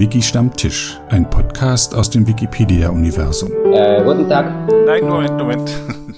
Wiki 0.00 0.22
Stammtisch, 0.22 0.98
ein 1.10 1.28
Podcast 1.28 1.94
aus 1.94 2.08
dem 2.08 2.26
Wikipedia-Universum. 2.26 3.52
Äh, 3.70 4.02
guten 4.02 4.30
Tag. 4.30 4.46
Nein, 4.86 5.04
Moment, 5.06 5.36
Moment. 5.36 5.70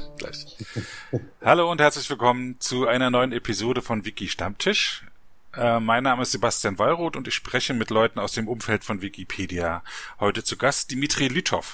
Gleich. 0.18 0.56
Hallo 1.44 1.68
und 1.68 1.80
herzlich 1.80 2.08
willkommen 2.08 2.60
zu 2.60 2.86
einer 2.86 3.10
neuen 3.10 3.32
Episode 3.32 3.82
von 3.82 4.04
Wiki 4.04 4.28
Stammtisch. 4.28 5.04
Äh, 5.56 5.80
mein 5.80 6.04
Name 6.04 6.22
ist 6.22 6.30
Sebastian 6.30 6.78
Wallroth 6.78 7.16
und 7.16 7.26
ich 7.26 7.34
spreche 7.34 7.74
mit 7.74 7.90
Leuten 7.90 8.20
aus 8.20 8.30
dem 8.34 8.46
Umfeld 8.46 8.84
von 8.84 9.02
Wikipedia. 9.02 9.82
Heute 10.20 10.44
zu 10.44 10.56
Gast 10.56 10.92
Dimitri 10.92 11.26
Lüthow. 11.26 11.64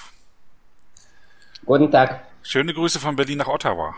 Guten 1.63 1.91
Tag. 1.91 2.21
Schöne 2.41 2.73
Grüße 2.73 2.99
von 2.99 3.17
Berlin 3.17 3.37
nach 3.37 3.47
Ottawa. 3.47 3.93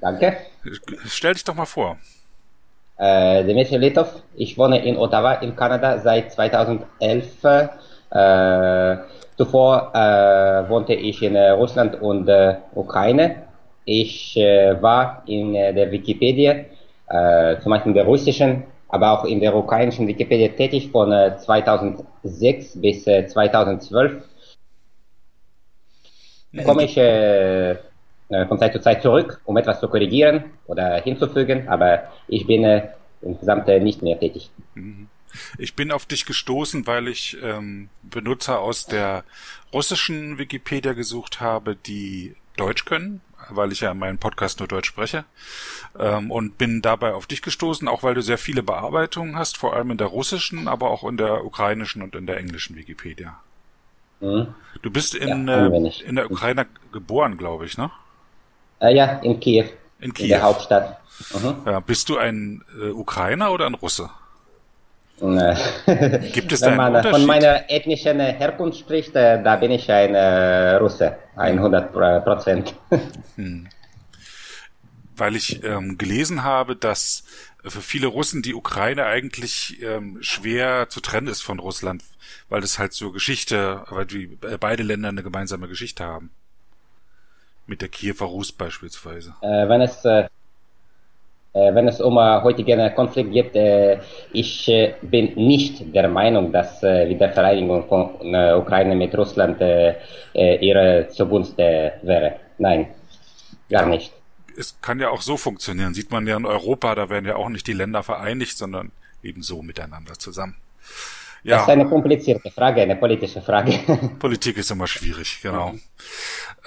Danke. 0.00 0.38
Stell 1.06 1.34
dich 1.34 1.44
doch 1.44 1.54
mal 1.54 1.66
vor. 1.66 1.98
Äh, 3.00 3.44
Dimitri 3.44 3.78
Litov. 3.78 4.22
Ich 4.36 4.58
wohne 4.58 4.84
in 4.84 4.98
Ottawa 4.98 5.32
in 5.40 5.56
Kanada 5.56 5.98
seit 5.98 6.32
2011. 6.32 7.44
Äh, 8.10 8.96
zuvor 9.38 9.90
äh, 9.94 10.68
wohnte 10.68 10.92
ich 10.92 11.22
in 11.22 11.34
äh, 11.34 11.50
Russland 11.50 12.02
und 12.02 12.28
äh, 12.28 12.56
Ukraine. 12.74 13.44
Ich 13.86 14.36
äh, 14.36 14.76
war 14.82 15.22
in 15.26 15.54
der 15.54 15.90
Wikipedia, 15.90 16.66
zum 17.60 17.70
Beispiel 17.70 17.90
in 17.90 17.94
der 17.94 18.04
russischen, 18.04 18.64
aber 18.88 19.12
auch 19.12 19.24
in 19.24 19.40
der 19.40 19.56
ukrainischen 19.56 20.06
Wikipedia 20.06 20.48
tätig 20.48 20.90
von 20.90 21.10
äh, 21.10 21.38
2006 21.38 22.80
bis 22.82 23.06
äh, 23.06 23.26
2012. 23.26 24.22
Komme 26.64 26.84
ich 26.84 26.96
von 28.46 28.58
Zeit 28.58 28.72
zu 28.72 28.80
Zeit 28.80 29.02
zurück, 29.02 29.40
um 29.44 29.56
etwas 29.56 29.80
zu 29.80 29.88
korrigieren 29.88 30.44
oder 30.66 31.00
hinzufügen, 31.02 31.68
aber 31.68 32.04
ich 32.28 32.46
bin 32.46 32.64
äh, 32.64 32.88
insgesamt 33.22 33.68
äh, 33.68 33.80
nicht 33.80 34.02
mehr 34.02 34.18
tätig. 34.18 34.50
Ich 35.58 35.74
bin 35.74 35.92
auf 35.92 36.06
dich 36.06 36.26
gestoßen, 36.26 36.86
weil 36.86 37.08
ich 37.08 37.36
ähm, 37.42 37.88
Benutzer 38.02 38.60
aus 38.60 38.86
der 38.86 39.24
russischen 39.72 40.38
Wikipedia 40.38 40.92
gesucht 40.92 41.40
habe, 41.40 41.76
die 41.76 42.34
Deutsch 42.56 42.84
können, 42.84 43.20
weil 43.48 43.72
ich 43.72 43.80
ja 43.80 43.92
in 43.92 43.98
meinem 43.98 44.18
Podcast 44.18 44.58
nur 44.58 44.68
Deutsch 44.68 44.88
spreche. 44.88 45.24
Ähm, 45.98 46.30
und 46.30 46.58
bin 46.58 46.82
dabei 46.82 47.14
auf 47.14 47.26
dich 47.26 47.42
gestoßen, 47.42 47.88
auch 47.88 48.02
weil 48.02 48.14
du 48.14 48.22
sehr 48.22 48.38
viele 48.38 48.62
Bearbeitungen 48.62 49.36
hast, 49.36 49.56
vor 49.56 49.74
allem 49.74 49.90
in 49.90 49.98
der 49.98 50.08
russischen, 50.08 50.68
aber 50.68 50.90
auch 50.90 51.08
in 51.08 51.16
der 51.16 51.44
ukrainischen 51.44 52.02
und 52.02 52.14
in 52.14 52.26
der 52.26 52.38
englischen 52.38 52.76
Wikipedia. 52.76 53.40
Mhm. 54.20 54.48
Du 54.82 54.90
bist 54.90 55.14
in, 55.14 55.48
Ja, 55.48 55.66
äh, 55.66 56.02
in 56.04 56.16
der 56.16 56.30
Ukraine 56.30 56.66
geboren, 56.92 57.36
glaube 57.36 57.66
ich, 57.66 57.78
ne? 57.78 57.90
Äh, 58.80 58.94
ja, 58.94 59.18
in 59.22 59.38
Kiew, 59.40 59.64
In 60.00 60.06
in 60.08 60.12
Kiew. 60.14 60.28
der 60.28 60.42
Hauptstadt. 60.42 60.98
Mhm. 61.34 61.56
Ja, 61.66 61.80
bist 61.80 62.08
du 62.08 62.16
ein 62.18 62.62
äh, 62.80 62.88
Ukrainer 62.90 63.52
oder 63.52 63.66
ein 63.66 63.74
Russe? 63.74 64.10
Äh, 65.20 65.54
Gibt 66.32 66.52
es 66.52 66.60
da 66.60 66.70
Wenn 66.70 66.76
man 66.76 66.94
äh, 66.94 67.02
von 67.10 67.26
meiner 67.26 67.70
ethnischen 67.70 68.20
äh, 68.20 68.32
Herkunft 68.32 68.78
spricht, 68.78 69.14
äh, 69.14 69.42
da 69.42 69.56
bin 69.56 69.70
ich 69.70 69.90
ein 69.90 70.14
äh, 70.14 70.76
Russe, 70.76 71.16
100 71.36 71.92
Pro- 71.92 72.20
Prozent. 72.20 72.74
weil 75.16 75.36
ich 75.36 75.62
ähm, 75.64 75.98
gelesen 75.98 76.44
habe, 76.44 76.76
dass 76.76 77.24
für 77.62 77.82
viele 77.82 78.06
Russen 78.06 78.40
die 78.40 78.54
Ukraine 78.54 79.04
eigentlich 79.04 79.82
ähm, 79.82 80.16
schwer 80.22 80.88
zu 80.88 81.00
trennen 81.00 81.26
ist 81.26 81.42
von 81.42 81.58
Russland, 81.58 82.02
weil 82.48 82.62
das 82.62 82.78
halt 82.78 82.94
so 82.94 83.12
Geschichte, 83.12 83.84
weil 83.90 84.06
die 84.06 84.26
beide 84.58 84.82
Länder 84.82 85.10
eine 85.10 85.22
gemeinsame 85.22 85.68
Geschichte 85.68 86.04
haben. 86.04 86.30
Mit 87.70 87.80
der 87.80 87.88
Kiewer 87.88 88.26
Rus 88.26 88.52
beispielsweise. 88.52 89.34
äh, 89.42 89.68
wenn 89.68 89.80
es 89.82 90.04
äh, 90.04 90.28
äh, 91.52 91.74
wenn 91.74 91.88
es 91.88 92.00
um 92.00 92.16
äh, 92.18 92.40
heutigen 92.42 92.94
Konflikt 92.94 93.32
geht, 93.32 93.54
äh, 93.56 93.98
ich 94.32 94.68
äh, 94.68 94.94
bin 95.02 95.34
nicht 95.34 95.94
der 95.94 96.08
Meinung, 96.08 96.52
dass 96.52 96.82
äh, 96.82 97.08
Wiedervereinigung 97.08 97.88
von 97.88 98.34
äh, 98.34 98.54
Ukraine 98.54 98.94
mit 98.94 99.16
Russland 99.16 99.60
äh, 99.60 99.96
ihre 100.34 101.08
zugunst 101.08 101.58
wäre. 101.58 102.36
Nein, 102.58 102.88
gar 103.70 103.86
nicht. 103.86 104.12
Es 104.56 104.80
kann 104.80 105.00
ja 105.00 105.10
auch 105.10 105.22
so 105.22 105.36
funktionieren. 105.36 105.92
Sieht 105.94 106.12
man 106.12 106.24
ja 106.28 106.36
in 106.36 106.46
Europa, 106.46 106.94
da 106.94 107.08
werden 107.10 107.26
ja 107.26 107.34
auch 107.36 107.48
nicht 107.48 107.66
die 107.66 107.72
Länder 107.72 108.02
vereinigt, 108.04 108.56
sondern 108.56 108.92
eben 109.22 109.42
so 109.42 109.62
miteinander 109.62 110.18
zusammen. 110.18 110.56
Das 111.48 111.60
ist 111.60 111.68
Ja, 111.68 111.68
eine 111.68 111.86
komplizierte 111.86 112.50
Frage, 112.50 112.80
eine 112.82 112.96
politische 112.96 113.42
Frage. 113.42 113.72
Politik 114.18 114.56
ist 114.58 114.70
immer 114.70 114.86
schwierig, 114.86 115.40
genau. 115.42 115.74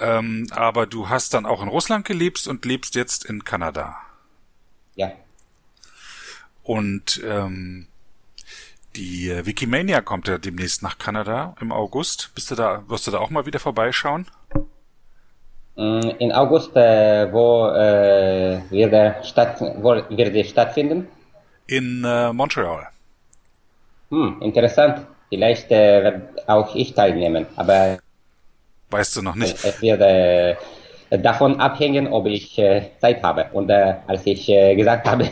Ähm, 0.00 0.46
aber 0.50 0.86
du 0.86 1.08
hast 1.08 1.34
dann 1.34 1.46
auch 1.46 1.62
in 1.62 1.68
Russland 1.68 2.04
gelebt 2.04 2.46
und 2.46 2.64
lebst 2.64 2.94
jetzt 2.94 3.24
in 3.24 3.44
Kanada. 3.44 3.96
ja. 4.96 5.12
Und 6.62 7.20
ähm, 7.26 7.86
die 8.96 9.28
Wikimania 9.44 10.00
kommt 10.00 10.28
ja 10.28 10.38
demnächst 10.38 10.82
nach 10.82 10.96
Kanada 10.98 11.54
im 11.60 11.72
August. 11.72 12.30
Bist 12.34 12.50
du 12.50 12.54
da, 12.54 12.82
wirst 12.88 13.06
du 13.06 13.10
da 13.10 13.18
auch 13.18 13.28
mal 13.30 13.44
wieder 13.44 13.58
vorbeischauen? 13.58 14.26
Mm, 15.76 16.10
In 16.18 16.32
August, 16.32 16.74
äh, 16.76 17.30
wo, 17.32 17.68
äh, 17.68 18.60
wird 18.70 18.92
er 18.92 19.22
statt, 19.24 19.60
wo 19.60 19.90
wird 19.94 20.34
er 20.34 20.44
stattfinden? 20.44 21.08
In 21.66 22.04
äh, 22.04 22.32
Montreal. 22.32 22.88
Hm, 24.10 24.40
interessant. 24.40 25.06
Vielleicht 25.28 25.70
äh, 25.70 26.02
werde 26.04 26.28
auch 26.46 26.74
ich 26.74 26.94
teilnehmen, 26.94 27.46
aber 27.56 27.98
Weißt 28.94 29.16
du 29.16 29.22
noch 29.22 29.34
nicht? 29.34 29.56
es 29.64 29.82
wird 29.82 30.00
äh, 30.02 30.54
davon 31.18 31.58
abhängen, 31.58 32.06
ob 32.06 32.26
ich 32.26 32.56
äh, 32.60 32.90
Zeit 33.00 33.24
habe. 33.24 33.46
Und 33.52 33.68
äh, 33.68 33.94
als 34.06 34.24
ich 34.24 34.48
äh, 34.48 34.76
gesagt 34.76 35.04
habe, 35.10 35.24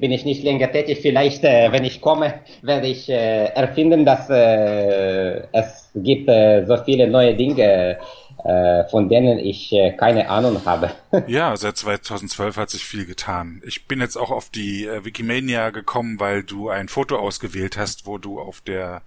bin 0.00 0.10
ich 0.10 0.24
nicht 0.24 0.42
länger 0.42 0.72
tätig, 0.72 1.00
vielleicht, 1.02 1.44
äh, 1.44 1.70
wenn 1.70 1.84
ich 1.84 2.00
komme, 2.00 2.40
werde 2.62 2.86
ich 2.86 3.10
äh, 3.10 3.44
erfinden, 3.48 4.06
dass 4.06 4.30
äh, 4.30 5.42
es 5.52 5.90
gibt 5.94 6.30
äh, 6.30 6.64
so 6.64 6.78
viele 6.78 7.08
neue 7.08 7.34
Dinge, 7.34 7.98
äh, 8.42 8.84
von 8.88 9.10
denen 9.10 9.38
ich 9.38 9.70
äh, 9.74 9.92
keine 9.92 10.30
Ahnung 10.30 10.62
habe. 10.64 10.92
Ja, 11.26 11.54
seit 11.58 11.76
2012 11.76 12.56
hat 12.56 12.70
sich 12.70 12.86
viel 12.86 13.04
getan. 13.04 13.60
Ich 13.66 13.86
bin 13.86 14.00
jetzt 14.00 14.16
auch 14.16 14.30
auf 14.30 14.48
die 14.48 14.86
äh, 14.86 15.04
Wikimania 15.04 15.68
gekommen, 15.68 16.18
weil 16.20 16.42
du 16.42 16.70
ein 16.70 16.88
Foto 16.88 17.18
ausgewählt 17.18 17.76
hast, 17.76 18.06
wo 18.06 18.16
du 18.16 18.40
auf 18.40 18.62
der 18.62 19.02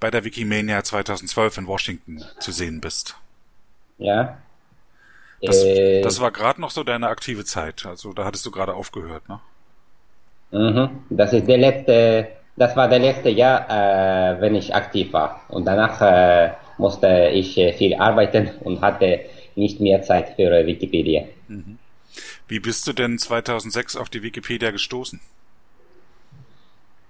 bei 0.00 0.10
der 0.10 0.24
Wikimania 0.24 0.82
2012 0.82 1.58
in 1.58 1.66
Washington 1.66 2.24
zu 2.40 2.52
sehen 2.52 2.80
bist. 2.80 3.16
Ja. 3.98 4.38
Das, 5.42 5.62
Äh, 5.62 6.00
das 6.00 6.20
war 6.20 6.30
gerade 6.30 6.60
noch 6.60 6.70
so 6.70 6.84
deine 6.84 7.08
aktive 7.08 7.44
Zeit. 7.44 7.84
Also 7.86 8.12
da 8.12 8.24
hattest 8.24 8.46
du 8.46 8.50
gerade 8.50 8.74
aufgehört, 8.74 9.28
ne? 9.28 9.40
Mhm. 10.50 11.04
Das 11.10 11.32
ist 11.32 11.48
der 11.48 11.58
letzte, 11.58 12.28
das 12.56 12.76
war 12.76 12.88
der 12.88 13.00
letzte 13.00 13.28
Jahr, 13.30 13.68
äh, 13.68 14.40
wenn 14.40 14.54
ich 14.54 14.74
aktiv 14.74 15.12
war. 15.12 15.42
Und 15.48 15.64
danach 15.66 16.00
äh, 16.00 16.52
musste 16.78 17.30
ich 17.32 17.58
äh, 17.58 17.72
viel 17.72 17.94
arbeiten 17.94 18.50
und 18.60 18.80
hatte 18.80 19.20
nicht 19.56 19.80
mehr 19.80 20.02
Zeit 20.02 20.34
für 20.36 20.50
äh, 20.50 20.66
Wikipedia. 20.66 21.24
Wie 22.48 22.60
bist 22.60 22.86
du 22.86 22.92
denn 22.92 23.18
2006 23.18 23.96
auf 23.96 24.08
die 24.08 24.22
Wikipedia 24.22 24.70
gestoßen? 24.70 25.20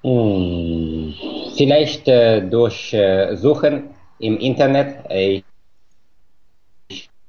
Hm. 0.03 1.15
Vielleicht 1.57 2.09
äh, 2.09 2.43
durch 2.43 2.93
äh, 2.93 3.37
Suchen 3.37 3.85
im 4.19 4.39
Internet 4.39 5.11
äh, 5.11 5.37
ich, 5.37 5.45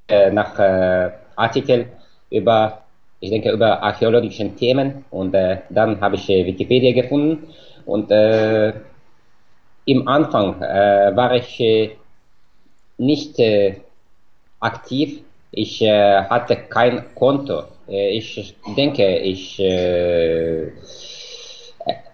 äh, 0.07 0.31
nach 0.31 0.57
äh, 0.59 1.11
Artikel 1.35 1.87
über, 2.29 2.81
ich 3.19 3.29
denke, 3.29 3.51
über 3.51 3.81
archäologischen 3.81 4.55
Themen 4.55 5.05
und 5.11 5.33
äh, 5.33 5.57
dann 5.69 5.99
habe 6.01 6.15
ich 6.15 6.29
äh, 6.29 6.45
Wikipedia 6.45 6.93
gefunden 6.93 7.47
und 7.85 8.11
äh, 8.11 8.73
im 9.85 10.07
Anfang 10.07 10.61
äh, 10.61 11.15
war 11.15 11.35
ich 11.35 11.59
äh, 11.59 11.91
nicht 12.97 13.39
äh, 13.39 13.75
aktiv. 14.59 15.21
Ich 15.51 15.81
äh, 15.81 16.23
hatte 16.23 16.55
kein 16.69 17.03
Konto. 17.13 17.63
Äh, 17.87 18.17
ich 18.17 18.55
denke, 18.75 19.17
ich 19.19 19.59
äh, 19.59 20.71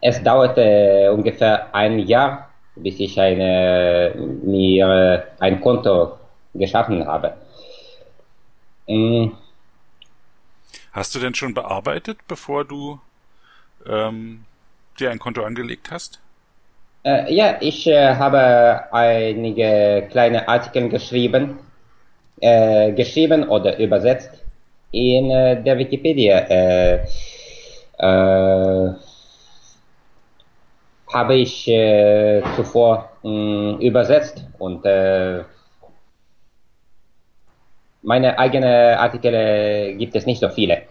es 0.02 0.22
dauerte 0.24 1.12
ungefähr 1.14 1.74
ein 1.74 2.00
Jahr, 2.00 2.50
bis 2.76 3.00
ich 3.00 3.20
eine, 3.20 4.14
mir 4.44 5.24
ein 5.40 5.62
Konto 5.62 6.14
geschaffen 6.54 7.06
habe. 7.06 7.34
Mm, 8.92 9.32
Hast 10.94 11.14
du 11.14 11.20
denn 11.20 11.36
schon 11.36 11.54
bearbeitet, 11.54 12.20
bevor 12.30 12.64
du 12.64 13.02
ähm, 13.86 14.46
dir 15.00 15.12
ein 15.12 15.20
Konto 15.20 15.44
angelegt 15.44 15.92
hast? 15.92 16.22
Äh, 17.04 17.34
ja, 17.34 17.58
ich 17.62 17.88
äh, 17.88 18.16
habe 18.16 18.92
einige 18.94 20.08
kleine 20.12 20.48
Artikel 20.48 20.90
geschrieben, 20.90 21.60
äh, 22.42 22.94
geschrieben 22.94 23.48
oder 23.50 23.78
übersetzt 23.80 24.32
in 24.92 25.32
äh, 25.32 25.64
der 25.64 25.78
Wikipedia. 25.80 26.40
Äh, 26.50 27.06
äh, 28.00 28.94
habe 31.14 31.36
ich 31.36 31.66
zuvor 32.56 33.10
mh, 33.24 33.80
übersetzt 33.82 34.46
und 34.60 34.86
äh, 34.86 35.44
meine 38.02 38.38
eigenen 38.38 38.98
Artikel 38.98 39.34
äh, 39.34 39.94
gibt 39.96 40.16
es 40.16 40.26
nicht 40.26 40.40
so 40.40 40.50
viele. 40.50 40.84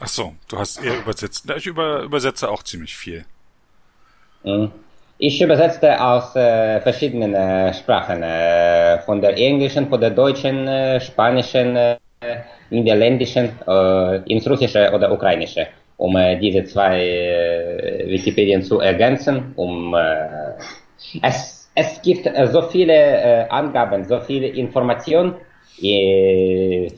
Ach 0.00 0.08
so, 0.08 0.34
du 0.48 0.58
hast 0.58 0.82
eher 0.82 0.98
übersetzt. 0.98 1.50
Ich 1.56 1.66
über, 1.66 2.00
übersetze 2.00 2.48
auch 2.48 2.62
ziemlich 2.62 2.96
viel. 2.96 3.24
Mhm. 4.44 4.70
Ich 5.18 5.42
übersetzte 5.42 6.02
aus 6.02 6.34
äh, 6.34 6.80
verschiedenen 6.80 7.34
äh, 7.34 7.74
Sprachen, 7.74 8.22
äh, 8.22 9.00
von 9.00 9.20
der 9.20 9.36
englischen, 9.36 9.86
von 9.90 10.00
der 10.00 10.10
deutschen, 10.10 10.66
äh, 10.66 10.98
spanischen, 10.98 11.76
äh, 11.76 11.96
niederländischen, 12.70 13.50
ins 14.26 14.48
russische 14.48 14.92
oder 14.92 15.10
ukrainische, 15.10 15.66
um 15.96 16.16
diese 16.40 16.64
zwei 16.64 18.04
Wikipedien 18.06 18.62
zu 18.62 18.78
ergänzen. 18.78 19.52
Um, 19.56 19.96
es, 21.22 21.68
es 21.74 22.02
gibt 22.02 22.30
so 22.52 22.62
viele 22.62 23.50
Angaben, 23.50 24.04
so 24.04 24.20
viele 24.20 24.48
Informationen 24.48 25.34
äh, 25.82 26.88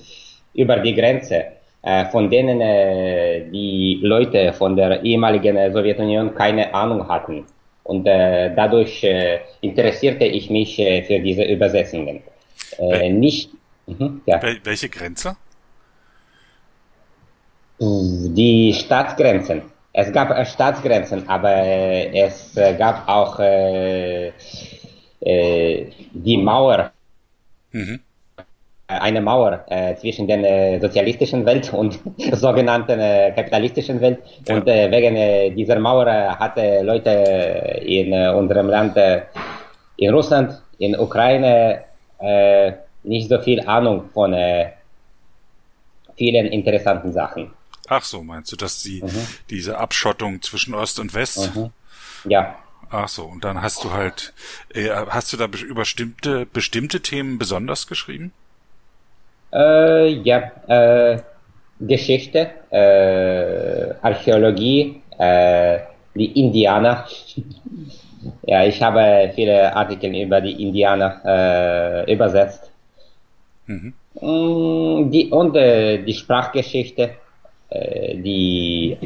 über 0.54 0.76
die 0.78 0.94
Grenze, 0.94 1.44
äh, 1.82 2.06
von 2.06 2.30
denen 2.30 2.60
äh, 2.60 3.50
die 3.50 4.00
Leute 4.02 4.52
von 4.52 4.76
der 4.76 5.02
ehemaligen 5.02 5.72
Sowjetunion 5.72 6.34
keine 6.34 6.72
Ahnung 6.74 7.08
hatten. 7.08 7.44
Und 7.84 8.06
äh, 8.06 8.54
dadurch 8.54 9.02
äh, 9.02 9.40
interessierte 9.60 10.24
ich 10.24 10.48
mich 10.50 10.78
äh, 10.78 11.02
für 11.02 11.18
diese 11.18 11.42
Übersetzungen. 11.44 12.22
Äh, 12.78 13.10
nicht. 13.10 13.50
Mhm, 13.86 14.20
ja. 14.26 14.40
Wel 14.42 14.60
welche 14.64 14.88
Grenze? 14.88 15.36
Die 17.80 18.72
Staatsgrenzen. 18.72 19.62
Es 19.92 20.12
gab 20.12 20.46
Staatsgrenzen, 20.46 21.28
aber 21.28 21.52
es 22.14 22.54
gab 22.78 23.08
auch 23.08 23.38
die 25.20 26.36
Mauer, 26.36 26.92
Mhm. 27.72 28.00
Äh, 28.96 28.98
eine 29.00 29.20
Mauer 29.20 29.64
äh, 29.68 29.94
zwischen 29.96 30.26
der 30.26 30.38
äh, 30.38 30.80
sozialistischen 30.80 31.44
Welt 31.46 31.72
und 31.72 31.98
sogenannten 32.32 32.98
äh, 33.00 33.32
kapitalistischen 33.34 34.00
Welt. 34.00 34.18
Ja. 34.48 34.56
Und 34.56 34.66
wegen 34.66 35.56
dieser 35.56 35.78
Mauer 35.78 36.06
hatte 36.38 36.82
Leute 36.82 37.10
in 37.84 38.12
unserem 38.12 38.68
Land, 38.68 38.96
in 39.96 40.10
Russland, 40.14 40.60
in 40.78 40.98
Ukraine, 40.98 41.84
nicht 43.04 43.28
so 43.28 43.38
viel 43.40 43.60
Ahnung 43.66 44.10
von 44.14 44.34
vielen 46.16 46.46
interessanten 46.46 47.12
Sachen. 47.12 47.50
Ach 47.88 48.04
so, 48.04 48.22
meinst 48.22 48.52
du, 48.52 48.56
dass 48.56 48.80
sie 48.80 49.02
Mhm. 49.02 49.26
diese 49.50 49.78
Abschottung 49.78 50.40
zwischen 50.42 50.74
Ost 50.74 51.00
und 51.00 51.14
West? 51.14 51.54
Mhm. 51.54 51.70
Ja. 52.28 52.54
Ach 52.90 53.08
so, 53.08 53.24
und 53.24 53.42
dann 53.44 53.62
hast 53.62 53.84
du 53.84 53.90
halt, 53.92 54.32
äh, 54.74 54.90
hast 55.08 55.32
du 55.32 55.36
da 55.36 55.46
be- 55.46 55.58
über 55.58 55.80
bestimmte, 55.82 56.46
bestimmte 56.46 57.00
Themen 57.00 57.38
besonders 57.38 57.86
geschrieben? 57.86 58.32
Äh, 59.52 60.08
ja, 60.22 60.50
äh, 60.66 61.18
Geschichte, 61.80 62.50
äh, 62.70 63.94
Archäologie, 64.00 65.02
äh, 65.18 65.78
die 66.14 66.40
Indianer. 66.40 67.04
ja, 68.46 68.64
ich 68.64 68.80
habe 68.82 69.30
viele 69.34 69.74
Artikel 69.74 70.14
über 70.14 70.40
die 70.40 70.62
Indianer 70.62 71.20
äh, 71.24 72.12
übersetzt. 72.12 72.70
Mhm. 73.66 73.94
Mm, 74.20 75.10
Die, 75.10 75.28
und 75.30 75.56
äh, 75.56 75.98
die 76.02 76.14
Sprachgeschichte, 76.14 77.10
äh, 77.70 78.16
die 78.16 78.96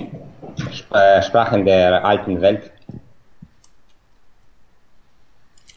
Sp 0.70 0.92
Sprachen 1.22 1.64
der 1.64 2.04
alten 2.04 2.40
Welt. 2.40 2.70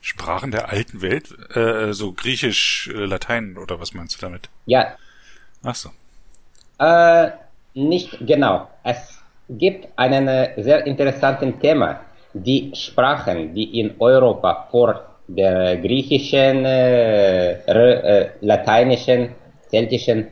Sprachen 0.10 0.50
der 0.52 0.70
alten 0.70 1.02
Welt, 1.02 1.28
äh, 1.56 1.94
so 1.94 2.14
Griechisch, 2.14 2.90
äh, 2.94 3.06
Latein 3.06 3.58
oder 3.58 3.80
was 3.80 3.94
meinst 3.94 4.16
du 4.16 4.26
damit? 4.26 4.50
Ja, 4.66 4.96
Ach 5.64 5.76
so. 5.76 5.90
Äh, 6.80 7.32
nicht 7.74 8.18
genau. 8.26 8.68
Es 8.84 9.22
gibt 9.50 9.88
einen 9.98 10.28
äh, 10.28 10.64
sehr 10.64 10.86
interessanten 10.88 11.60
Thema. 11.60 12.00
Die 12.34 12.72
Sprachen, 12.74 13.54
die 13.54 13.80
in 13.80 13.96
Europa 14.00 14.68
vor 14.72 15.02
der 15.28 15.78
griechischen, 15.78 16.66
äh, 16.66 17.52
äh, 17.52 18.30
lateinischen, 18.42 19.36
keltischen, 19.70 20.28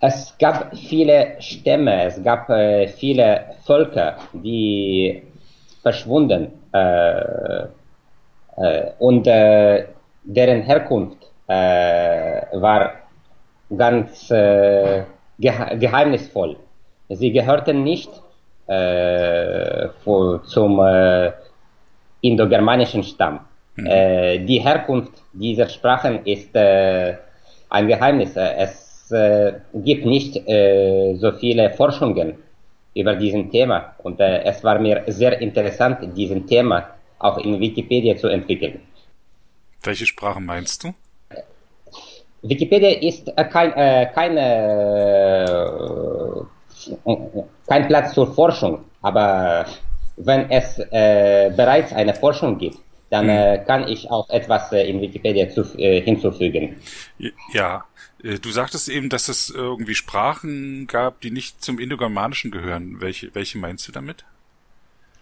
es 0.00 0.34
gab 0.38 0.74
viele 0.76 1.36
Stämme, 1.40 2.04
es 2.04 2.22
gab 2.22 2.48
äh, 2.48 2.88
viele 2.88 3.56
Völker, 3.66 4.16
die 4.32 5.22
verschwunden 5.82 6.63
und 8.98 9.26
äh, 9.26 9.86
deren 10.24 10.62
Herkunft 10.62 11.18
äh, 11.46 12.42
war 12.52 12.92
ganz 13.76 14.30
äh, 14.30 15.04
gehe 15.38 15.78
geheimnisvoll. 15.78 16.56
Sie 17.08 17.32
gehörten 17.32 17.82
nicht 17.84 18.10
äh, 18.66 19.88
zum 20.46 20.80
äh, 20.80 21.32
indogermanischen 22.22 23.02
Stamm. 23.02 23.40
Äh, 23.84 24.38
die 24.40 24.60
Herkunft 24.60 25.12
dieser 25.32 25.68
Sprachen 25.68 26.24
ist 26.24 26.54
äh, 26.56 27.16
ein 27.68 27.88
Geheimnis. 27.88 28.36
Äh, 28.36 28.54
Es 28.56 29.10
äh, 29.12 29.52
gibt 29.74 30.06
nicht 30.06 30.36
äh, 30.48 31.14
so 31.16 31.32
viele 31.32 31.70
Forschungen 31.70 32.34
über 32.94 33.14
diesen 33.16 33.50
Thema 33.50 33.94
und 33.98 34.20
äh, 34.20 34.42
es 34.44 34.62
war 34.62 34.78
mir 34.78 35.02
sehr 35.08 35.40
interessant, 35.40 36.16
diesen 36.16 36.46
Thema 36.46 36.90
auch 37.18 37.38
in 37.38 37.58
Wikipedia 37.58 38.16
zu 38.16 38.28
entwickeln. 38.28 38.80
Welche 39.82 40.06
Sprache 40.06 40.40
meinst 40.40 40.84
du? 40.84 40.94
Wikipedia 42.42 42.90
ist 43.00 43.28
äh, 43.36 43.44
kein, 43.44 43.72
äh, 43.72 44.10
keine, 44.14 44.46
äh, 47.04 47.16
kein 47.66 47.88
Platz 47.88 48.14
zur 48.14 48.32
Forschung, 48.32 48.84
aber 49.02 49.66
wenn 50.16 50.50
es 50.50 50.78
äh, 50.78 51.50
bereits 51.56 51.92
eine 51.92 52.14
Forschung 52.14 52.58
gibt, 52.58 52.78
dann 53.10 53.28
äh, 53.28 53.62
kann 53.66 53.88
ich 53.88 54.10
auch 54.10 54.28
etwas 54.30 54.72
in 54.72 55.00
Wikipedia 55.00 55.48
zu, 55.48 55.64
hinzufügen. 55.76 56.76
Ja, 57.52 57.84
du 58.24 58.50
sagtest 58.50 58.88
eben, 58.88 59.08
dass 59.08 59.28
es 59.28 59.50
irgendwie 59.50 59.94
Sprachen 59.94 60.86
gab, 60.86 61.20
die 61.20 61.30
nicht 61.30 61.62
zum 61.62 61.78
Indogermanischen 61.78 62.50
gehören. 62.50 63.00
Welche, 63.00 63.34
welche 63.34 63.58
meinst 63.58 63.86
du 63.86 63.92
damit? 63.92 64.24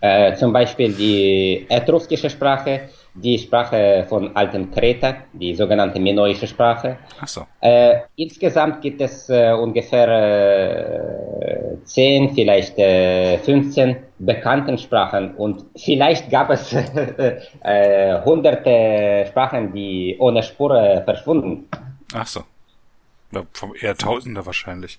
Äh, 0.00 0.34
zum 0.34 0.52
Beispiel 0.52 0.92
die 0.92 1.64
etruskische 1.68 2.28
Sprache, 2.28 2.88
die 3.14 3.38
Sprache 3.38 4.04
von 4.08 4.34
alten 4.34 4.68
Kreta, 4.72 5.14
die 5.32 5.54
sogenannte 5.54 6.00
minoische 6.00 6.48
Sprache. 6.48 6.98
Ach 7.20 7.28
so. 7.28 7.46
Äh, 7.60 8.00
insgesamt 8.16 8.80
gibt 8.80 9.00
es 9.00 9.28
äh, 9.28 9.52
ungefähr 9.52 10.08
äh, 10.08 11.84
10, 11.84 12.34
vielleicht 12.34 12.76
äh, 12.78 13.38
15 13.38 13.96
bekannten 14.18 14.76
Sprachen 14.76 15.36
und 15.36 15.66
vielleicht 15.76 16.28
gab 16.30 16.50
es 16.50 16.72
äh, 17.62 18.22
hunderte 18.24 19.26
Sprachen, 19.28 19.72
die 19.72 20.16
ohne 20.18 20.42
Spur 20.42 20.74
äh, 20.74 21.04
verschwunden. 21.04 21.68
Ach 22.12 22.26
so. 22.26 22.42
Ja, 23.32 23.44
vom 23.52 23.74
eher 23.74 23.96
Tausender 23.96 24.46
wahrscheinlich. 24.46 24.98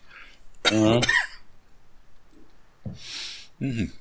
Mhm. 0.72 1.02
Mhm. 3.60 3.92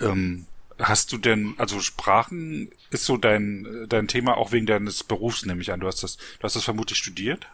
Ähm, 0.00 0.46
hast 0.78 1.12
du 1.12 1.18
denn, 1.18 1.54
also 1.58 1.80
Sprachen 1.80 2.70
ist 2.90 3.04
so 3.06 3.16
dein, 3.16 3.86
dein 3.88 4.08
Thema 4.08 4.36
auch 4.36 4.52
wegen 4.52 4.66
deines 4.66 5.04
Berufs, 5.04 5.46
nehme 5.46 5.62
ich 5.62 5.72
an. 5.72 5.80
Du 5.80 5.86
hast 5.86 6.02
das, 6.02 6.16
du 6.16 6.42
hast 6.42 6.56
das 6.56 6.64
vermutlich 6.64 6.98
studiert? 6.98 7.46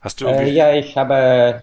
Hast 0.00 0.20
du 0.20 0.24
Äh, 0.24 0.26
irgendwie, 0.26 0.54
ja, 0.54 0.72
ich 0.74 0.96
habe 0.96 1.62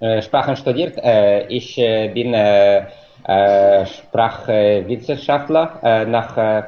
äh, 0.00 0.22
Sprachen 0.22 0.56
studiert. 0.56 0.98
Äh, 0.98 1.46
ich 1.48 1.78
äh, 1.78 2.08
bin 2.08 2.34
äh, 2.34 2.86
äh, 3.24 3.86
Sprachwissenschaftler 3.86 5.80
äh, 5.82 6.04
nach 6.06 6.36
äh, 6.36 6.62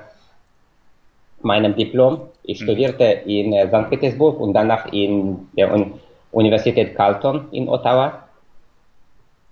meinem 1.43 1.77
Diplom. 1.77 2.29
Ich 2.47 2.61
studierte 2.61 3.05
in 3.27 3.53
äh, 3.55 3.67
St. 3.69 3.89
Petersburg 3.91 4.39
und 4.39 4.53
danach 4.53 4.93
in 4.93 5.49
der 5.57 5.73
Un 5.73 5.95
Universität 6.31 6.95
Carleton 6.97 7.47
in 7.53 7.69
Ottawa. 7.69 8.25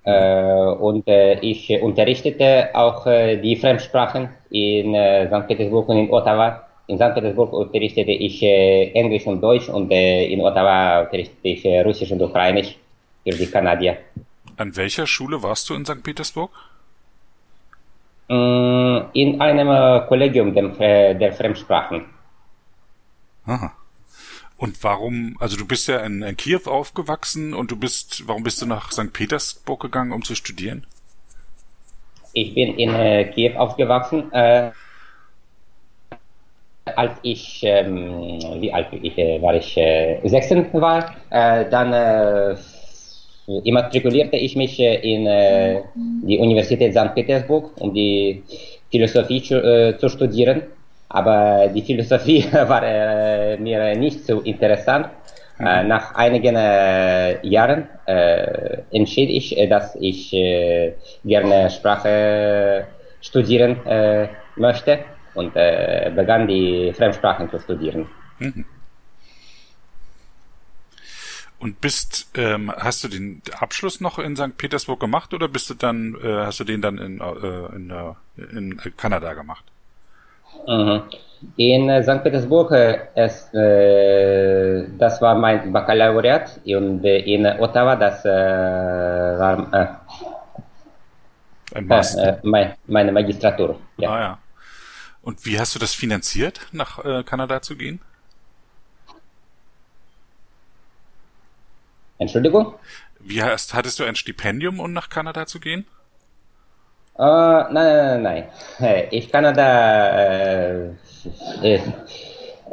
Äh, 0.05 0.65
und 0.81 1.07
äh, 1.07 1.39
ich 1.41 1.71
unterrichtete 1.81 2.71
auch 2.75 3.05
die 3.07 3.57
Fremdsprachen 3.57 4.29
in 4.51 4.95
St. 5.31 5.47
Petersburg 5.47 5.89
und 5.89 5.99
in 5.99 6.11
Ottawa. 6.11 6.67
In 6.89 6.99
St. 6.99 7.15
Petersburg 7.15 7.53
unterrichtete 7.53 8.11
ich 8.11 8.43
Englisch 8.43 9.27
und 9.27 9.41
Deutsch 9.41 9.69
und 9.69 9.91
in 9.93 10.41
Ottawa 10.41 11.03
unterrichtete 11.03 11.49
ich 11.49 11.65
Russisch 11.87 12.11
und 12.11 12.21
Ukrainisch 12.21 12.77
für 13.25 13.37
die 13.37 13.47
Kanadier. 13.47 13.97
an 14.59 14.77
welcher 14.77 15.07
Schule 15.07 15.43
warst 15.43 15.71
du 15.71 15.75
in 15.75 15.85
St. 15.87 16.03
Petersburg? 16.03 16.51
Mm, 18.29 18.99
In 19.13 19.41
einem 19.41 20.07
Kollegium 20.09 20.53
der 20.55 21.33
Fremdsprachen. 21.33 22.05
Aha. 23.47 23.73
Und 24.57 24.83
warum, 24.85 25.37
also 25.41 25.57
du 25.57 25.67
bist 25.67 25.89
ja 25.89 25.99
in, 26.01 26.23
in 26.23 26.37
Kiew 26.37 26.61
aufgewachsen 26.67 27.53
und 27.53 27.71
du 27.71 27.77
bist, 27.77 28.29
warum 28.29 28.45
bist 28.45 28.63
du 28.63 28.67
nach 28.67 28.93
St. 28.93 29.13
Petersburg 29.13 29.81
gegangen, 29.81 30.13
um 30.13 30.23
zu 30.23 30.35
studieren? 30.35 30.87
Ich 32.33 32.55
bin 32.55 32.79
in 32.79 32.95
äh, 32.95 33.25
Kiew 33.25 33.57
aufgewachsen. 33.57 34.33
Äh, 34.33 34.71
als 36.85 37.13
ich, 37.23 37.61
ähm, 37.65 38.41
wie 38.61 38.73
alt 38.73 38.89
ich, 38.93 39.17
äh, 39.17 39.41
war 39.41 39.55
ich, 39.55 39.77
äh, 39.77 40.21
16 40.25 40.73
war, 40.75 41.15
äh, 41.31 41.69
dann 41.71 41.93
äh, 41.93 42.57
immatrikulierte 43.65 44.37
ich 44.37 44.57
mich 44.57 44.79
in 44.79 45.25
die 46.23 46.39
Universität 46.39 46.95
St. 46.95 47.13
Petersburg, 47.15 47.73
um 47.81 47.93
die 47.93 48.45
Philosophie 48.91 49.43
zu, 49.43 49.99
zu 49.99 50.09
studieren. 50.09 50.63
Aber 51.13 51.69
die 51.69 51.83
Philosophie 51.83 52.45
war 52.53 52.83
mir 53.59 53.95
nicht 53.97 54.27
so 54.27 54.41
interessant. 54.41 55.09
Mhm. 55.59 55.87
nach 55.87 56.15
einigen 56.15 56.57
Jahren 57.43 57.87
entschied 58.91 59.29
ich, 59.29 59.55
dass 59.69 59.95
ich 60.01 60.31
gerne 61.25 61.71
Sprache 61.71 62.87
studieren 63.21 63.77
möchte 64.57 65.01
und 65.35 65.53
begann 65.53 66.49
die 66.49 66.93
Fremdsprachen 66.97 67.51
zu 67.51 67.61
studieren. 67.61 68.09
Mhm. 68.39 68.65
Und 71.63 71.81
bist, 71.81 72.29
ähm, 72.35 72.73
hast 72.77 73.05
du 73.05 73.09
den 73.09 73.41
Abschluss 73.61 74.01
noch 74.01 74.19
in 74.19 74.35
St. 74.35 74.57
Petersburg 74.59 74.99
gemacht 74.99 75.33
oder 75.33 75.47
bist 75.47 75.71
du 75.71 75.75
dann, 75.75 76.17
äh, 76.21 76.39
hast 76.39 76.59
du 76.59 76.65
den 76.65 76.83
dann 76.83 76.99
in, 76.99 77.21
äh, 77.21 77.77
in, 77.77 77.91
äh, 77.91 78.43
in 78.51 78.81
Kanada 78.97 79.33
gemacht? 79.35 79.72
Mhm. 80.67 81.03
In 81.57 81.89
äh, 81.89 82.03
St. 82.03 82.23
Petersburg, 82.23 82.71
äh, 82.71 83.01
es, 83.15 83.53
äh, 83.53 84.87
das 84.97 85.21
war 85.21 85.35
mein 85.35 85.73
Baccalaureat 85.73 86.61
und 86.65 87.05
in 87.05 87.47
Ottawa, 87.47 87.97
das 87.97 88.25
war. 88.25 90.01
Mein, 92.43 92.75
meine 92.87 93.13
Magistratur. 93.13 93.81
Ja. 93.97 94.11
Ah 94.11 94.21
ja. 94.21 94.39
Und 95.23 95.47
wie 95.47 95.59
hast 95.59 95.75
du 95.75 95.79
das 95.79 95.95
finanziert, 95.95 96.61
nach 96.73 97.25
Kanada 97.25 97.63
zu 97.63 97.77
gehen? 97.77 98.01
Entschuldigung? 102.19 102.75
Wie 103.21 103.43
hast, 103.43 103.73
hattest 103.73 103.99
du 103.99 104.05
ein 104.05 104.17
Stipendium, 104.17 104.81
um 104.81 104.93
nach 104.93 105.09
Kanada 105.09 105.47
zu 105.47 105.61
gehen? 105.61 105.87
Uh, 107.15 107.69
nein, 107.71 107.73
nein, 107.73 108.23
nein, 108.23 108.45
nein. 108.79 109.05
Ich 109.11 109.31
Kanada 109.31 109.63
äh, 110.17 110.87
äh, 111.63 111.81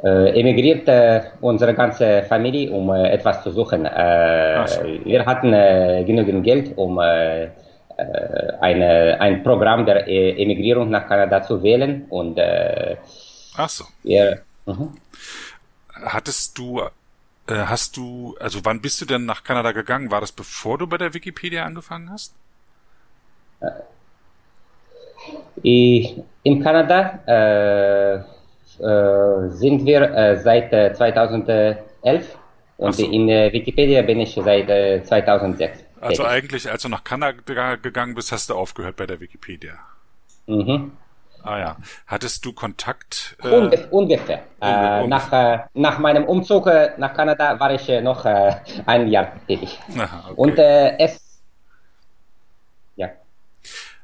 äh, 0.03 0.39
emigrierte 0.39 1.33
unsere 1.41 1.73
ganze 1.73 2.23
Familie, 2.23 2.71
um 2.71 2.89
äh, 2.89 3.09
etwas 3.11 3.43
zu 3.43 3.51
suchen. 3.51 3.85
Äh, 3.85 4.67
so. 4.67 4.83
Wir 5.03 5.25
hatten 5.25 5.53
äh, 5.53 6.03
genügend 6.05 6.43
Geld, 6.45 6.77
um 6.77 6.99
äh, 6.99 7.43
äh 7.43 7.49
eine, 8.61 9.19
ein 9.19 9.43
Programm 9.43 9.85
der 9.85 10.07
äh, 10.07 10.41
Emigrierung 10.41 10.89
nach 10.89 11.07
Kanada 11.07 11.43
zu 11.43 11.61
wählen. 11.61 12.05
Und, 12.09 12.37
äh, 12.37 12.95
Ach 13.57 13.69
so. 13.69 13.85
Wir, 14.03 14.41
uh 14.65 14.89
Hattest 16.01 16.57
du 16.57 16.81
äh, 17.49 17.65
hast 17.65 17.97
du, 17.97 18.37
also 18.39 18.63
wann 18.63 18.79
bist 18.79 19.01
du 19.01 19.05
denn 19.05 19.25
nach 19.25 19.43
Kanada 19.43 19.73
gegangen? 19.73 20.11
War 20.11 20.21
das 20.21 20.31
bevor 20.31 20.77
du 20.77 20.87
bei 20.87 20.97
der 20.97 21.13
Wikipedia 21.13 21.65
angefangen 21.65 22.09
hast? 22.09 22.33
In 25.63 26.63
Kanada 26.63 27.19
äh, 27.27 28.15
äh, 28.79 29.49
sind 29.49 29.85
wir 29.85 30.01
äh, 30.01 30.39
seit 30.39 30.69
2011 30.71 31.87
äh, 32.03 32.23
und 32.77 32.93
so. 32.93 33.03
in 33.03 33.27
Wikipedia 33.27 34.01
bin 34.03 34.21
ich 34.21 34.39
seit 34.41 35.05
2006. 35.05 35.83
Also 35.99 36.23
eigentlich, 36.25 36.71
als 36.71 36.83
du 36.83 36.89
nach 36.89 37.03
Kanada 37.03 37.75
gegangen 37.75 38.15
bist, 38.15 38.31
hast 38.31 38.49
du 38.49 38.55
aufgehört 38.55 38.95
bei 38.95 39.05
der 39.05 39.19
Wikipedia. 39.19 39.73
Mhm. 40.47 40.93
Ah 41.43 41.59
ja. 41.59 41.77
Hattest 42.07 42.45
du 42.45 42.53
Kontakt? 42.53 43.35
Äh, 43.43 43.49
Unge 43.49 43.87
ungefähr. 43.91 44.43
Äh, 44.61 45.07
nach, 45.07 45.31
äh, 45.33 45.59
nach 45.73 45.99
meinem 45.99 46.23
Umzug 46.23 46.67
nach 46.97 47.13
Kanada 47.13 47.59
war 47.59 47.73
ich 47.73 47.87
noch 48.01 48.23
ein 48.23 49.07
Jahr 49.09 49.33
tätig. 49.45 49.77
Aha, 49.97 50.29
okay. 50.29 50.33
Und 50.37 50.57
es. 50.57 51.28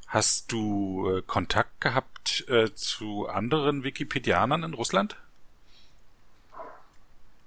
Hast 0.08 0.52
du 0.52 1.22
Kontakt 1.28 1.82
gehabt 1.82 2.46
zu 2.76 3.28
anderen 3.28 3.84
Wikipedianern 3.84 4.64
in 4.64 4.74
Russland? 4.74 5.16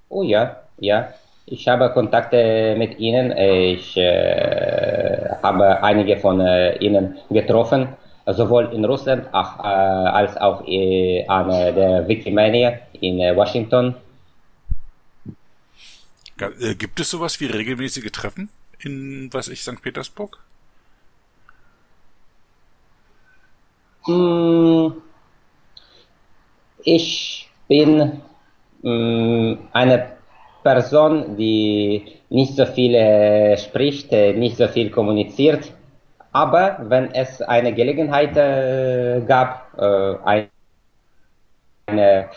Oh 0.09 0.23
ja, 0.23 0.63
ja. 0.79 1.13
Ich 1.47 1.67
habe 1.67 1.91
Kontakte 1.93 2.75
mit 2.77 2.99
ihnen. 2.99 3.33
Ich 3.33 3.97
habe 3.97 5.83
einige 5.83 6.19
von 6.19 6.41
ihnen 6.81 7.17
getroffen 7.31 7.89
sowohl 8.35 8.71
in 8.73 8.85
Russland 8.85 9.27
ach, 9.33 9.59
äh, 9.59 9.63
als 9.63 10.37
auch 10.37 10.67
äh, 10.67 11.27
an 11.27 11.49
der 11.49 12.07
Wikimania 12.09 12.79
in 13.01 13.21
äh, 13.21 13.35
Washington. 13.35 13.95
Äh, 16.39 16.75
gibt 16.75 17.01
es 17.01 17.11
sowas 17.11 17.41
wie 17.41 17.47
regelmäßige 17.47 18.11
Treffen 18.13 18.49
in, 18.79 19.33
was 19.33 19.49
ich, 19.49 19.63
St. 19.63 19.81
Petersburg? 19.83 20.39
Ich 26.85 27.51
bin 27.69 28.23
hm, 28.83 29.59
eine 29.73 30.13
Person, 30.63 31.37
die 31.37 32.19
nicht 32.31 32.57
so 32.57 32.67
viel 32.67 33.57
spricht, 33.59 34.13
äh, 34.13 34.33
nicht 34.33 34.57
so 34.57 34.69
viel 34.69 34.91
kommuniziert. 34.91 35.73
Aber 36.33 36.79
wenn 36.89 37.13
es 37.15 37.41
eine 37.43 37.73
Gelegenheit 37.73 38.37
äh, 38.37 39.23
gab, 39.27 39.73
äh, 39.79 40.47
eine 41.87 42.29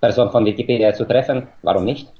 Person 0.00 0.30
von 0.30 0.44
Wikipedia 0.44 0.92
zu 0.92 1.04
treffen, 1.04 1.48
warum 1.62 1.84
nicht? 1.84 2.12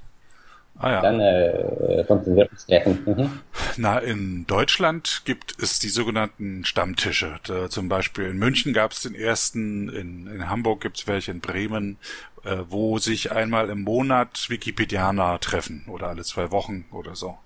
Ah, 0.79 0.91
ja. 0.91 1.03
Dann 1.03 1.21
äh, 1.21 2.05
konnten 2.07 2.37
wir 2.37 2.49
uns 2.51 2.67
treffen. 2.67 3.03
Mhm. 3.05 3.41
Na, 3.79 3.99
in 3.99 4.45
Deutschland 4.49 5.23
gibt 5.25 5.55
es 5.63 5.79
die 5.79 5.89
sogenannten 5.89 6.65
Stammtische. 6.65 7.39
Da, 7.45 7.71
zum 7.71 7.89
Beispiel 7.89 8.25
in 8.25 8.37
München 8.37 8.73
gab 8.73 8.91
es 8.91 9.03
den 9.03 9.15
ersten, 9.15 9.89
in, 9.89 10.27
in 10.27 10.49
Hamburg 10.51 10.81
gibt 10.81 10.97
es 10.99 11.07
welche, 11.07 11.31
in 11.31 11.41
Bremen, 11.41 11.97
äh, 12.43 12.57
wo 12.69 12.99
sich 12.99 13.31
einmal 13.31 13.71
im 13.71 13.83
Monat 13.83 14.51
Wikipedianer 14.51 15.39
treffen 15.39 15.85
oder 15.87 16.09
alle 16.09 16.25
zwei 16.25 16.51
Wochen 16.51 16.87
oder 16.91 17.15
so. 17.15 17.39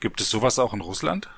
Gibt 0.00 0.20
es 0.20 0.30
sowas 0.30 0.58
auch 0.58 0.74
in 0.74 0.80
Russland? 0.80 1.28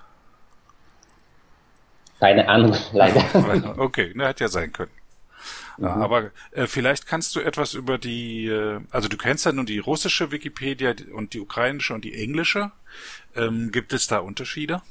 Keine 2.19 2.49
Ahnung, 2.49 2.75
leider. 2.93 3.75
Okay, 3.79 4.13
ne, 4.15 4.27
hätte 4.27 4.45
ja 4.45 4.49
sein 4.49 4.73
können. 4.73 4.93
Mhm. 5.81 5.87
aber 5.87 6.31
äh, 6.51 6.67
vielleicht 6.67 7.07
kannst 7.07 7.35
du 7.35 7.41
etwas 7.41 7.73
über 7.73 7.97
die, 7.97 8.47
äh, 8.47 8.81
also 8.91 9.09
du 9.09 9.17
kennst 9.17 9.47
ja 9.47 9.53
nur 9.53 9.65
die 9.65 9.79
russische 9.79 10.31
Wikipedia 10.31 10.95
und 11.15 11.33
die 11.33 11.41
ukrainische 11.41 11.95
und 11.95 12.05
die 12.05 12.15
englische. 12.15 12.71
Ähm, 13.37 13.71
gibt 13.73 13.93
es 13.93 14.07
da 14.07 14.19
Unterschiede? 14.19 14.83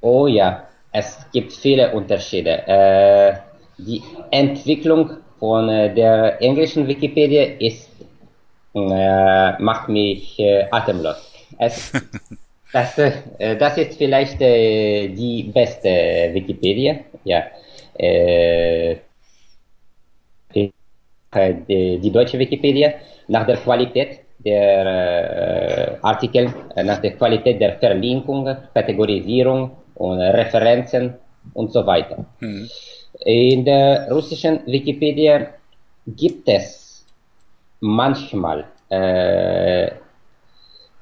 Oh 0.00 0.26
ja, 0.26 0.68
es 0.92 1.18
gibt 1.32 1.52
viele 1.52 1.92
Unterschiede. 1.92 2.66
Äh, 2.66 3.34
die 3.78 4.02
Entwicklung 4.30 5.18
von 5.38 5.68
äh, 5.68 5.94
der 5.94 6.40
englischen 6.40 6.86
Wikipedia 6.86 7.44
ist 7.58 7.90
äh, 8.74 9.62
macht 9.62 9.88
mich 9.88 10.38
äh, 10.38 10.66
atemlos. 10.70 11.16
Es 11.58 11.92
Das, 12.72 12.96
äh, 12.98 13.56
das 13.56 13.76
ist 13.78 13.98
vielleicht 13.98 14.40
äh, 14.40 15.08
die 15.08 15.50
beste 15.52 15.88
Wikipedia. 16.32 17.00
Ja. 17.24 17.44
Die, 20.54 20.72
die, 21.68 22.10
deutsche 22.10 22.38
Wikipedia 22.38 22.94
nach 23.28 23.46
der 23.46 23.58
Qualität 23.58 24.20
der 24.44 24.86
äh, 24.86 25.96
Artikel, 26.02 26.52
äh, 26.74 26.82
nach 26.82 27.00
der 27.00 27.12
Qualität 27.12 27.60
der 27.60 27.78
Verlinkung, 27.78 28.48
Kategorisierung 28.74 29.70
und 29.94 30.20
Referenzen 30.20 31.14
und 31.54 31.72
so 31.72 31.86
weiter. 31.86 32.24
Mhm. 32.40 32.68
In 33.24 33.64
der 33.64 34.10
russischen 34.10 34.60
Wikipedia 34.66 35.48
gibt 36.06 36.48
es 36.48 37.04
manchmal 37.80 38.64
äh, 38.90 39.90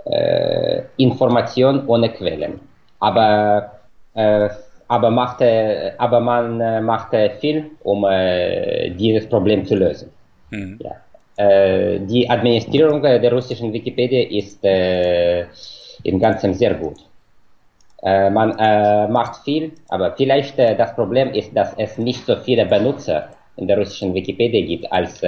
äh, 0.04 0.82
Information 0.96 1.86
ohne 1.86 2.10
Quellen. 2.10 2.60
Aber, 3.00 3.72
äh, 4.14 4.48
aber, 4.88 5.10
macht, 5.10 5.42
aber 5.42 6.20
man 6.20 6.60
äh, 6.60 6.80
macht 6.80 7.14
viel, 7.40 7.70
um 7.82 8.04
äh, 8.04 8.90
dieses 8.90 9.28
Problem 9.28 9.64
zu 9.64 9.76
lösen. 9.76 10.10
Mhm. 10.50 10.78
Ja. 10.82 10.96
Äh, 11.38 12.00
die 12.00 12.28
Administrierung 12.28 13.00
der 13.02 13.32
russischen 13.32 13.72
Wikipedia 13.72 14.28
ist 14.28 14.62
äh, 14.64 15.46
im 16.02 16.18
Ganzen 16.20 16.54
sehr 16.54 16.74
gut. 16.74 16.98
man 18.02 18.50
macht 19.10 19.42
viel, 19.44 19.72
aber 19.88 20.14
vielleicht 20.16 20.56
das 20.56 20.94
Problem 20.94 21.34
ist, 21.34 21.50
dass 21.58 21.74
es 21.76 21.98
nicht 21.98 22.24
so 22.24 22.36
viele 22.36 22.64
Benutzer 22.64 23.30
in 23.56 23.66
der 23.66 23.76
russischen 23.76 24.14
Wikipedia 24.14 24.64
gibt 24.64 24.86
als 24.92 25.20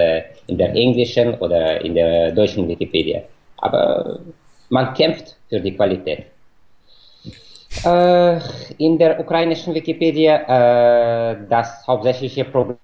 in 0.47 0.57
der 0.57 0.73
englischen 0.85 1.35
oder 1.41 1.85
in 1.85 1.95
der 1.97 2.31
deutschen 2.31 2.69
Wikipedia. 2.69 3.23
Aber 3.59 4.21
man 4.69 4.95
kämpft 4.95 5.37
für 5.49 5.61
die 5.61 5.75
Qualität. 5.75 6.27
Äh, 7.85 8.41
in 8.79 8.99
der 8.99 9.19
ukrainischen 9.21 9.75
Wikipedia 9.75 11.33
äh, 11.33 11.37
das 11.49 11.87
hauptsächliche 11.87 12.45
Problem 12.45 12.79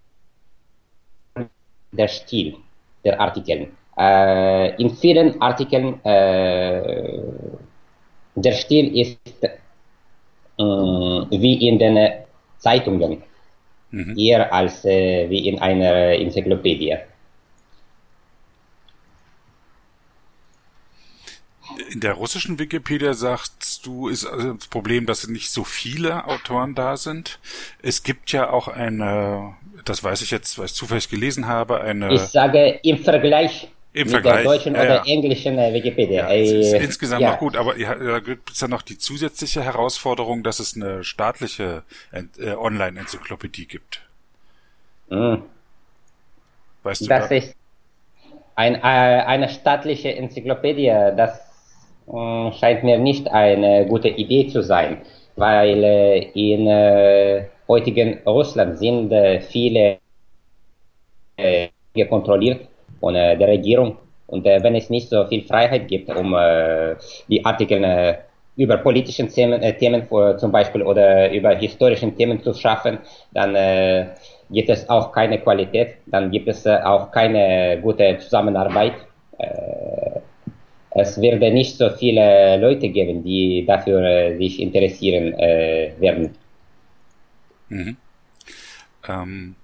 der 1.92 2.08
Stil 2.08 2.56
der 3.06 3.20
Artikel. 3.20 3.68
Äh, 3.96 4.82
in 4.82 4.90
vielen 4.90 5.40
Artikeln 5.40 6.04
äh, 6.04 7.18
der 8.34 8.52
Stil 8.52 8.86
ist 9.00 9.18
äh, 9.42 10.62
wie 11.30 11.68
in 11.68 11.78
den 11.78 11.96
Zeitungen, 12.58 13.22
mhm. 13.90 14.18
eher 14.18 14.52
als 14.52 14.84
äh, 14.84 15.30
wie 15.30 15.48
in 15.48 15.58
einer 15.58 16.12
Enzyklopädie. 16.12 16.96
In 21.92 22.00
der 22.00 22.14
russischen 22.14 22.58
Wikipedia 22.58 23.12
sagst 23.14 23.86
du, 23.86 24.08
ist 24.08 24.24
also 24.24 24.54
das 24.54 24.68
Problem, 24.68 25.06
dass 25.06 25.28
nicht 25.28 25.50
so 25.50 25.64
viele 25.64 26.26
Autoren 26.26 26.74
da 26.74 26.96
sind. 26.96 27.38
Es 27.82 28.02
gibt 28.02 28.32
ja 28.32 28.50
auch 28.50 28.68
eine, 28.68 29.54
das 29.88 30.04
weiß 30.04 30.22
ich 30.22 30.30
jetzt, 30.30 30.58
weil 30.58 30.66
ich 30.66 30.74
zufällig 30.74 31.08
gelesen 31.08 31.46
habe, 31.46 31.80
eine. 31.80 32.12
Ich 32.12 32.20
sage 32.20 32.78
im 32.82 32.98
Vergleich 32.98 33.68
im 33.96 34.02
mit 34.02 34.10
Vergleich, 34.10 34.42
der 34.42 34.44
deutschen 34.44 34.74
ja, 34.74 34.82
oder 34.82 34.94
ja. 34.96 35.04
englischen 35.06 35.58
äh, 35.58 35.72
Wikipedia. 35.72 36.30
Ja, 36.30 36.34
ist 36.34 36.74
äh, 36.74 36.84
insgesamt 36.84 37.22
ja. 37.22 37.30
noch 37.30 37.38
gut, 37.38 37.56
aber 37.56 37.74
da 37.74 38.18
gibt 38.20 38.50
es 38.50 38.60
ja 38.60 38.68
noch 38.68 38.82
die 38.82 38.98
zusätzliche 38.98 39.62
Herausforderung, 39.62 40.42
dass 40.42 40.58
es 40.60 40.76
eine 40.76 41.02
staatliche 41.02 41.82
äh, 42.12 42.50
Online-Enzyklopädie 42.50 43.66
gibt. 43.66 44.02
Mhm. 45.08 45.44
Weißt 46.82 47.00
du 47.00 47.06
das? 47.06 47.28
Das 47.28 47.30
ist 47.30 47.56
ein, 48.54 48.82
eine 48.82 49.48
staatliche 49.48 50.14
Enzyklopädie, 50.14 50.88
das 51.16 51.40
scheint 52.06 52.84
mir 52.84 52.98
nicht 52.98 53.28
eine 53.28 53.86
gute 53.86 54.08
Idee 54.08 54.48
zu 54.48 54.62
sein, 54.62 54.98
weil 55.36 56.30
in 56.34 57.48
heutigen 57.68 58.18
Russland 58.26 58.78
sind 58.78 59.12
viele 59.50 59.98
kontrolliert 62.08 62.68
von 63.00 63.14
der 63.14 63.48
Regierung. 63.48 63.96
Und 64.26 64.44
wenn 64.44 64.74
es 64.74 64.90
nicht 64.90 65.08
so 65.08 65.24
viel 65.26 65.42
Freiheit 65.42 65.88
gibt, 65.88 66.08
um 66.14 66.34
die 67.28 67.44
Artikel 67.44 68.18
über 68.56 68.76
politische 68.78 69.26
Themen, 69.28 69.60
Themen 69.78 70.08
zum 70.38 70.50
Beispiel 70.50 70.82
oder 70.82 71.30
über 71.30 71.54
historische 71.54 72.10
Themen 72.12 72.42
zu 72.42 72.54
schaffen, 72.54 72.98
dann 73.32 74.10
gibt 74.50 74.70
es 74.70 74.88
auch 74.88 75.12
keine 75.12 75.38
Qualität, 75.38 75.96
dann 76.06 76.30
gibt 76.30 76.48
es 76.48 76.66
auch 76.66 77.10
keine 77.10 77.78
gute 77.82 78.18
Zusammenarbeit 78.18 78.94
es 80.98 81.20
werde 81.20 81.50
nicht 81.50 81.76
so 81.76 81.90
viele 81.90 82.56
Leute 82.56 82.88
geben, 82.88 83.22
die 83.22 83.64
dafür 83.66 84.02
äh, 84.02 84.36
sich 84.38 84.60
interessieren 84.60 85.34
äh, 85.34 85.92
werden. 85.98 86.34
Mhm. 87.68 87.96
Ähm, 89.08 89.56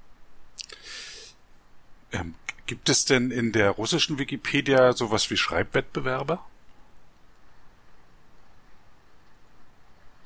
ähm, 2.12 2.34
gibt 2.66 2.88
es 2.88 3.04
denn 3.04 3.30
in 3.30 3.52
der 3.52 3.70
russischen 3.70 4.18
Wikipedia 4.18 4.92
sowas 4.92 5.30
wie 5.30 5.36
Schreibwettbewerbe? 5.36 6.38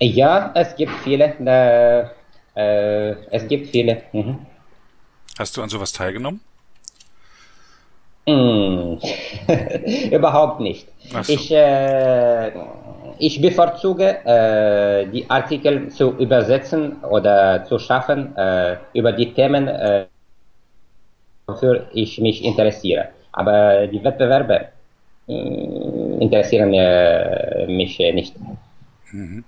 Ja, 0.00 0.52
es 0.54 0.76
gibt 0.76 0.92
viele. 1.02 1.34
Äh, 1.40 2.60
äh, 2.60 3.16
es 3.30 3.48
gibt 3.48 3.70
viele. 3.70 4.02
Mhm. 4.12 4.44
Hast 5.38 5.56
du 5.56 5.62
an 5.62 5.68
sowas 5.68 5.92
teilgenommen? 5.92 6.40
Mm. 8.26 8.98
Überhaupt 10.10 10.60
nicht. 10.60 10.88
So. 10.98 11.32
Ich, 11.32 11.50
äh, 11.52 12.50
ich 13.18 13.40
bevorzuge 13.40 14.24
äh, 14.24 15.06
die 15.06 15.30
Artikel 15.30 15.88
zu 15.90 16.12
übersetzen 16.18 17.02
oder 17.04 17.64
zu 17.64 17.78
schaffen 17.78 18.36
äh, 18.36 18.78
über 18.94 19.12
die 19.12 19.32
Themen, 19.32 19.68
äh, 19.68 20.06
wofür 21.46 21.86
ich 21.92 22.18
mich 22.18 22.44
interessiere. 22.44 23.10
Aber 23.32 23.86
die 23.86 24.02
Wettbewerbe 24.02 24.68
äh, 25.28 26.18
interessieren 26.18 26.70
mich 27.76 27.98
nicht. 27.98 28.34
Mhm. 29.12 29.44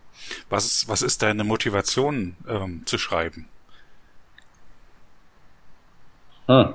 Was, 0.50 0.66
ist, 0.66 0.88
was 0.88 1.02
ist 1.02 1.22
deine 1.22 1.42
Motivation 1.42 2.36
ähm, 2.48 2.82
zu 2.86 2.96
schreiben? 2.96 3.48
Hm 6.46 6.74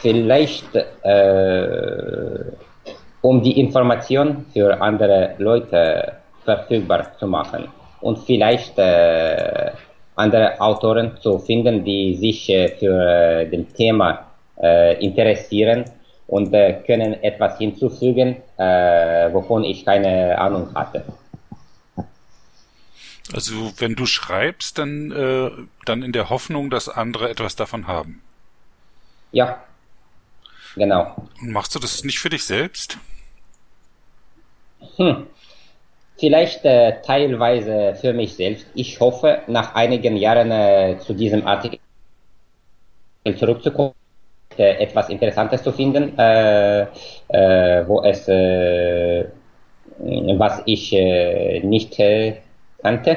vielleicht 0.00 0.74
äh, 0.74 2.44
um 3.22 3.42
die 3.42 3.60
Information 3.60 4.46
für 4.52 4.80
andere 4.80 5.34
Leute 5.38 6.14
verfügbar 6.44 7.16
zu 7.18 7.26
machen 7.26 7.68
und 8.00 8.18
vielleicht 8.20 8.78
äh, 8.78 9.72
andere 10.16 10.60
Autoren 10.60 11.16
zu 11.20 11.38
finden, 11.38 11.84
die 11.84 12.14
sich 12.16 12.48
äh, 12.48 12.68
für 12.78 12.98
äh, 13.00 13.48
das 13.50 13.74
Thema 13.74 14.26
äh, 14.60 15.02
interessieren 15.04 15.84
und 16.26 16.52
äh, 16.54 16.74
können 16.86 17.22
etwas 17.22 17.58
hinzufügen, 17.58 18.36
wovon 19.32 19.64
ich 19.64 19.84
keine 19.84 20.38
Ahnung 20.38 20.72
hatte. 20.74 21.02
Also 23.32 23.54
wenn 23.78 23.94
du 23.94 24.06
schreibst, 24.06 24.78
dann, 24.78 25.68
dann 25.86 26.02
in 26.02 26.12
der 26.12 26.30
Hoffnung, 26.30 26.68
dass 26.68 26.88
andere 26.88 27.30
etwas 27.30 27.56
davon 27.56 27.86
haben. 27.88 28.22
Ja, 29.32 29.60
Genau. 30.76 31.14
Machst 31.40 31.74
du 31.74 31.78
das 31.78 32.04
nicht 32.04 32.18
für 32.18 32.30
dich 32.30 32.44
selbst? 32.44 32.98
Hm. 34.96 35.26
Vielleicht 36.18 36.64
äh, 36.64 37.00
teilweise 37.02 37.96
für 38.00 38.12
mich 38.12 38.34
selbst. 38.34 38.66
Ich 38.74 39.00
hoffe, 39.00 39.42
nach 39.46 39.74
einigen 39.74 40.16
Jahren 40.16 40.50
äh, 40.50 40.98
zu 40.98 41.14
diesem 41.14 41.46
Artikel 41.46 41.80
zurückzukommen, 43.36 43.94
äh, 44.58 44.82
etwas 44.82 45.08
Interessantes 45.08 45.62
zu 45.62 45.72
finden, 45.72 46.18
äh, 46.18 46.82
äh, 46.82 47.86
wo 47.86 48.02
es, 48.02 48.28
äh, 48.28 49.24
was 49.98 50.62
ich 50.66 50.92
nicht 50.92 51.96
kannte. 52.82 53.16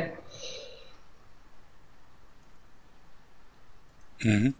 Mhm. 4.21 4.53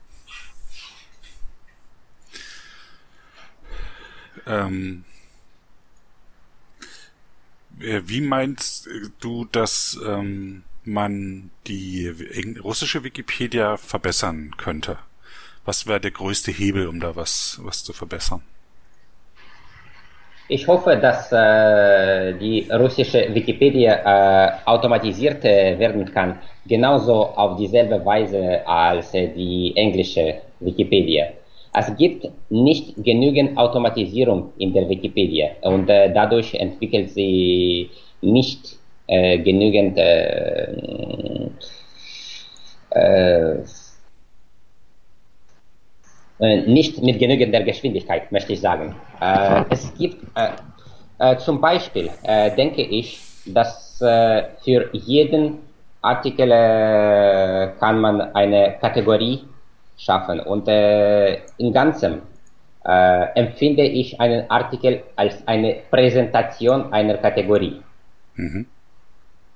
Ähm, 4.48 5.06
äh, 7.80 8.02
wie 8.06 8.22
meinst 8.22 8.90
du, 9.20 9.46
dass 9.46 10.00
ähm, 10.06 10.64
man 10.84 11.52
die 11.68 12.14
russische 12.64 13.04
Wikipedia 13.04 13.78
verbessern 13.78 14.52
könnte? 14.58 14.98
Was 15.66 15.88
wäre 15.88 16.00
der 16.00 16.12
größte 16.12 16.52
Hebel, 16.52 16.88
um 16.88 17.00
da 17.00 17.16
was, 17.16 17.60
was 17.64 17.84
zu 17.84 17.94
verbessern? 17.94 18.42
Ich 20.50 20.68
hoffe, 20.68 20.98
dass 20.98 21.32
äh, 21.32 22.34
die 22.34 22.68
russische 22.70 23.34
Wikipedia 23.34 23.94
äh, 23.96 24.52
automatisiert 24.66 25.44
äh, 25.46 25.80
werden 25.80 26.14
kann, 26.14 26.38
genauso 26.68 27.28
auf 27.28 27.58
dieselbe 27.58 28.06
Weise 28.06 28.62
als 28.68 29.14
äh, 29.14 29.30
die 29.30 29.72
englische 29.76 30.42
Wikipedia. 30.60 31.28
Es 31.76 31.96
gibt 31.98 32.30
nicht 32.50 32.94
genügend 33.04 33.58
Automatisierung 33.58 34.54
in 34.58 34.74
der 34.74 34.88
Wikipedia 34.88 35.50
und 35.62 35.90
äh, 35.90 36.14
dadurch 36.14 36.54
entwickelt 36.54 37.10
sie 37.10 37.90
nicht 38.22 38.78
äh, 39.08 39.40
genügend 39.40 39.98
äh, 39.98 41.50
äh, 42.92 43.56
äh 46.40 46.62
nicht 46.68 47.02
mit 47.02 47.18
genügender 47.18 47.62
Geschwindigkeit, 47.64 48.32
möchte 48.32 48.54
ich 48.54 48.62
sagen. 48.62 48.96
Es 49.70 49.94
gibt 49.98 50.18
zum 51.40 51.62
Beispiel, 51.62 52.10
denke 52.58 52.82
ich, 52.82 53.20
dass 53.46 53.98
für 53.98 54.90
jeden 54.92 55.60
Artikel 56.02 56.50
kann 57.80 58.02
man 58.02 58.22
eine 58.36 58.76
Kategorie 58.82 59.44
schaffen. 59.98 60.40
Und 60.40 60.68
äh, 60.68 61.40
im 61.58 61.74
Ganzen 61.74 62.22
äh, 62.86 63.28
empfinde 63.36 63.84
ich 63.84 64.20
einen 64.20 64.50
Artikel 64.50 65.04
als 65.16 65.48
eine 65.48 65.78
Präsentation 65.90 66.92
einer 66.92 67.18
Kategorie. 67.18 67.82
Mhm. 68.36 68.66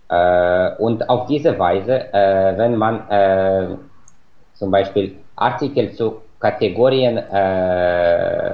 Äh, 0.09 0.75
und 0.77 1.09
auf 1.09 1.27
diese 1.27 1.57
Weise, 1.59 2.13
äh, 2.13 2.57
wenn 2.57 2.77
man 2.77 3.09
äh, 3.09 3.75
zum 4.53 4.71
Beispiel 4.71 5.15
Artikel 5.35 5.91
zu 5.91 6.21
Kategorien 6.39 7.17
äh, 7.17 8.47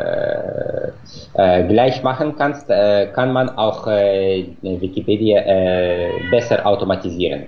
äh, 1.35 1.67
gleich 1.67 2.01
machen 2.01 2.35
kannst, 2.37 2.69
äh, 2.69 3.07
kann 3.13 3.33
man 3.33 3.49
auch 3.49 3.87
äh, 3.87 4.47
Wikipedia 4.61 5.41
äh, 5.41 6.09
besser 6.31 6.65
automatisieren. 6.65 7.47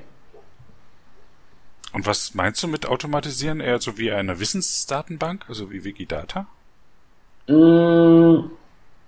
Und 1.95 2.05
was 2.05 2.35
meinst 2.35 2.61
du 2.61 2.67
mit 2.67 2.85
automatisieren? 2.85 3.61
Eher 3.61 3.79
so 3.79 3.97
wie 3.97 4.11
eine 4.11 4.37
Wissensdatenbank, 4.37 5.45
also 5.47 5.71
wie 5.71 5.85
Wikidata? 5.85 6.45
Mm, 7.47 8.51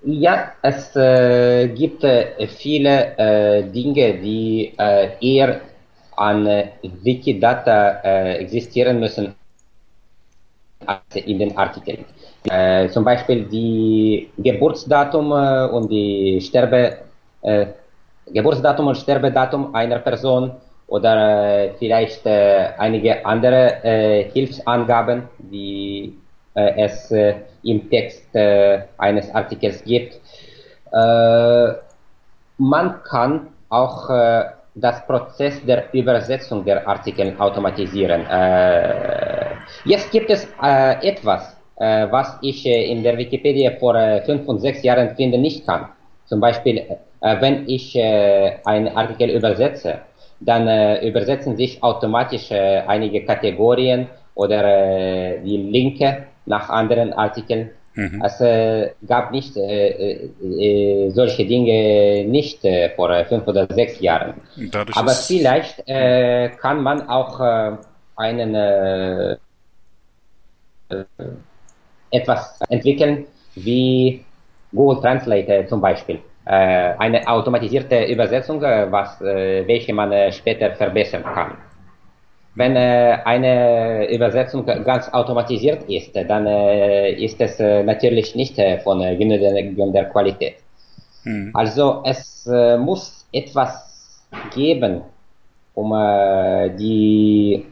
ja, 0.04 0.54
es 0.62 0.96
äh, 0.96 1.68
gibt 1.68 2.06
äh, 2.06 2.48
viele 2.48 3.18
äh, 3.18 3.64
Dinge, 3.64 4.20
die 4.20 4.74
äh, 4.78 5.10
eher 5.20 5.60
an 6.16 6.48
äh, 6.48 6.70
Wikidata 7.04 8.00
äh, 8.06 8.38
existieren 8.38 9.02
müssen 9.02 9.36
als 10.86 11.16
in 11.16 11.40
den 11.40 11.58
Artikeln. 11.58 12.06
zum 12.94 13.04
Beispiel 13.04 13.44
die 13.46 14.30
Geburtsdatum 14.38 15.32
und 15.76 15.90
die 15.90 16.40
Sterbe 16.40 17.00
Geburtsdatum 18.28 18.88
und 18.88 18.96
Sterbedatum 18.96 19.76
einer 19.76 20.00
Person 20.00 20.52
oder 20.88 21.66
äh, 21.66 21.74
vielleicht 21.78 22.26
äh, 22.26 22.70
einige 22.78 23.26
andere 23.26 23.84
äh, 23.84 24.32
Hilfsangaben, 24.32 25.24
die 25.38 26.18
äh, 26.56 26.86
es 26.86 27.12
äh, 27.12 27.36
im 27.64 27.90
Text 27.90 28.34
äh, 28.36 28.84
eines 28.98 29.34
Artikels 29.36 29.84
gibt. 29.84 30.20
Äh, 30.94 31.74
man 32.58 33.04
kann 33.04 33.48
auch 33.70 34.10
äh, 34.10 34.46
das 34.76 35.06
Prozess 35.06 35.64
der 35.66 35.94
Übersetzung 35.94 36.64
der 36.64 36.88
Artikel 36.88 37.36
automatisieren. 37.38 38.26
Äh, 38.30 39.56
jetzt 39.86 40.12
gibt 40.12 40.30
es 40.30 40.48
äh, 40.64 41.08
etwas, 41.08 41.58
äh, 41.78 42.08
was 42.10 42.38
ich 42.42 42.66
äh, 42.66 42.92
in 42.92 43.04
der 43.04 43.18
Wikipedia 43.18 43.72
vor 43.80 43.96
äh, 43.96 44.22
fünf 44.22 44.48
und 44.48 44.60
sechs 44.60 44.84
Jahren 44.84 45.16
finden 45.16 45.42
nicht 45.42 45.66
kann. 45.66 45.90
Zum 46.26 46.40
Beispiel, 46.40 46.78
äh, 46.78 47.42
wenn 47.42 47.68
ich 47.68 47.96
äh, 47.96 48.58
einen 48.66 48.96
Artikel 48.96 49.30
übersetze, 49.32 50.00
dann 50.40 50.68
äh, 50.68 51.08
übersetzen 51.08 51.58
sich 51.58 51.82
automatisch 51.82 52.52
äh, 52.52 52.84
einige 52.88 53.26
Kategorien 53.26 54.08
oder 54.36 54.64
äh, 54.64 55.40
die 55.44 55.58
Linke 55.58 56.28
nach 56.46 56.70
anderen 56.70 57.14
Artikeln. 57.14 57.72
Mhm. 57.96 58.22
Es 58.24 58.40
äh, 58.42 58.92
gab 59.08 59.32
nicht 59.32 59.58
äh, 59.58 60.30
äh, 60.40 61.10
solche 61.10 61.46
Dinge 61.46 62.26
nicht 62.26 62.60
vor 62.96 63.26
fünf 63.26 63.48
oder 63.48 63.68
sechs 63.74 64.00
Jahren. 64.00 64.36
Dadurch 64.72 64.96
Aber 64.96 65.12
vielleicht 65.12 65.86
kann 65.88 66.82
man 66.84 67.10
auch 67.10 67.40
einen 68.16 68.56
etwas 72.12 72.60
entwickeln 72.70 73.26
wie 73.56 74.24
Google 74.74 75.02
Translate 75.02 75.66
zum 75.68 75.82
Beispiel. 75.82 76.20
Äh, 76.48 76.96
eine 76.98 77.28
automatisierte 77.28 78.06
Übersetzung, 78.06 78.64
äh, 78.64 78.90
was, 78.90 79.20
äh, 79.20 79.68
welche 79.68 79.94
man 79.94 80.32
später 80.32 80.72
verbessern 80.72 81.24
kann. 81.24 81.58
Wenn 82.56 82.76
eine 82.76 84.10
Übersetzung 84.10 84.66
ganz 84.66 85.10
automatisiert 85.14 85.84
ist, 85.90 86.16
dann 86.16 86.48
ist 86.48 87.40
es 87.40 87.60
natürlich 87.60 88.34
nicht 88.34 88.60
von 88.84 89.00
genügender 89.00 90.06
Qualität. 90.06 90.56
Mhm. 91.24 91.52
Also 91.54 92.02
es 92.04 92.50
muss 92.80 93.28
etwas 93.32 94.26
geben, 94.56 95.04
um 95.76 95.92
die 96.80 97.64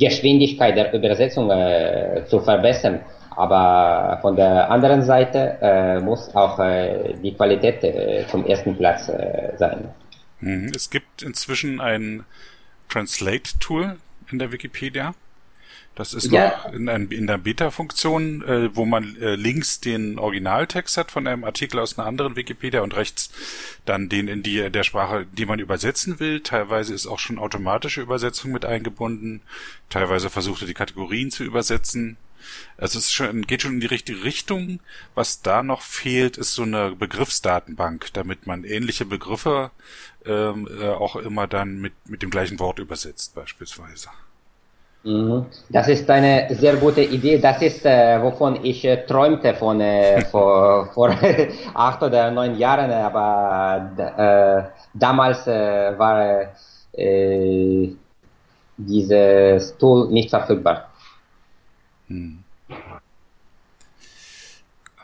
Geschwindigkeit 0.00 0.76
der 0.76 0.92
Übersetzung 0.92 1.48
zu 2.26 2.40
verbessern. 2.40 3.02
Aber 3.38 4.18
von 4.20 4.34
der 4.34 4.68
anderen 4.68 5.02
Seite 5.02 5.58
äh, 5.62 6.00
muss 6.00 6.34
auch 6.34 6.58
äh, 6.58 7.14
die 7.22 7.32
Qualität 7.34 7.84
äh, 7.84 8.26
zum 8.26 8.44
ersten 8.44 8.76
Platz 8.76 9.08
äh, 9.08 9.52
sein. 9.56 9.90
Mhm. 10.40 10.72
Es 10.74 10.90
gibt 10.90 11.22
inzwischen 11.22 11.80
ein 11.80 12.24
Translate-Tool 12.88 13.96
in 14.32 14.40
der 14.40 14.50
Wikipedia. 14.50 15.14
Das 15.94 16.14
ist 16.14 16.32
ja. 16.32 16.48
noch 16.48 16.72
in, 16.72 16.88
in 16.88 17.28
der 17.28 17.38
Beta-Funktion, 17.38 18.42
äh, 18.42 18.74
wo 18.74 18.84
man 18.84 19.16
äh, 19.20 19.36
links 19.36 19.80
den 19.80 20.18
Originaltext 20.18 20.96
hat 20.96 21.12
von 21.12 21.28
einem 21.28 21.44
Artikel 21.44 21.78
aus 21.78 21.96
einer 21.96 22.08
anderen 22.08 22.34
Wikipedia 22.34 22.80
und 22.80 22.96
rechts 22.96 23.30
dann 23.84 24.08
den 24.08 24.26
in 24.26 24.42
die 24.42 24.68
der 24.68 24.82
Sprache, 24.82 25.26
die 25.30 25.46
man 25.46 25.60
übersetzen 25.60 26.18
will. 26.18 26.40
Teilweise 26.40 26.92
ist 26.92 27.06
auch 27.06 27.20
schon 27.20 27.38
automatische 27.38 28.00
Übersetzung 28.00 28.50
mit 28.50 28.64
eingebunden. 28.64 29.42
Teilweise 29.90 30.28
versucht 30.28 30.62
er 30.62 30.66
die 30.66 30.74
Kategorien 30.74 31.30
zu 31.30 31.44
übersetzen. 31.44 32.16
Also 32.76 32.98
es 32.98 33.10
schon, 33.10 33.42
geht 33.42 33.62
schon 33.62 33.74
in 33.74 33.80
die 33.80 33.86
richtige 33.86 34.24
Richtung. 34.24 34.80
Was 35.14 35.42
da 35.42 35.62
noch 35.62 35.82
fehlt, 35.82 36.36
ist 36.36 36.54
so 36.54 36.62
eine 36.62 36.92
Begriffsdatenbank, 36.92 38.12
damit 38.12 38.46
man 38.46 38.64
ähnliche 38.64 39.04
Begriffe 39.04 39.70
ähm, 40.26 40.68
äh, 40.80 40.88
auch 40.88 41.16
immer 41.16 41.46
dann 41.46 41.80
mit, 41.80 41.92
mit 42.06 42.22
dem 42.22 42.30
gleichen 42.30 42.58
Wort 42.58 42.78
übersetzt, 42.78 43.34
beispielsweise. 43.34 44.08
Mhm. 45.04 45.46
Das 45.68 45.88
ist 45.88 46.10
eine 46.10 46.48
sehr 46.50 46.76
gute 46.76 47.02
Idee. 47.02 47.38
Das 47.38 47.62
ist, 47.62 47.84
äh, 47.86 48.20
wovon 48.20 48.64
ich 48.64 48.84
äh, 48.84 49.06
träumte 49.06 49.54
von 49.54 49.80
äh, 49.80 50.24
vor, 50.30 50.86
vor 50.92 51.10
acht 51.74 52.02
oder 52.02 52.30
neun 52.30 52.56
Jahren, 52.58 52.90
aber 52.90 53.90
äh, 53.96 54.62
damals 54.94 55.46
äh, 55.46 55.98
war 55.98 56.52
äh, 56.92 57.88
dieses 58.76 59.76
Tool 59.78 60.08
nicht 60.08 60.30
verfügbar. 60.30 60.87
Hm. 62.08 62.44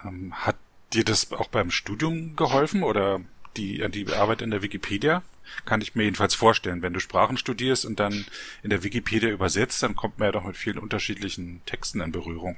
Ähm, 0.04 0.32
hat 0.34 0.56
dir 0.92 1.04
das 1.04 1.32
auch 1.32 1.48
beim 1.48 1.70
Studium 1.70 2.36
geholfen 2.36 2.82
oder 2.82 3.20
die, 3.56 3.84
die 3.90 4.12
Arbeit 4.12 4.42
in 4.42 4.50
der 4.50 4.62
Wikipedia? 4.62 5.22
Kann 5.66 5.80
ich 5.80 5.94
mir 5.94 6.04
jedenfalls 6.04 6.34
vorstellen. 6.34 6.82
Wenn 6.82 6.94
du 6.94 7.00
Sprachen 7.00 7.36
studierst 7.36 7.84
und 7.84 8.00
dann 8.00 8.24
in 8.62 8.70
der 8.70 8.82
Wikipedia 8.82 9.28
übersetzt, 9.28 9.82
dann 9.82 9.94
kommt 9.94 10.18
man 10.18 10.26
ja 10.26 10.32
doch 10.32 10.44
mit 10.44 10.56
vielen 10.56 10.78
unterschiedlichen 10.78 11.60
Texten 11.66 12.00
in 12.00 12.12
Berührung. 12.12 12.56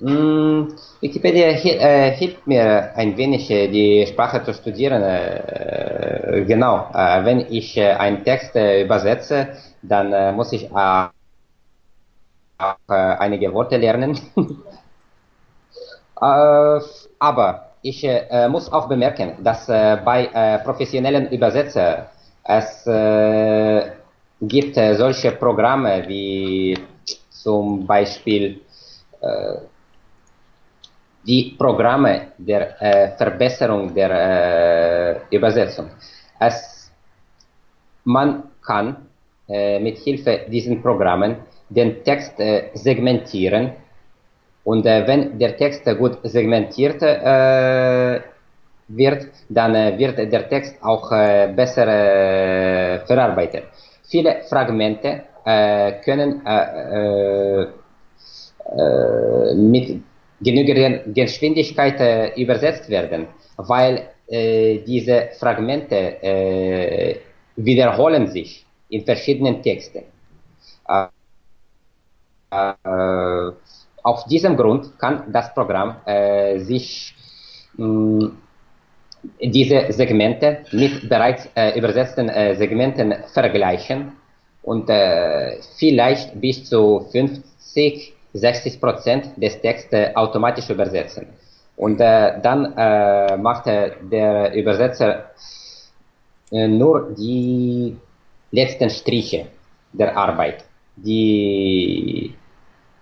Mm, 0.00 0.74
Wikipedia 1.00 1.48
äh, 1.48 2.12
hilft 2.16 2.46
mir 2.46 2.94
ein 2.96 3.16
wenig, 3.16 3.50
äh, 3.50 3.68
die 3.68 4.06
Sprache 4.06 4.42
zu 4.44 4.52
studieren. 4.52 5.02
Äh, 5.02 6.44
genau, 6.46 6.90
äh, 6.92 7.24
wenn 7.24 7.40
ich 7.40 7.76
äh, 7.76 7.92
einen 7.92 8.24
Text 8.24 8.56
äh, 8.56 8.82
übersetze, 8.82 9.56
dann 9.82 10.34
muss 10.34 10.52
ich 10.52 10.70
auch 12.72 12.76
äh, 12.88 12.94
einige 12.94 13.52
Worte 13.52 13.76
lernen. 13.76 14.18
äh, 16.20 16.80
aber 17.18 17.74
ich 17.82 18.02
äh, 18.02 18.48
muss 18.48 18.72
auch 18.72 18.88
bemerken, 18.88 19.36
dass 19.44 19.68
äh, 19.68 19.98
bei 20.02 20.26
äh, 20.26 20.58
professionellen 20.60 21.28
Übersetzern 21.30 22.06
es 22.42 22.86
äh, 22.86 23.92
gibt 24.40 24.74
solche 24.74 25.32
Programme 25.32 26.04
wie 26.06 26.78
zum 27.30 27.86
Beispiel 27.86 28.60
die 31.24 31.54
Programme 31.56 32.32
der 32.36 33.14
Verbesserung 33.16 33.94
der 33.94 35.22
Übersetzung. 35.30 35.88
Es, 36.38 36.92
man 38.04 38.50
kann 38.60 39.08
mit 39.46 39.98
Hilfe 39.98 40.40
diesen 40.48 40.80
Programmen 40.82 41.36
den 41.68 42.04
Text 42.04 42.38
äh, 42.40 42.70
segmentieren. 42.74 43.72
Und 44.64 44.86
äh, 44.86 45.06
wenn 45.06 45.38
der 45.38 45.56
Text 45.56 45.84
gut 45.98 46.18
segmentiert 46.22 47.02
äh, 47.02 48.20
wird, 48.88 49.28
dann 49.48 49.74
äh, 49.74 49.98
wird 49.98 50.18
der 50.32 50.48
Text 50.48 50.76
auch 50.82 51.10
äh, 51.12 51.52
besser 51.54 51.86
äh, 51.86 52.98
verarbeitet. 53.06 53.64
Viele 54.08 54.42
Fragmente 54.48 55.22
können 56.04 56.40
mit 59.56 60.00
genügender 60.40 61.00
Geschwindigkeit 61.12 62.38
übersetzt 62.38 62.88
werden, 62.88 63.26
weil 63.58 64.08
diese 64.86 65.28
Fragmente 65.38 67.18
wiederholen 67.56 68.26
sich 68.28 68.64
in 68.88 69.04
verschiedenen 69.04 69.62
Texten. 69.62 70.04
Äh, 70.88 71.06
auf 74.02 74.24
diesem 74.26 74.56
Grund 74.56 74.98
kann 74.98 75.32
das 75.32 75.52
Programm 75.54 75.96
äh, 76.04 76.58
sich 76.58 77.14
mh, 77.76 78.30
diese 79.40 79.92
Segmente 79.92 80.58
mit 80.72 81.08
bereits 81.08 81.48
äh, 81.54 81.78
übersetzten 81.78 82.28
äh, 82.28 82.54
Segmenten 82.54 83.14
vergleichen 83.32 84.12
und 84.62 84.88
äh, 84.90 85.58
vielleicht 85.78 86.38
bis 86.40 86.64
zu 86.64 87.06
50, 87.10 88.12
60 88.34 88.80
Prozent 88.80 89.30
des 89.36 89.60
Textes 89.60 90.14
automatisch 90.16 90.68
übersetzen. 90.70 91.26
Und 91.76 92.00
äh, 92.00 92.40
dann 92.40 92.72
macht 93.42 93.66
der 93.66 94.54
Übersetzer 94.54 95.30
nur 96.52 97.12
die 97.18 97.96
letzten 98.54 98.88
Striche 98.90 99.46
der 99.92 100.16
Arbeit, 100.16 100.64
die 100.96 102.32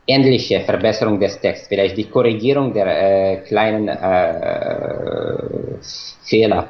ähnliche 0.07 0.61
Verbesserung 0.61 1.21
des 1.21 1.41
Texts, 1.41 1.69
vielleicht 1.69 1.97
die 1.97 2.09
Korrigierung 2.09 2.73
der 2.73 2.87
äh, 2.87 3.37
kleinen 3.49 3.89
äh, 3.89 5.79
Fehler. 6.25 6.69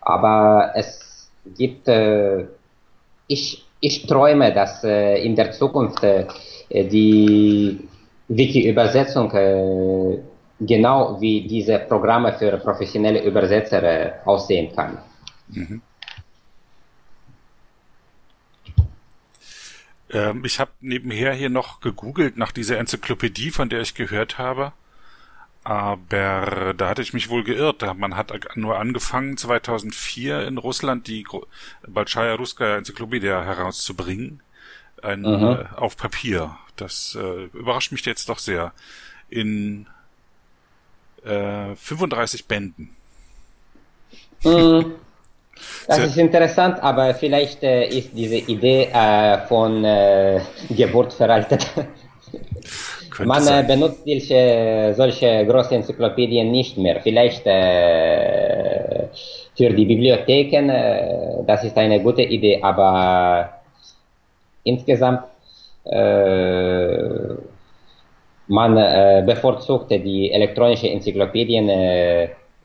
Aber 0.00 0.72
es 0.74 1.30
gibt, 1.56 1.88
äh, 1.88 2.44
ich, 3.26 3.64
ich 3.80 4.06
träume, 4.06 4.52
dass 4.52 4.84
äh, 4.84 5.24
in 5.24 5.34
der 5.34 5.50
Zukunft 5.52 6.02
äh, 6.04 6.26
die 6.70 7.80
Wiki-Übersetzung 8.28 9.32
äh, 9.32 10.18
genau 10.60 11.20
wie 11.20 11.46
diese 11.46 11.78
Programme 11.80 12.32
für 12.34 12.58
professionelle 12.58 13.22
Übersetzer 13.22 14.12
aussehen 14.24 14.74
kann. 14.74 14.98
Mhm. 15.48 15.82
Ähm, 20.10 20.44
ich 20.44 20.60
habe 20.60 20.70
nebenher 20.80 21.32
hier 21.32 21.50
noch 21.50 21.80
gegoogelt 21.80 22.36
nach 22.36 22.52
dieser 22.52 22.78
Enzyklopädie, 22.78 23.50
von 23.50 23.68
der 23.68 23.80
ich 23.80 23.94
gehört 23.94 24.38
habe. 24.38 24.72
Aber 25.64 26.72
da 26.74 26.88
hatte 26.88 27.02
ich 27.02 27.12
mich 27.12 27.28
wohl 27.28 27.44
geirrt. 27.44 27.82
Man 27.98 28.16
hat 28.16 28.32
nur 28.56 28.78
angefangen, 28.78 29.36
2004 29.36 30.46
in 30.46 30.56
Russland 30.56 31.06
die 31.08 31.26
Balchaya 31.86 32.34
Ruskaya 32.34 32.78
Enzyklopädie 32.78 33.28
herauszubringen. 33.28 34.40
Ein, 35.02 35.24
äh, 35.24 35.66
auf 35.76 35.96
Papier. 35.96 36.56
Das 36.76 37.16
äh, 37.20 37.44
überrascht 37.52 37.92
mich 37.92 38.04
jetzt 38.04 38.28
doch 38.28 38.38
sehr. 38.38 38.72
In 39.28 39.86
äh, 41.24 41.76
35 41.76 42.46
Bänden. 42.46 42.96
Mhm. 44.44 44.94
Das 45.86 45.98
ist 45.98 46.18
interessant, 46.18 46.82
aber 46.82 47.14
vielleicht 47.14 47.62
äh, 47.62 47.86
ist 47.88 48.10
diese 48.14 48.36
Idee 48.36 48.88
äh, 48.92 49.38
von 49.46 49.84
äh, 49.84 50.40
Geburt 50.70 51.12
veraltet. 51.12 51.66
Man 53.24 53.46
äh, 53.48 53.64
benutzt 53.66 54.04
solche, 54.04 54.94
solche 54.96 55.46
große 55.46 55.74
Enzyklopädien 55.74 56.50
nicht 56.50 56.78
mehr. 56.78 57.00
Vielleicht 57.00 57.46
äh, 57.46 59.08
für 59.56 59.70
die 59.70 59.84
Bibliotheken, 59.86 60.68
äh, 60.68 61.44
das 61.46 61.64
ist 61.64 61.76
eine 61.76 62.00
gute 62.00 62.22
Idee, 62.22 62.60
aber 62.62 63.50
insgesamt 64.64 65.24
man 68.46 68.74
bevorzugte 69.24 69.98
die 70.00 70.30
elektronische 70.30 70.90
Enzyklopädien 70.90 71.66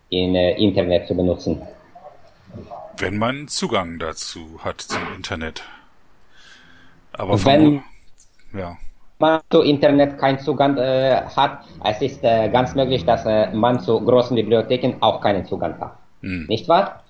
im 0.10 0.36
Internet 0.36 1.08
zu 1.08 1.16
benutzen. 1.16 1.62
Wenn 2.98 3.18
man 3.18 3.48
Zugang 3.48 4.00
dazu 4.00 4.60
hat 4.64 4.82
zum 4.82 5.02
Internet. 5.16 5.64
Aber 7.12 7.44
wenn 7.46 7.84
ja. 8.54 8.78
man 9.20 9.42
zu 9.52 9.62
Internet 9.62 10.18
keinen 10.18 10.40
Zugang 10.40 10.78
äh, 10.78 11.24
hat, 11.36 11.66
es 11.84 12.02
ist 12.02 12.24
äh, 12.24 12.50
ganz 12.50 12.76
möglich, 12.76 13.06
dass 13.06 13.26
äh, 13.26 13.52
man 13.52 13.80
zu 13.80 14.00
großen 14.00 14.36
Bibliotheken 14.36 14.98
auch 15.00 15.22
keinen 15.22 15.46
Zugang 15.46 15.80
hat. 15.80 15.98
Hm. 16.22 16.46
Nicht 16.48 16.68
wahr? 16.68 17.04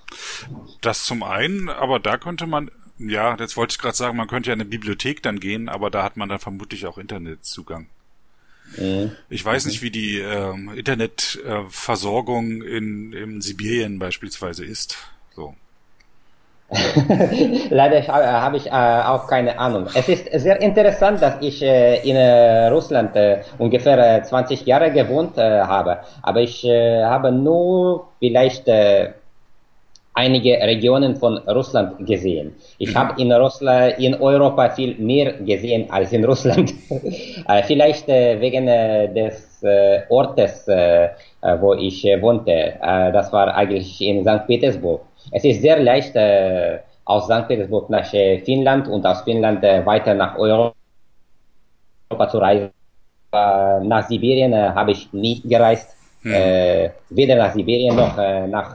Das 0.81 1.05
zum 1.05 1.23
einen, 1.23 1.69
aber 1.69 1.99
da 1.99 2.17
könnte 2.17 2.47
man, 2.47 2.69
ja, 2.97 3.35
jetzt 3.37 3.57
wollte 3.57 3.73
ich 3.73 3.79
gerade 3.79 3.95
sagen, 3.95 4.17
man 4.17 4.27
könnte 4.27 4.49
ja 4.49 4.53
in 4.53 4.61
eine 4.61 4.69
Bibliothek 4.69 5.23
dann 5.23 5.39
gehen, 5.39 5.69
aber 5.69 5.89
da 5.89 6.03
hat 6.03 6.17
man 6.17 6.29
dann 6.29 6.39
vermutlich 6.39 6.85
auch 6.85 6.97
Internetzugang. 6.97 7.87
Mhm. 8.77 9.11
Ich 9.29 9.43
weiß 9.43 9.65
nicht, 9.65 9.81
wie 9.81 9.91
die 9.91 10.19
äh, 10.19 10.53
Internetversorgung 10.75 12.61
äh, 12.61 12.77
in, 12.77 13.13
in 13.13 13.41
Sibirien 13.41 13.99
beispielsweise 13.99 14.65
ist. 14.65 14.97
So. 15.35 15.55
Leider 17.69 17.97
äh, 17.97 18.07
habe 18.07 18.57
ich 18.57 18.67
äh, 18.67 18.71
auch 18.71 19.27
keine 19.27 19.57
Ahnung. 19.57 19.87
Es 19.93 20.09
ist 20.09 20.29
sehr 20.31 20.59
interessant, 20.61 21.21
dass 21.21 21.35
ich 21.41 21.61
äh, 21.61 22.01
in 22.07 22.15
äh, 22.15 22.67
Russland 22.67 23.15
äh, 23.15 23.41
ungefähr 23.57 24.23
20 24.23 24.65
Jahre 24.65 24.91
gewohnt 24.91 25.37
äh, 25.37 25.61
habe, 25.61 25.99
aber 26.21 26.41
ich 26.41 26.63
habe 26.63 27.31
nur 27.31 28.07
vielleicht 28.19 28.69
einige 30.15 30.53
Regionen 30.61 31.15
von 31.15 31.37
Russland 31.39 32.05
gesehen. 32.05 32.53
Ich 32.77 32.93
mhm. 32.93 32.97
habe 32.97 33.21
in 33.21 33.31
Russland, 33.31 33.99
in 33.99 34.15
Europa 34.15 34.69
viel 34.69 34.95
mehr 34.95 35.33
gesehen 35.33 35.89
als 35.89 36.11
in 36.11 36.23
Russland. 36.25 36.73
vielleicht 37.67 38.07
wegen 38.07 38.67
des 38.67 39.63
Ortes, 40.09 40.67
wo 40.67 41.73
ich 41.73 42.03
wohnte. 42.21 42.73
das 42.81 43.31
war 43.33 43.55
eigentlich 43.55 44.01
in 44.01 44.23
St. 44.23 44.45
Petersburg. 44.47 45.01
Es 45.31 45.43
ist 45.43 45.61
sehr 45.61 45.79
leicht, 45.79 46.15
äh, 46.15 46.79
aus 47.05 47.25
St. 47.25 47.47
Petersburg 47.47 47.89
nach 47.89 48.13
äh, 48.13 48.39
Finnland 48.39 48.87
und 48.87 49.05
aus 49.05 49.21
Finnland 49.21 49.63
äh, 49.63 49.85
weiter 49.85 50.13
nach 50.13 50.37
Europa 50.37 50.73
zu 52.29 52.37
reisen. 52.37 52.71
Äh, 53.31 53.79
nach 53.81 54.07
Sibirien 54.07 54.53
äh, 54.53 54.69
habe 54.69 54.91
ich 54.91 55.11
nie 55.11 55.41
gereist. 55.41 55.95
Hm. 56.21 56.33
Äh, 56.33 56.89
weder 57.09 57.35
nach 57.35 57.53
Sibirien 57.53 57.95
noch 57.95 58.15
nach 58.15 58.71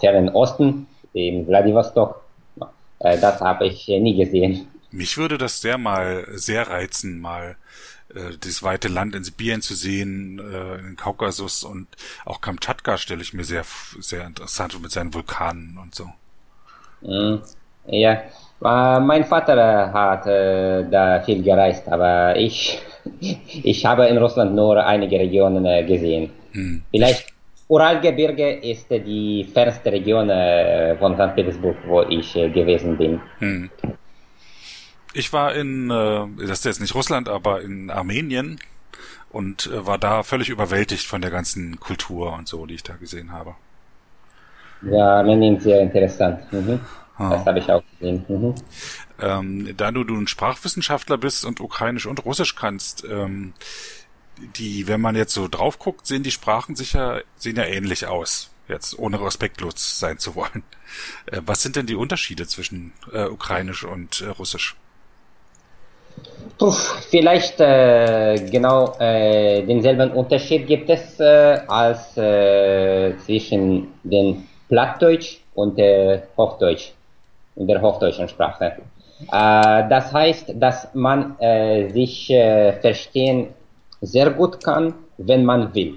fernen 0.00 0.28
Osten, 0.30 0.86
in 1.12 1.46
Vladivostok. 1.46 2.20
das 2.98 3.40
habe 3.40 3.66
ich 3.66 3.86
nie 3.86 4.16
gesehen. 4.16 4.66
Mich 4.90 5.16
würde 5.16 5.38
das 5.38 5.60
sehr 5.60 5.78
mal 5.78 6.26
sehr 6.32 6.68
reizen, 6.68 7.20
mal 7.20 7.56
äh, 8.14 8.36
das 8.40 8.62
weite 8.62 8.88
Land 8.88 9.14
in 9.14 9.24
Sibirien 9.24 9.62
zu 9.62 9.74
sehen, 9.74 10.38
äh, 10.38 10.78
in 10.78 10.84
den 10.86 10.96
Kaukasus 10.96 11.64
und 11.64 11.86
auch 12.24 12.40
Kamtschatka 12.40 12.98
stelle 12.98 13.22
ich 13.22 13.34
mir 13.34 13.44
sehr, 13.44 13.64
sehr 13.98 14.26
interessant 14.26 14.80
mit 14.80 14.90
seinen 14.90 15.14
Vulkanen 15.14 15.78
und 15.78 15.94
so. 15.94 16.08
Mhm. 17.02 17.42
Ja, 17.86 18.22
äh, 18.62 19.00
mein 19.00 19.24
Vater 19.24 19.56
äh, 19.56 19.92
hat 19.92 20.26
äh, 20.26 20.84
da 20.90 21.20
viel 21.22 21.42
gereist, 21.42 21.88
aber 21.88 22.36
ich, 22.36 22.78
ich 23.62 23.86
habe 23.86 24.06
in 24.06 24.18
Russland 24.18 24.54
nur 24.54 24.84
einige 24.84 25.18
Regionen 25.18 25.64
äh, 25.64 25.84
gesehen. 25.84 26.30
Hm. 26.52 26.82
Vielleicht 26.90 27.26
Uralgebirge 27.68 28.50
ist 28.50 28.90
die 28.90 29.48
fernste 29.54 29.92
Region 29.92 30.28
von 30.98 31.14
St. 31.14 31.36
Petersburg, 31.36 31.76
wo 31.86 32.02
ich 32.02 32.32
gewesen 32.32 32.98
bin. 32.98 33.20
Hm. 33.38 33.70
Ich 35.12 35.32
war 35.32 35.54
in, 35.54 35.90
äh, 35.90 36.26
das 36.38 36.60
ist 36.60 36.64
jetzt 36.64 36.80
nicht 36.80 36.94
Russland, 36.94 37.28
aber 37.28 37.62
in 37.62 37.90
Armenien 37.90 38.60
und 39.30 39.66
äh, 39.66 39.86
war 39.86 39.98
da 39.98 40.22
völlig 40.22 40.48
überwältigt 40.48 41.06
von 41.06 41.20
der 41.20 41.30
ganzen 41.30 41.80
Kultur 41.80 42.32
und 42.32 42.48
so, 42.48 42.66
die 42.66 42.74
ich 42.74 42.82
da 42.82 42.94
gesehen 42.94 43.32
habe. 43.32 43.54
Ja, 44.82 45.18
Armenien 45.18 45.58
sehr 45.60 45.80
interessant. 45.80 46.40
Mhm. 46.52 46.80
Ah. 47.16 47.30
Das 47.30 47.46
habe 47.46 47.58
ich 47.58 47.70
auch 47.70 47.82
gesehen. 47.98 48.24
Mhm. 48.28 48.54
Ähm, 49.20 49.76
da 49.76 49.90
du, 49.90 50.04
du 50.04 50.16
ein 50.16 50.26
Sprachwissenschaftler 50.26 51.18
bist 51.18 51.44
und 51.44 51.60
Ukrainisch 51.60 52.06
und 52.06 52.24
Russisch 52.24 52.56
kannst, 52.56 53.04
ähm, 53.04 53.52
die, 54.56 54.88
wenn 54.88 55.00
man 55.00 55.16
jetzt 55.16 55.34
so 55.34 55.48
drauf 55.48 55.78
guckt, 55.78 56.06
sehen 56.06 56.22
die 56.22 56.30
Sprachen 56.30 56.76
sicher, 56.76 57.22
sehen 57.36 57.56
ja 57.56 57.64
ähnlich 57.64 58.06
aus. 58.06 58.50
Jetzt 58.68 58.98
ohne 58.98 59.20
respektlos 59.20 59.98
sein 59.98 60.18
zu 60.18 60.34
wollen. 60.34 60.62
Äh, 61.26 61.42
was 61.44 61.62
sind 61.62 61.76
denn 61.76 61.86
die 61.86 61.94
Unterschiede 61.94 62.46
zwischen 62.46 62.92
äh, 63.12 63.26
Ukrainisch 63.26 63.84
und 63.84 64.22
äh, 64.22 64.28
Russisch? 64.28 64.76
Puff, 66.60 67.06
vielleicht 67.08 67.58
äh, 67.58 68.34
genau 68.50 68.92
äh, 68.98 69.62
denselben 69.62 70.10
Unterschied 70.10 70.66
gibt 70.66 70.90
es 70.90 71.18
äh, 71.18 71.58
als 71.66 72.14
äh, 72.18 73.16
zwischen 73.24 73.88
dem 74.04 74.44
Plattdeutsch 74.68 75.38
und 75.54 75.78
der 75.78 76.24
Hochdeutsch, 76.36 76.92
in 77.56 77.66
der 77.66 77.80
hochdeutschen 77.80 78.28
Sprache. 78.28 78.76
Äh, 79.32 79.88
das 79.88 80.12
heißt, 80.12 80.52
dass 80.54 80.88
man 80.92 81.38
äh, 81.40 81.88
sich 81.88 82.26
verstehen 82.26 83.54
sehr 84.02 84.28
gut 84.30 84.62
kann, 84.62 84.92
wenn 85.16 85.46
man 85.46 85.74
will. 85.74 85.94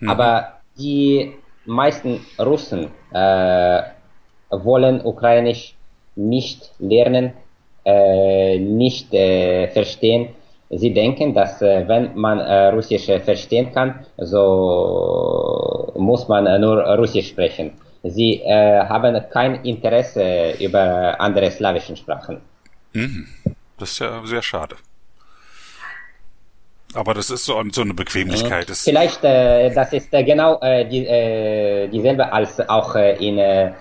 Mhm. 0.00 0.08
Aber 0.08 0.60
die 0.78 1.34
meisten 1.66 2.24
Russen 2.38 2.90
wollen 4.50 5.00
Ukrainisch 5.04 5.74
nicht 6.14 6.70
lernen, 6.78 7.32
nicht 8.58 9.14
äh, 9.14 9.68
verstehen. 9.68 10.30
Sie 10.70 10.92
denken, 10.92 11.32
dass 11.32 11.62
äh, 11.62 11.86
wenn 11.86 12.16
man 12.16 12.40
äh, 12.40 12.68
Russisch 12.68 13.08
äh, 13.08 13.20
verstehen 13.20 13.72
kann, 13.72 14.04
so 14.18 15.92
muss 15.96 16.26
man 16.26 16.46
äh, 16.46 16.58
nur 16.58 16.82
Russisch 16.96 17.28
sprechen. 17.28 17.72
Sie 18.02 18.40
haben 18.46 19.20
kein 19.30 19.64
Interesse 19.64 20.52
über 20.60 21.20
andere 21.20 21.50
slawischen 21.50 21.96
Sprachen. 21.96 22.40
Mhm. 22.92 23.26
Das 23.78 23.90
ist 23.90 23.98
ja 23.98 24.24
sehr 24.24 24.42
schade. 24.42 24.76
Aber 26.94 27.14
das 27.14 27.30
ist 27.30 27.46
so, 27.46 27.60
so 27.72 27.82
eine 27.82 27.94
Bequemlichkeit. 27.94 28.70
Vielleicht, 28.70 29.24
das 29.24 29.92
ist 29.92 30.12
genau 30.12 30.60
die, 30.62 31.88
dieselbe 31.90 32.32
als 32.32 32.60
auch 32.68 32.94
in 32.94 33.38
äh, 33.38 33.72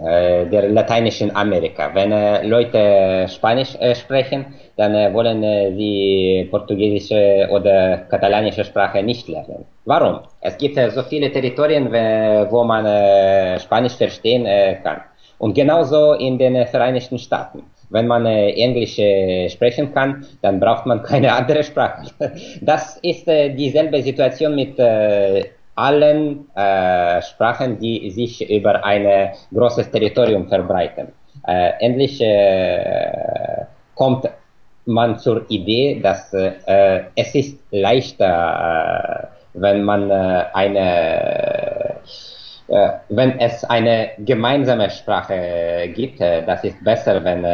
der 0.00 0.68
lateinischen 0.70 1.34
Amerika. 1.36 1.90
Wenn 1.94 2.12
äh, 2.12 2.46
Leute 2.46 3.26
Spanisch 3.28 3.74
äh, 3.80 3.94
sprechen, 3.94 4.46
dann 4.76 4.94
äh, 4.94 5.12
wollen 5.12 5.42
äh, 5.42 5.72
sie 5.76 6.48
portugiesische 6.50 7.48
oder 7.50 7.98
katalanische 8.08 8.64
Sprache 8.64 9.02
nicht 9.02 9.28
lernen. 9.28 9.66
Warum? 9.84 10.20
Es 10.40 10.56
gibt 10.56 10.78
äh, 10.78 10.90
so 10.90 11.02
viele 11.02 11.30
Territorien, 11.30 11.92
wo 12.50 12.64
man 12.64 12.84
Spanisch 13.60 13.94
verstehen 13.94 14.44
kann. 14.82 15.00
Und 15.38 15.54
genauso 15.54 16.14
in 16.14 16.38
den 16.38 16.66
Vereinigten 16.66 17.18
Staaten. 17.18 17.62
Wenn 17.90 18.06
man 18.06 18.24
Englisch 18.24 19.00
sprechen 19.52 19.92
kann, 19.92 20.24
dann 20.42 20.60
braucht 20.60 20.86
man 20.86 21.02
keine 21.02 21.32
andere 21.38 21.62
Sprache. 21.62 22.06
Das 22.60 22.98
ist 23.02 23.26
dieselbe 23.26 24.00
Situation 24.00 24.54
mit 24.54 24.78
allen 25.80 26.48
äh, 26.54 27.22
Sprachen, 27.22 27.78
die 27.78 28.10
sich 28.10 28.48
über 28.50 28.84
ein 28.84 29.32
großes 29.52 29.90
Territorium 29.90 30.48
verbreiten. 30.48 31.08
Äh, 31.46 31.72
endlich 31.80 32.20
äh, 32.20 33.64
kommt 33.94 34.28
man 34.84 35.18
zur 35.18 35.44
Idee, 35.48 36.00
dass 36.02 36.32
äh, 36.34 37.04
es 37.16 37.34
ist 37.34 37.58
leichter, 37.70 39.30
äh, 39.54 39.60
wenn 39.60 39.82
man 39.84 40.10
äh, 40.10 40.44
eine 40.52 41.94
wenn 43.08 43.36
es 43.40 43.64
eine 43.64 44.10
gemeinsame 44.18 44.88
Sprache 44.90 45.90
gibt, 45.92 46.20
das 46.20 46.62
ist 46.62 46.78
besser, 46.84 47.24
wenn, 47.24 47.44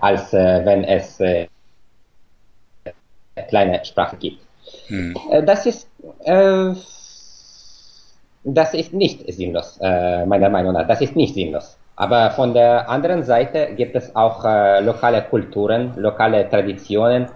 als 0.00 0.32
wenn 0.32 0.82
es 0.82 1.22
kleine 3.48 3.84
Sprache 3.84 4.16
gibt. 4.16 4.40
Hm. 4.88 5.14
Das 5.44 5.64
ist 5.66 5.88
Äh, 6.24 6.74
das 8.46 8.74
ist 8.74 8.92
nicht 8.92 9.26
sinnlos, 9.32 9.78
äh, 9.82 10.24
meiner 10.24 10.48
Meinung 10.48 10.72
nach. 10.72 10.86
Das 10.86 11.00
ist 11.00 11.16
nicht 11.16 11.34
sinnlos. 11.34 11.76
Aber 11.96 12.30
von 12.30 12.54
der 12.54 12.88
anderen 12.88 13.24
Seite 13.24 13.70
gibt 13.76 13.96
es 13.96 14.14
auch 14.14 14.44
äh, 14.44 14.80
lokale 14.80 15.22
Kulturen, 15.22 15.94
lokale 15.96 16.48
Traditionen 16.48 17.26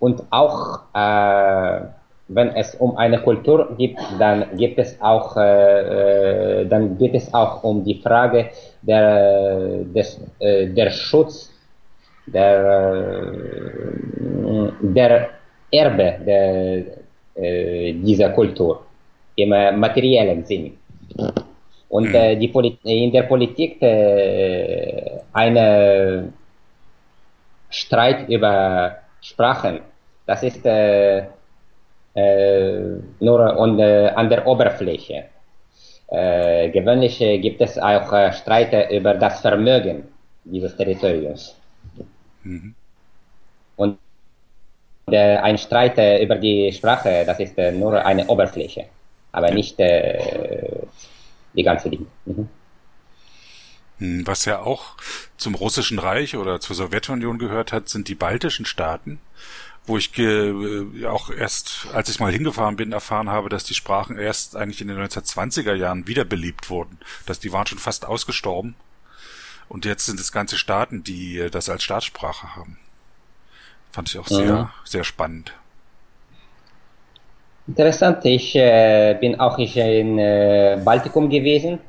und 0.00 0.22
auch, 0.30 0.80
äh, 0.94 1.80
wenn 2.28 2.48
es 2.56 2.74
um 2.74 2.96
eine 2.96 3.20
Kultur 3.20 3.76
geht, 3.78 3.96
dann 4.18 4.56
gibt 4.56 4.78
es 4.78 5.00
auch, 5.00 5.36
äh, 5.36 6.62
äh, 6.62 6.66
dann 6.66 6.98
geht 6.98 7.14
es 7.14 7.32
auch 7.32 7.62
um 7.62 7.84
die 7.84 8.00
Frage 8.02 8.50
der, 8.82 9.84
des, 9.84 10.20
äh, 10.40 10.66
der 10.66 10.90
Schutz 10.90 11.52
der, 12.26 13.32
äh, 14.42 14.70
der 14.80 15.28
Erbe 15.70 16.14
der, 16.26 16.84
äh, 17.36 17.92
dieser 17.92 18.30
Kultur 18.30 18.85
im 19.36 19.50
materiellen 19.78 20.44
Sinn. 20.44 20.76
Und 21.88 22.14
äh, 22.14 22.36
die 22.36 22.48
Poli 22.48 22.78
in 22.82 23.12
der 23.12 23.22
Politik 23.22 23.80
äh, 23.80 25.20
eine 25.32 26.32
Streit 27.70 28.28
über 28.28 28.96
Sprachen, 29.20 29.80
das 30.26 30.42
ist 30.42 30.66
äh, 30.66 31.24
äh, 32.14 32.80
nur 33.20 33.58
on, 33.58 33.78
äh, 33.78 34.08
an 34.14 34.28
der 34.28 34.46
Oberfläche. 34.46 35.24
Äh, 36.08 36.70
gewöhnlich 36.70 37.18
gibt 37.18 37.60
es 37.60 37.78
auch 37.78 38.12
äh, 38.12 38.32
Streit 38.32 38.90
über 38.90 39.14
das 39.14 39.40
Vermögen 39.40 40.08
dieses 40.44 40.76
Territoriums. 40.76 41.56
Mhm. 42.42 42.74
Und 43.76 43.98
äh, 45.10 45.36
ein 45.36 45.58
Streit 45.58 45.98
äh, 45.98 46.22
über 46.22 46.36
die 46.36 46.72
Sprache, 46.72 47.24
das 47.26 47.38
ist 47.40 47.58
äh, 47.58 47.72
nur 47.72 48.04
eine 48.04 48.26
Oberfläche, 48.26 48.86
aber 49.32 49.50
nicht 49.50 49.78
äh, 49.78 50.86
die 51.54 51.62
ganze 51.62 51.90
Ding. 51.90 52.06
Mhm. 52.24 52.48
Hm, 53.98 54.26
was 54.26 54.44
ja 54.44 54.60
auch 54.60 54.96
zum 55.36 55.54
Russischen 55.54 55.98
Reich 55.98 56.36
oder 56.36 56.60
zur 56.60 56.76
Sowjetunion 56.76 57.38
gehört 57.38 57.72
hat, 57.72 57.88
sind 57.88 58.08
die 58.08 58.14
baltischen 58.14 58.66
Staaten, 58.66 59.20
wo 59.86 59.96
ich 59.96 60.16
äh, 60.18 61.06
auch 61.06 61.30
erst, 61.30 61.86
als 61.92 62.08
ich 62.08 62.20
mal 62.20 62.32
hingefahren 62.32 62.76
bin, 62.76 62.92
erfahren 62.92 63.30
habe, 63.30 63.48
dass 63.48 63.64
die 63.64 63.74
Sprachen 63.74 64.18
erst 64.18 64.56
eigentlich 64.56 64.80
in 64.80 64.88
den 64.88 64.98
1920er 64.98 65.74
Jahren 65.74 66.06
wiederbelebt 66.06 66.68
wurden. 66.68 66.98
Dass 67.24 67.40
die 67.40 67.52
waren 67.52 67.66
schon 67.66 67.78
fast 67.78 68.04
ausgestorben. 68.04 68.74
Und 69.68 69.84
jetzt 69.84 70.06
sind 70.06 70.20
es 70.20 70.30
ganze 70.30 70.58
Staaten, 70.58 71.02
die 71.02 71.38
äh, 71.38 71.50
das 71.50 71.68
als 71.68 71.82
Staatssprache 71.82 72.54
haben. 72.54 72.78
Fand 73.92 74.10
ich 74.10 74.18
auch 74.18 74.28
sehr, 74.28 74.64
mhm. 74.64 74.68
sehr 74.84 75.04
spannend. 75.04 75.54
Interessant, 77.68 78.24
ich 78.24 78.54
äh, 78.54 79.16
bin 79.20 79.40
auch 79.40 79.58
in 79.58 80.18
äh, 80.18 80.78
Baltikum 80.84 81.28
gewesen 81.28 81.80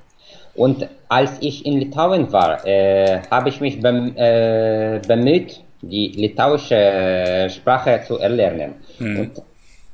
und 0.56 0.88
als 1.08 1.38
ich 1.40 1.66
in 1.66 1.78
Litauen 1.78 2.32
war, 2.34 2.66
äh, 2.66 3.22
habe 3.30 3.50
ich 3.50 3.62
mich 3.62 3.80
bem, 3.80 4.14
äh, 4.18 5.00
bemüht, 5.08 5.62
die 5.82 6.08
litauische 6.08 7.48
Sprache 7.50 8.02
zu 8.08 8.18
erlernen. 8.18 8.74
Mhm. 8.98 9.20
Und 9.20 9.32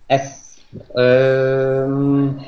es, 0.08 0.58
ähm, 0.96 2.40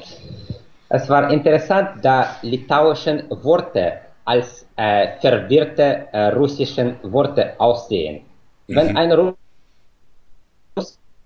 es 0.88 1.10
war 1.10 1.30
interessant, 1.30 1.90
da 2.02 2.38
litauischen 2.42 3.24
Worte 3.44 3.94
als 4.24 4.66
äh, 4.78 5.08
verwirrte 5.20 6.08
äh, 6.12 6.28
russischen 6.30 6.96
Worte 7.04 7.54
aussehen. 7.58 8.22
Mhm. 8.68 8.76
Wenn 8.76 8.98
ein 8.98 9.12
Russ 9.12 9.34
äh, 9.34 9.45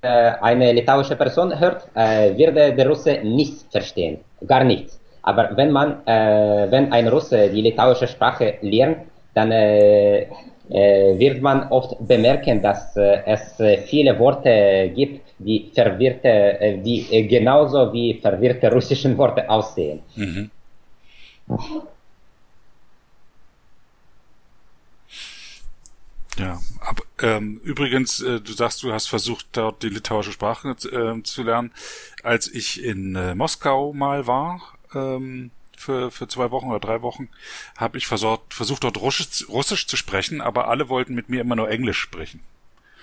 eine 0.08 0.72
litauische 0.72 1.16
Person 1.16 1.58
hört, 1.60 1.88
äh, 1.94 2.38
würde 2.38 2.74
der 2.74 2.88
Russe 2.88 3.20
nichts 3.24 3.66
verstehen, 3.70 4.20
gar 4.48 4.64
nichts. 4.64 5.00
Aber 5.22 5.56
wenn 5.56 5.72
man, 5.72 6.06
äh, 6.08 6.68
wenn 6.72 6.92
ein 6.94 7.08
Russe 7.08 7.50
die 7.50 7.62
litauische 7.62 8.08
Sprache 8.08 8.56
lernt, 8.62 9.00
dann 9.34 9.52
äh, 9.52 10.22
äh, 10.70 11.18
wird 11.20 11.42
man 11.42 11.68
oft 11.70 11.96
bemerken, 12.08 12.62
dass 12.62 12.96
äh, 12.96 13.22
es 13.26 13.60
äh, 13.60 13.78
viele 13.80 14.18
Worte 14.20 14.92
gibt, 14.96 15.34
die 15.40 15.72
verwirrte, 15.74 16.28
äh, 16.28 16.78
die 16.78 17.08
äh, 17.12 17.24
genauso 17.24 17.92
wie 17.92 18.20
verwirrte 18.22 18.72
russischen 18.72 19.18
Worte 19.18 19.50
aussehen. 19.50 20.02
Mhm. 20.16 20.50
Ja, 26.38 26.58
ähm, 27.22 27.60
übrigens, 27.64 28.22
äh, 28.22 28.40
du 28.40 28.54
sagst, 28.54 28.84
du 28.84 28.94
hast 28.94 29.08
versucht, 29.08 29.48
dort 29.54 29.84
die 29.84 29.90
litauische 29.90 30.32
Sprache 30.32 30.70
äh, 30.70 31.24
zu 31.24 31.44
lernen. 31.44 31.72
Als 32.24 32.48
ich 32.48 32.84
in 32.84 33.16
äh, 33.16 33.36
Moskau 33.36 33.94
mal 33.94 34.28
war, 34.28 34.62
ähm, 34.94 35.52
für, 35.80 36.12
für 36.12 36.28
zwei 36.28 36.52
Wochen 36.52 36.68
oder 36.68 36.80
drei 36.80 37.02
Wochen, 37.02 37.30
habe 37.78 37.98
ich 37.98 38.06
versucht, 38.06 38.54
versucht 38.54 38.84
dort 38.84 38.98
Russisch, 38.98 39.48
Russisch 39.48 39.88
zu 39.88 39.96
sprechen, 39.96 40.42
aber 40.42 40.68
alle 40.68 40.90
wollten 40.90 41.16
mit 41.16 41.30
mir 41.30 41.42
immer 41.42 41.56
nur 41.56 41.70
Englisch 41.70 42.00
sprechen. 42.00 42.42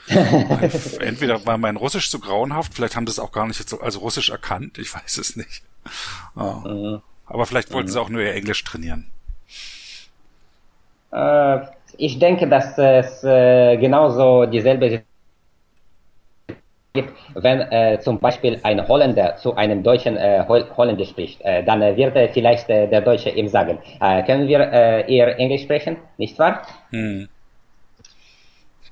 Entweder 0.09 1.45
war 1.47 1.59
mein 1.59 1.77
Russisch 1.77 2.11
zu 2.11 2.21
grauenhaft, 2.21 2.75
vielleicht 2.75 2.95
haben 2.95 3.07
das 3.07 3.19
auch 3.19 3.33
gar 3.33 3.47
nicht 3.47 3.59
jetzt 3.59 3.73
als 3.81 4.01
Russisch 4.01 4.29
erkannt, 4.29 4.79
ich 4.79 4.95
weiß 4.95 5.19
es 5.19 5.37
nicht. 5.37 5.63
Oh. 6.37 6.69
Mhm. 6.69 7.03
Aber 7.27 7.47
vielleicht 7.47 7.73
wollten 7.73 7.89
mhm. 7.89 7.93
sie 7.93 8.01
auch 8.01 8.09
nur 8.09 8.23
ihr 8.23 8.35
Englisch 8.35 8.63
trainieren. 8.63 9.11
Äh, 11.11 11.61
ich 11.97 12.19
denke, 12.19 12.49
dass 12.49 12.77
es 12.79 13.25
äh, 13.25 13.77
genauso 13.77 14.47
dieselbe 14.47 15.03
gibt, 16.97 17.13
wenn 17.35 17.61
äh, 17.61 18.01
zum 18.01 18.19
Beispiel 18.19 18.59
ein 18.63 18.87
Holländer 18.89 19.37
zu 19.37 19.55
einem 19.55 19.83
Deutschen 19.83 20.17
äh, 20.17 20.45
Holländisch 20.49 21.11
spricht, 21.11 21.41
äh, 21.43 21.63
dann 21.63 21.83
äh, 21.83 21.97
wird 21.97 22.17
äh, 22.17 22.29
vielleicht 22.29 22.69
äh, 22.69 22.89
der 22.89 23.03
Deutsche 23.03 23.31
ihm 23.31 23.49
sagen, 23.49 23.79
äh, 24.01 24.23
können 24.25 24.49
wir 24.49 24.61
äh, 24.61 25.15
eher 25.15 25.39
Englisch 25.39 25.63
sprechen, 25.63 25.99
nicht 26.17 26.39
wahr? 26.39 26.63
Hm. 26.91 27.29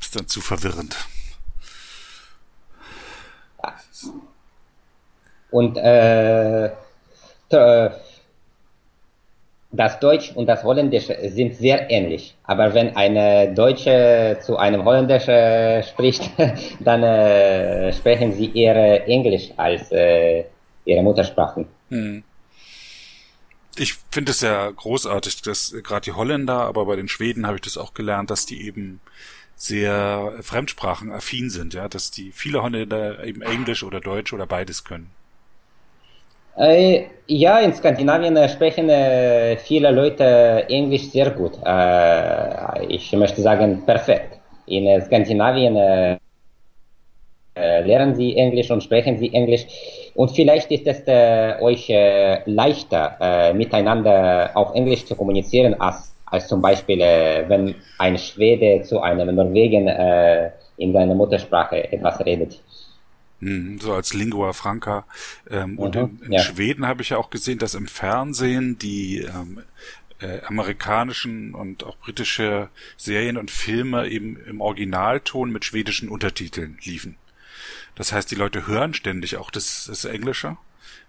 Ist 0.01 0.15
dann 0.15 0.29
zu 0.29 0.41
verwirrend. 0.41 0.97
Und 5.51 5.77
äh, 5.79 6.71
das 9.77 9.99
Deutsch 10.01 10.33
und 10.35 10.47
das 10.47 10.63
Holländische 10.63 11.17
sind 11.31 11.55
sehr 11.55 11.91
ähnlich. 11.91 12.35
Aber 12.45 12.75
wenn 12.75 12.97
eine 12.97 13.53
Deutsche 13.55 14.39
zu 14.41 14.57
einem 14.57 14.85
Holländische 14.85 15.85
spricht, 15.89 16.31
dann 16.81 17.03
äh, 17.03 17.93
sprechen 17.93 18.33
sie 18.33 18.53
eher 18.55 19.09
Englisch 19.09 19.51
als 19.57 19.91
äh, 19.91 20.45
ihre 20.85 21.03
Muttersprachen. 21.03 21.67
Hm. 21.91 22.23
Ich 23.77 23.95
finde 24.11 24.31
es 24.31 24.41
ja 24.41 24.71
großartig, 24.71 25.43
dass 25.43 25.75
gerade 25.83 26.05
die 26.05 26.13
Holländer, 26.13 26.61
aber 26.61 26.87
bei 26.87 26.95
den 26.95 27.09
Schweden 27.09 27.47
habe 27.47 27.57
ich 27.57 27.63
das 27.63 27.77
auch 27.77 27.93
gelernt, 27.93 28.31
dass 28.31 28.47
die 28.47 28.65
eben 28.65 29.01
sehr 29.57 30.33
fremdsprachenaffin 30.43 31.51
sind, 31.51 31.75
ja, 31.75 31.89
dass 31.89 32.11
die 32.11 32.31
viele 32.33 32.63
Holländer 32.63 33.25
eben 33.25 33.43
Englisch 33.43 33.83
oder 33.83 34.01
Deutsch 34.01 34.33
oder 34.33 34.47
beides 34.47 34.85
können. 34.85 35.11
Äh, 36.57 37.07
ja, 37.27 37.59
in 37.59 37.73
Skandinavien 37.73 38.37
äh, 38.37 38.49
sprechen 38.49 38.89
äh, 38.89 39.57
viele 39.57 39.91
Leute 39.91 40.65
Englisch 40.69 41.11
sehr 41.11 41.31
gut. 41.31 41.59
Ich 42.89 43.13
möchte 43.13 43.43
sagen, 43.43 43.83
perfekt. 43.85 44.39
In 44.67 45.01
Skandinavien 45.03 45.75
lernen 47.57 48.15
sie 48.15 48.37
Englisch 48.37 48.71
und 48.71 48.83
sprechen 48.83 49.19
sie 49.19 49.33
Englisch. 49.33 49.67
Und 50.15 50.31
vielleicht 50.31 50.71
ist 50.71 50.87
es 50.87 51.07
euch 51.61 51.89
leichter, 52.47 53.53
miteinander 53.55 54.51
auf 54.55 54.75
Englisch 54.75 55.05
zu 55.05 55.15
kommunizieren, 55.15 55.79
als, 55.79 56.15
als 56.27 56.49
zum 56.49 56.63
Beispiel, 56.63 56.99
wenn 56.99 57.75
ein 57.99 58.17
Schwede 58.17 58.83
zu 58.83 59.01
einem 59.03 59.35
Norwegen 59.35 59.89
in 60.79 60.93
seiner 60.93 61.15
Muttersprache 61.15 61.93
etwas 61.93 62.25
redet. 62.25 62.59
Mhm, 63.45 63.79
so 63.79 63.93
als 63.93 64.15
Lingua 64.15 64.55
Franca. 64.55 65.05
Ähm, 65.51 65.79
und 65.79 65.95
in, 65.97 66.19
in 66.23 66.33
ja. 66.33 66.41
Schweden 66.41 66.87
habe 66.87 67.03
ich 67.03 67.11
ja 67.11 67.19
auch 67.19 67.29
gesehen, 67.29 67.59
dass 67.59 67.75
im 67.75 67.87
Fernsehen 67.87 68.79
die 68.79 69.19
ähm, 69.19 69.63
äh, 70.19 70.41
amerikanischen 70.47 71.55
und 71.55 71.85
auch 71.85 71.99
britische 71.99 72.71
Serien 72.97 73.37
und 73.37 73.51
Filme 73.51 74.09
eben 74.09 74.39
im 74.47 74.63
Originalton 74.63 75.51
mit 75.51 75.67
schwedischen 75.67 76.09
Untertiteln 76.09 76.79
liefen. 76.85 77.17
Das 77.97 78.13
heißt, 78.13 78.31
die 78.31 78.35
Leute 78.35 78.67
hören 78.67 78.95
ständig 78.95 79.37
auch 79.37 79.51
das, 79.51 79.85
das 79.89 80.07
Englische, 80.07 80.57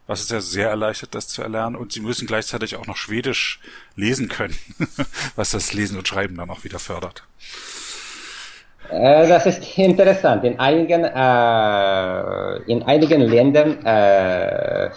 was 0.06 0.20
es 0.20 0.30
ja 0.30 0.42
sehr 0.42 0.68
erleichtert, 0.68 1.16
das 1.16 1.30
zu 1.30 1.42
erlernen. 1.42 1.78
Und 1.78 1.94
sie 1.94 2.02
müssen 2.02 2.28
gleichzeitig 2.28 2.76
auch 2.76 2.86
noch 2.86 2.98
Schwedisch 2.98 3.62
lesen 3.96 4.28
können, 4.28 4.58
was 5.38 5.52
das 5.52 5.72
Lesen 5.72 5.98
und 5.98 6.08
Schreiben 6.10 6.36
dann 6.36 6.50
auch 6.50 6.66
wieder 6.66 6.80
fördert. 6.80 7.24
Äh, 8.90 9.28
das 9.28 9.46
ist 9.46 9.78
interessant. 9.78 10.44
In 10.44 10.60
einigen, 10.60 11.04
äh, 11.04 12.72
in 12.72 12.84
einigen 12.84 13.22
Ländern 13.22 13.86
äh, 13.86 14.90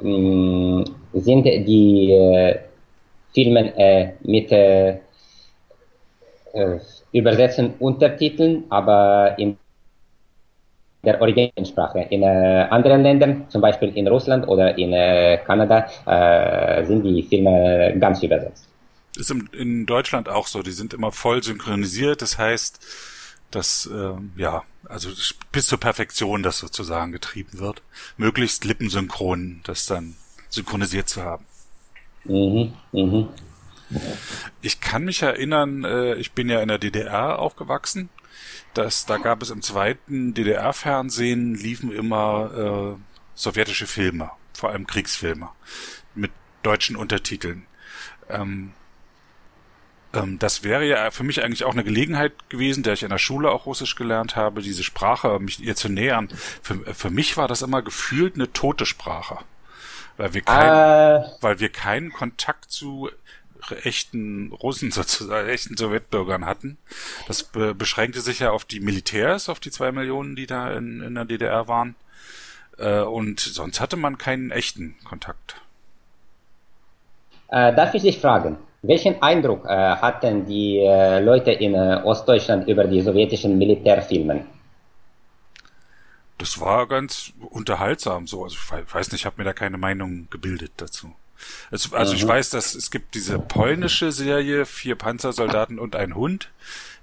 mh, 0.00 0.84
sind 1.14 1.44
die 1.44 2.12
äh, 2.12 2.58
Filme 3.34 3.76
äh, 3.78 4.12
mit 4.22 4.50
äh, 4.52 4.98
übersetzten 7.12 7.74
Untertiteln, 7.78 8.64
aber 8.70 9.34
in 9.38 9.56
der 11.04 11.20
Originalsprache. 11.20 12.06
In 12.10 12.24
anderen 12.24 13.02
Ländern, 13.02 13.46
zum 13.48 13.62
Beispiel 13.62 13.96
in 13.96 14.06
Russland 14.08 14.46
oder 14.48 14.76
in 14.76 14.90
Kanada, 15.46 15.86
sind 16.84 17.04
die 17.04 17.22
Filme 17.22 17.96
ganz 17.98 18.22
übersetzt. 18.22 18.68
Ist 19.16 19.32
in 19.52 19.86
Deutschland 19.86 20.28
auch 20.28 20.46
so. 20.46 20.62
Die 20.62 20.72
sind 20.72 20.92
immer 20.92 21.10
voll 21.10 21.42
synchronisiert. 21.42 22.20
Das 22.20 22.36
heißt, 22.36 22.84
dass 23.50 23.86
äh, 23.86 24.14
ja, 24.36 24.64
also 24.88 25.10
bis 25.52 25.66
zur 25.66 25.78
Perfektion 25.78 26.42
das 26.42 26.58
sozusagen 26.58 27.12
getrieben 27.12 27.58
wird. 27.58 27.82
Möglichst 28.16 28.64
lippensynchron, 28.64 29.60
das 29.64 29.86
dann 29.86 30.16
synchronisiert 30.48 31.08
zu 31.08 31.22
haben. 31.22 31.44
Mhm, 32.24 32.74
mhm. 32.92 33.28
Ich 34.62 34.80
kann 34.80 35.04
mich 35.04 35.22
erinnern, 35.22 35.84
äh, 35.84 36.14
ich 36.14 36.32
bin 36.32 36.48
ja 36.48 36.60
in 36.60 36.68
der 36.68 36.78
DDR 36.78 37.38
aufgewachsen. 37.38 38.08
Das, 38.74 39.04
da 39.04 39.16
gab 39.16 39.42
es 39.42 39.50
im 39.50 39.62
zweiten 39.62 40.32
DDR-Fernsehen 40.32 41.54
liefen 41.54 41.90
immer 41.90 42.96
äh, 42.96 43.02
sowjetische 43.34 43.86
Filme, 43.86 44.30
vor 44.52 44.70
allem 44.70 44.86
Kriegsfilme 44.86 45.48
mit 46.14 46.30
deutschen 46.62 46.94
Untertiteln. 46.94 47.66
Ähm, 48.28 48.72
das 50.12 50.64
wäre 50.64 50.84
ja 50.86 51.10
für 51.10 51.22
mich 51.22 51.42
eigentlich 51.42 51.64
auch 51.64 51.72
eine 51.72 51.84
Gelegenheit 51.84 52.32
gewesen, 52.48 52.82
der 52.82 52.94
ich 52.94 53.04
in 53.04 53.10
der 53.10 53.18
Schule 53.18 53.50
auch 53.50 53.66
Russisch 53.66 53.94
gelernt 53.94 54.34
habe, 54.34 54.60
diese 54.60 54.82
Sprache 54.82 55.38
mich 55.38 55.60
ihr 55.60 55.76
zu 55.76 55.88
nähern. 55.88 56.28
Für, 56.62 56.94
für 56.94 57.10
mich 57.10 57.36
war 57.36 57.46
das 57.46 57.62
immer 57.62 57.82
gefühlt 57.82 58.34
eine 58.34 58.52
tote 58.52 58.86
Sprache, 58.86 59.38
weil 60.16 60.34
wir 60.34 60.42
kein, 60.42 61.22
äh. 61.22 61.26
weil 61.40 61.60
wir 61.60 61.68
keinen 61.68 62.12
Kontakt 62.12 62.72
zu 62.72 63.08
echten 63.82 64.52
Russen 64.52 64.90
sozusagen, 64.90 65.48
echten 65.48 65.76
Sowjetbürgern 65.76 66.44
hatten. 66.44 66.78
Das 67.28 67.44
be 67.44 67.74
beschränkte 67.74 68.20
sich 68.20 68.40
ja 68.40 68.50
auf 68.50 68.64
die 68.64 68.80
Militärs, 68.80 69.48
auf 69.48 69.60
die 69.60 69.70
zwei 69.70 69.92
Millionen, 69.92 70.34
die 70.34 70.46
da 70.46 70.72
in, 70.72 71.02
in 71.02 71.14
der 71.14 71.24
DDR 71.24 71.68
waren. 71.68 71.94
Äh, 72.78 73.00
und 73.00 73.38
sonst 73.38 73.80
hatte 73.80 73.96
man 73.96 74.18
keinen 74.18 74.50
echten 74.50 74.96
Kontakt. 75.04 75.56
Äh, 77.48 77.74
darf 77.74 77.94
ich 77.94 78.02
dich 78.02 78.20
fragen, 78.20 78.58
welchen 78.82 79.20
Eindruck 79.22 79.66
äh, 79.66 79.68
hatten 79.68 80.46
die 80.46 80.78
äh, 80.78 81.20
Leute 81.20 81.52
in 81.52 81.74
äh, 81.74 82.00
Ostdeutschland 82.02 82.68
über 82.68 82.84
die 82.84 83.00
sowjetischen 83.02 83.58
Militärfilme? 83.58 84.46
Das 86.38 86.58
war 86.60 86.86
ganz 86.88 87.32
unterhaltsam 87.50 88.26
so. 88.26 88.42
Also 88.44 88.56
ich 88.56 88.94
weiß 88.94 89.12
nicht, 89.12 89.20
ich 89.20 89.26
habe 89.26 89.36
mir 89.38 89.44
da 89.44 89.52
keine 89.52 89.76
Meinung 89.76 90.28
gebildet 90.30 90.72
dazu. 90.78 91.14
Es, 91.70 91.92
also 91.92 92.12
mhm. 92.12 92.18
ich 92.18 92.26
weiß, 92.26 92.50
dass 92.50 92.74
es 92.74 92.90
gibt 92.90 93.14
diese 93.14 93.38
polnische 93.38 94.12
Serie, 94.12 94.64
vier 94.66 94.96
Panzersoldaten 94.96 95.78
und 95.78 95.96
ein 95.96 96.14
Hund, 96.14 96.50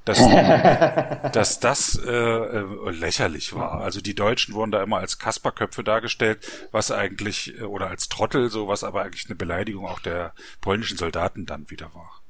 dass, 0.07 0.19
dass 1.33 1.59
das 1.59 1.99
äh, 2.05 2.11
äh, 2.11 2.91
lächerlich 2.91 3.53
war. 3.53 3.81
Also 3.81 4.01
die 4.01 4.15
Deutschen 4.15 4.53
wurden 4.53 4.71
da 4.71 4.81
immer 4.83 4.97
als 4.97 5.19
Kasperköpfe 5.19 5.83
dargestellt, 5.83 6.47
was 6.71 6.91
eigentlich, 6.91 7.59
äh, 7.59 7.63
oder 7.63 7.87
als 7.87 8.09
Trottel, 8.09 8.49
so 8.49 8.67
was 8.67 8.83
aber 8.83 9.03
eigentlich 9.03 9.25
eine 9.27 9.35
Beleidigung 9.35 9.85
auch 9.85 9.99
der 9.99 10.33
polnischen 10.61 10.97
Soldaten 10.97 11.45
dann 11.45 11.69
wieder 11.69 11.91
war. 11.93 12.21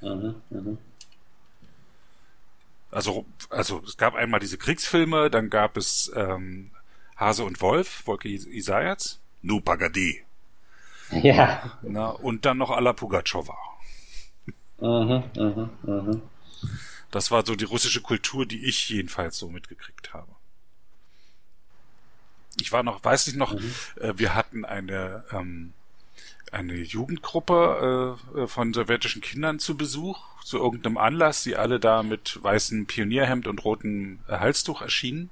Mhm, 0.00 0.34
mh. 0.50 0.78
Also, 2.90 3.26
also 3.50 3.82
es 3.86 3.98
gab 3.98 4.14
einmal 4.14 4.40
diese 4.40 4.56
Kriegsfilme, 4.56 5.30
dann 5.30 5.50
gab 5.50 5.76
es 5.76 6.10
ähm, 6.16 6.70
Hase 7.16 7.44
und 7.44 7.60
Wolf, 7.60 8.06
Wolke 8.06 8.28
Isaias, 8.28 9.20
Nu 9.42 9.60
Pagadi. 9.60 10.24
Ja. 11.10 11.78
Na, 11.82 12.08
und 12.08 12.44
dann 12.44 12.58
noch 12.58 12.70
Alla 12.70 12.92
Pugatschowa. 12.92 13.56
Mhm, 14.80 15.24
mhm, 15.36 15.70
mhm. 15.82 16.22
Das 17.10 17.30
war 17.30 17.44
so 17.46 17.54
die 17.54 17.64
russische 17.64 18.02
Kultur, 18.02 18.46
die 18.46 18.64
ich 18.66 18.88
jedenfalls 18.88 19.38
so 19.38 19.48
mitgekriegt 19.48 20.12
habe. 20.12 20.34
Ich 22.60 22.72
war 22.72 22.82
noch, 22.82 23.02
weiß 23.04 23.28
nicht 23.28 23.36
noch, 23.36 23.54
mhm. 23.54 23.74
äh, 24.00 24.18
wir 24.18 24.34
hatten 24.34 24.64
eine 24.64 25.24
ähm, 25.32 25.72
eine 26.52 26.74
Jugendgruppe 26.74 28.16
äh, 28.36 28.46
von 28.46 28.72
sowjetischen 28.72 29.22
Kindern 29.22 29.58
zu 29.58 29.76
Besuch 29.76 30.42
zu 30.44 30.58
irgendeinem 30.58 30.96
Anlass, 30.96 31.42
die 31.42 31.56
alle 31.56 31.78
da 31.78 32.02
mit 32.02 32.42
weißem 32.42 32.86
Pionierhemd 32.86 33.46
und 33.46 33.64
rotem 33.64 34.20
äh, 34.28 34.38
Halstuch 34.38 34.82
erschienen. 34.82 35.30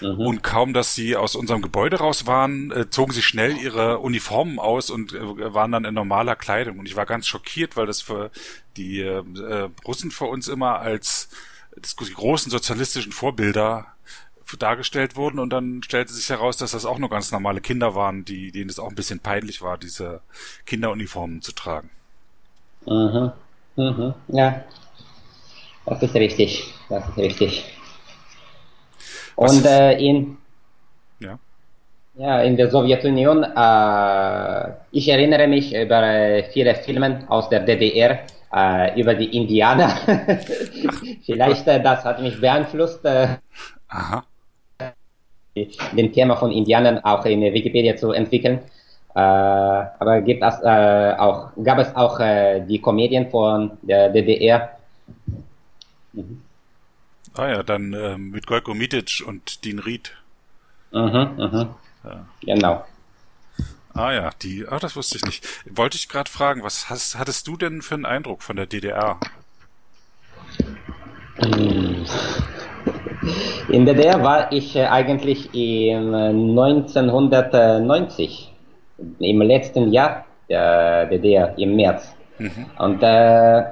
Mhm. 0.00 0.20
Und 0.20 0.42
kaum, 0.42 0.72
dass 0.72 0.94
sie 0.94 1.16
aus 1.16 1.36
unserem 1.36 1.62
Gebäude 1.62 1.98
raus 1.98 2.26
waren, 2.26 2.70
äh, 2.72 2.90
zogen 2.90 3.12
sie 3.12 3.22
schnell 3.22 3.56
ihre 3.56 3.98
Uniformen 3.98 4.58
aus 4.58 4.90
und 4.90 5.12
äh, 5.12 5.54
waren 5.54 5.72
dann 5.72 5.84
in 5.84 5.94
normaler 5.94 6.36
Kleidung. 6.36 6.78
Und 6.78 6.86
ich 6.86 6.96
war 6.96 7.06
ganz 7.06 7.26
schockiert, 7.26 7.76
weil 7.76 7.86
das 7.86 8.02
für 8.02 8.30
die 8.76 9.00
äh, 9.00 9.22
Russen 9.86 10.10
für 10.10 10.26
uns 10.26 10.48
immer 10.48 10.78
als 10.78 11.28
die 11.76 12.12
großen 12.12 12.50
sozialistischen 12.50 13.12
Vorbilder 13.12 13.86
dargestellt 14.58 15.16
wurden 15.16 15.38
und 15.38 15.50
dann 15.50 15.82
stellte 15.82 16.12
sich 16.12 16.28
heraus, 16.28 16.56
dass 16.56 16.72
das 16.72 16.86
auch 16.86 16.98
nur 16.98 17.10
ganz 17.10 17.32
normale 17.32 17.60
Kinder 17.60 17.94
waren, 17.94 18.24
die, 18.24 18.52
denen 18.52 18.70
es 18.70 18.78
auch 18.78 18.88
ein 18.88 18.94
bisschen 18.94 19.18
peinlich 19.18 19.62
war, 19.62 19.78
diese 19.78 20.20
Kinderuniformen 20.66 21.42
zu 21.42 21.52
tragen. 21.52 21.90
Mhm. 22.86 23.32
Mhm. 23.76 24.14
Ja. 24.28 24.62
Das 25.86 26.02
ist 26.02 26.14
richtig. 26.14 26.72
Das 26.88 27.08
ist 27.08 27.16
richtig. 27.16 27.73
Und 29.36 29.64
äh, 29.64 29.98
in, 29.98 30.36
ja. 31.20 31.38
ja, 32.16 32.42
in 32.42 32.56
der 32.56 32.70
Sowjetunion, 32.70 33.42
äh, 33.44 34.72
ich 34.92 35.08
erinnere 35.08 35.48
mich 35.48 35.74
über 35.74 36.02
äh, 36.02 36.44
viele 36.44 36.74
Filme 36.76 37.24
aus 37.28 37.48
der 37.48 37.60
DDR, 37.60 38.20
äh, 38.54 39.00
über 39.00 39.14
die 39.14 39.36
Indianer. 39.36 39.90
Vielleicht, 41.26 41.66
äh, 41.66 41.82
das 41.82 42.04
hat 42.04 42.22
mich 42.22 42.40
beeinflusst, 42.40 43.04
äh, 43.04 43.36
Aha. 43.88 44.24
den 45.92 46.12
Thema 46.12 46.36
von 46.36 46.52
Indianern 46.52 46.98
auch 46.98 47.24
in 47.24 47.40
Wikipedia 47.40 47.96
zu 47.96 48.12
entwickeln. 48.12 48.60
Äh, 49.16 49.18
aber 49.18 50.20
gibt 50.22 50.42
es, 50.42 50.54
auch, 50.62 51.50
gab 51.62 51.78
es 51.78 51.94
auch 51.94 52.18
die 52.66 52.80
Komödien 52.80 53.30
von 53.30 53.72
der 53.82 54.08
DDR. 54.10 54.70
Mhm. 56.12 56.43
Ah 57.34 57.48
ja, 57.48 57.62
dann 57.64 57.92
äh, 57.92 58.16
mit 58.16 58.46
Gojko 58.46 58.74
Mitic 58.74 59.24
und 59.26 59.64
Dean 59.64 59.80
Ried. 59.80 60.12
Mhm, 60.92 61.30
mhm. 61.36 61.68
Ja. 62.04 62.26
Genau. 62.42 62.84
Ah 63.92 64.12
ja, 64.12 64.30
die, 64.42 64.66
ah, 64.68 64.78
das 64.78 64.94
wusste 64.96 65.18
ich 65.18 65.24
nicht. 65.24 65.46
Wollte 65.70 65.96
ich 65.96 66.08
gerade 66.08 66.30
fragen, 66.30 66.62
was 66.62 66.88
hast, 66.90 67.18
hattest 67.18 67.48
du 67.48 67.56
denn 67.56 67.82
für 67.82 67.94
einen 67.94 68.06
Eindruck 68.06 68.42
von 68.42 68.56
der 68.56 68.66
DDR? 68.66 69.18
In 73.68 73.86
der 73.86 73.94
DDR 73.94 74.22
war 74.22 74.52
ich 74.52 74.76
äh, 74.76 74.86
eigentlich 74.86 75.52
im 75.54 76.14
1990, 76.14 78.52
äh, 78.98 79.30
im 79.30 79.42
letzten 79.42 79.92
Jahr 79.92 80.24
der 80.48 81.06
DDR, 81.06 81.58
im 81.58 81.74
März. 81.76 82.14
Mhm. 82.38 82.66
Und 82.78 83.02
äh, 83.02 83.64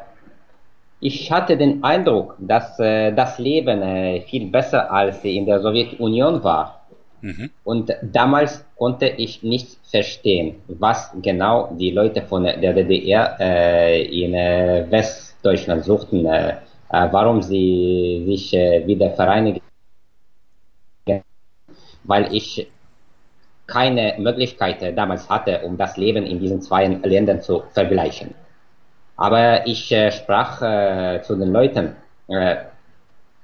ich 1.03 1.33
hatte 1.33 1.57
den 1.57 1.83
Eindruck, 1.83 2.37
dass 2.39 2.79
äh, 2.79 3.13
das 3.13 3.39
Leben 3.39 3.83
äh, 3.83 4.21
viel 4.21 4.47
besser 4.47 4.91
als 4.91 5.25
in 5.25 5.45
der 5.47 5.61
Sowjetunion 5.61 6.45
war. 6.45 6.87
Mhm. 7.21 7.51
Und 7.65 7.93
damals 8.03 8.65
konnte 8.77 9.07
ich 9.07 9.43
nicht 9.43 9.79
verstehen, 9.83 10.63
was 10.69 11.11
genau 11.21 11.75
die 11.77 11.91
Leute 11.91 12.23
von 12.23 12.45
der 12.45 12.73
DDR 12.73 13.37
äh, 13.41 14.03
in 14.05 14.33
äh, 14.35 14.87
Westdeutschland 14.91 15.85
suchten, 15.85 16.25
äh, 16.25 16.51
äh, 16.51 17.09
warum 17.11 17.43
sie 17.43 18.23
sich 18.25 18.53
wieder 18.53 19.11
vereinigen, 19.11 19.61
weil 22.05 22.33
ich 22.33 22.69
keine 23.67 24.15
Möglichkeit 24.19 24.97
damals 24.97 25.29
hatte, 25.29 25.63
um 25.63 25.77
das 25.77 25.97
Leben 25.97 26.27
in 26.27 26.39
diesen 26.39 26.61
zwei 26.61 26.87
Ländern 26.87 27.41
zu 27.41 27.65
vergleichen. 27.73 28.35
Aber 29.23 29.65
ich 29.69 29.93
äh, 29.93 30.11
sprach 30.11 30.61
äh, 30.63 31.23
zu 31.23 31.37
den 31.37 31.53
Leuten. 31.53 31.95
Äh, 32.29 32.57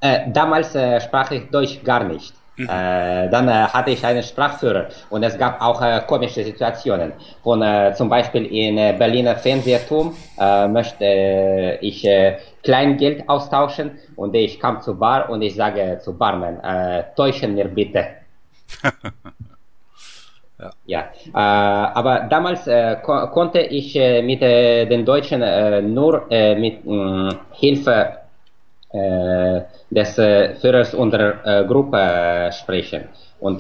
äh 0.01 0.31
damals 0.33 0.75
äh, 0.75 1.01
sprach 1.01 1.31
ich 1.31 1.51
Deutsch 1.51 1.85
gar 1.85 2.03
nicht. 2.03 2.35
Mhm. 2.57 2.67
Dann 2.67 3.73
hatte 3.73 3.93
ich 3.93 4.05
einen 4.05 4.25
Sprachführer 4.25 4.89
und 5.11 5.23
es 5.23 5.39
gab 5.39 5.63
auch 5.63 5.81
komische 6.09 6.43
Situationen. 6.43 7.13
Von 7.45 7.63
zum 7.95 8.09
Beispiel 8.09 8.47
in 8.47 8.99
Berliner 8.99 9.37
Fernsehturm 9.37 10.13
möchte 10.73 11.79
ich 11.81 12.05
Kleingeld 12.65 13.29
austauschen 13.29 13.93
und 14.17 14.35
ich 14.35 14.59
kam 14.59 14.81
zur 14.81 14.99
Bar 14.99 15.31
und 15.31 15.41
ich 15.43 15.55
sage 15.55 16.01
zu 16.03 16.19
Barman, 16.19 16.59
täuschen 17.15 17.55
mir 17.55 17.69
bitte. 17.69 18.09
Ja. 20.87 21.13
Äh, 21.27 21.31
aber 21.35 22.27
damals 22.29 22.67
äh, 22.67 22.97
ko 23.03 23.29
konnte 23.29 23.61
ich 23.61 23.95
äh, 23.95 24.23
mit 24.23 24.41
den 24.43 25.05
Deutschen 25.05 25.41
nur 25.95 26.27
mit 26.31 26.83
Hilfe 27.53 28.19
des 29.91 30.15
Führers 30.15 30.95
unserer 30.95 31.65
Gruppe 31.65 32.51
sprechen 32.53 33.05
und 33.39 33.59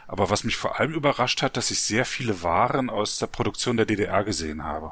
Aber 0.08 0.30
was 0.30 0.44
mich 0.44 0.58
vor 0.58 0.80
allem 0.80 0.94
überrascht 0.94 1.42
hat, 1.42 1.58
dass 1.58 1.72
ich 1.72 1.82
sehr 1.82 2.06
viele 2.06 2.42
Waren 2.42 2.90
aus 2.90 3.20
der 3.20 3.28
Produktion 3.28 3.78
der 3.78 3.86
DDR 3.86 4.24
gesehen 4.24 4.64
habe. 4.64 4.92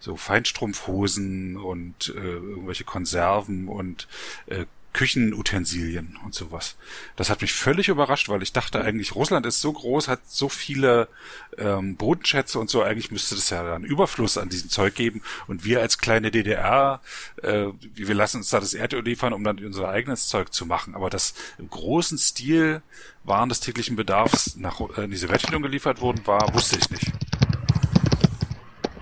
So 0.00 0.16
Feinstrumpfhosen 0.16 1.56
und 1.56 2.12
äh, 2.16 2.20
irgendwelche 2.20 2.84
Konserven 2.84 3.68
und 3.68 4.08
äh, 4.46 4.66
Küchenutensilien 4.92 6.18
und 6.24 6.34
sowas. 6.34 6.76
Das 7.16 7.30
hat 7.30 7.40
mich 7.40 7.52
völlig 7.52 7.88
überrascht, 7.88 8.28
weil 8.28 8.42
ich 8.42 8.52
dachte 8.52 8.80
eigentlich, 8.82 9.14
Russland 9.14 9.46
ist 9.46 9.60
so 9.60 9.72
groß, 9.72 10.08
hat 10.08 10.20
so 10.26 10.48
viele 10.48 11.08
ähm, 11.56 11.96
Bodenschätze 11.96 12.58
und 12.58 12.70
so, 12.70 12.82
eigentlich 12.82 13.10
müsste 13.10 13.34
das 13.34 13.50
ja 13.50 13.74
einen 13.74 13.84
Überfluss 13.84 14.38
an 14.38 14.48
diesem 14.48 14.70
Zeug 14.70 14.94
geben. 14.94 15.22
Und 15.46 15.64
wir 15.64 15.80
als 15.80 15.98
kleine 15.98 16.30
DDR, 16.30 17.00
äh, 17.42 17.66
wir 17.94 18.14
lassen 18.14 18.38
uns 18.38 18.50
da 18.50 18.60
das 18.60 18.74
Erdöl 18.74 19.04
liefern, 19.04 19.32
um 19.32 19.44
dann 19.44 19.64
unser 19.64 19.88
eigenes 19.88 20.28
Zeug 20.28 20.52
zu 20.52 20.66
machen. 20.66 20.94
Aber 20.94 21.10
dass 21.10 21.34
im 21.58 21.68
großen 21.68 22.18
Stil 22.18 22.82
Waren 23.24 23.50
des 23.50 23.60
täglichen 23.60 23.94
Bedarfs 23.94 24.56
nach 24.56 24.80
äh, 24.96 25.04
in 25.04 25.10
die 25.10 25.16
Sowjetunion 25.16 25.62
geliefert 25.62 26.00
wurden, 26.00 26.26
war, 26.26 26.54
wusste 26.54 26.78
ich 26.78 26.90
nicht. 26.90 27.12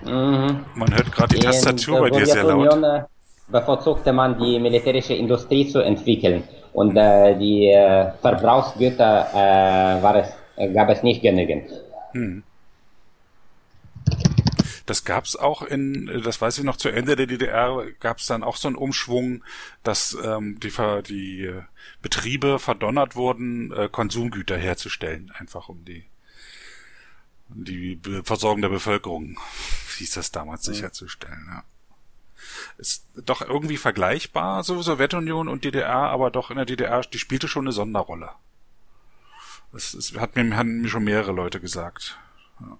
Mhm. 0.03 0.65
Man 0.75 0.93
hört 0.93 1.11
gerade 1.11 1.35
die 1.35 1.41
Tastatur 1.41 2.01
bei 2.01 2.09
dir 2.09 2.25
sehr 2.25 2.43
laut. 2.43 3.07
Bevorzugte 3.47 4.11
man 4.11 4.37
die 4.37 4.59
militärische 4.59 5.13
Industrie 5.13 5.69
zu 5.69 5.79
entwickeln 5.79 6.43
und 6.73 6.97
äh, 6.97 7.37
die 7.37 7.67
äh, 7.67 8.11
Verbrauchsgüter 8.21 9.29
äh, 9.31 10.03
war 10.03 10.15
es, 10.17 10.29
äh, 10.57 10.71
gab 10.73 10.89
es 10.89 11.01
nicht 11.01 11.21
genügend. 11.21 11.69
Hm. 12.11 12.43
Das 14.85 15.03
gab 15.03 15.25
es 15.25 15.35
auch 15.35 15.63
in, 15.63 16.21
das 16.23 16.39
weiß 16.39 16.57
ich 16.57 16.63
noch, 16.63 16.77
zu 16.77 16.89
Ende 16.89 17.15
der 17.15 17.27
DDR 17.27 17.85
gab 17.99 18.19
es 18.19 18.25
dann 18.25 18.43
auch 18.43 18.55
so 18.57 18.67
einen 18.67 18.77
Umschwung, 18.77 19.43
dass 19.83 20.17
ähm, 20.23 20.59
die, 20.61 20.71
die 21.07 21.45
äh, 21.45 21.61
Betriebe 22.01 22.59
verdonnert 22.59 23.15
wurden, 23.15 23.71
äh, 23.73 23.89
Konsumgüter 23.89 24.57
herzustellen, 24.57 25.31
einfach 25.37 25.67
um 25.67 25.83
die, 25.83 26.05
um 27.49 27.65
die 27.65 27.99
Versorgung 28.23 28.61
der 28.61 28.69
Bevölkerung, 28.69 29.37
hieß 29.97 30.11
das 30.11 30.31
damals, 30.31 30.63
sicherzustellen. 30.63 31.47
Ja 31.49 31.63
ist 32.77 33.05
doch 33.15 33.41
irgendwie 33.41 33.77
vergleichbar, 33.77 34.63
so 34.63 34.81
Sowjetunion 34.81 35.47
und 35.47 35.63
DDR, 35.63 36.09
aber 36.09 36.31
doch 36.31 36.49
in 36.51 36.57
der 36.57 36.65
DDR, 36.65 37.01
die 37.01 37.19
spielte 37.19 37.47
schon 37.47 37.65
eine 37.65 37.71
Sonderrolle. 37.71 38.31
Das, 39.73 39.91
das 39.91 40.13
hat, 40.19 40.35
mir, 40.35 40.55
haben 40.55 40.81
mir 40.81 40.89
schon 40.89 41.03
mehrere 41.03 41.31
Leute 41.31 41.59
gesagt. 41.59 42.17
Ja. 42.59 42.77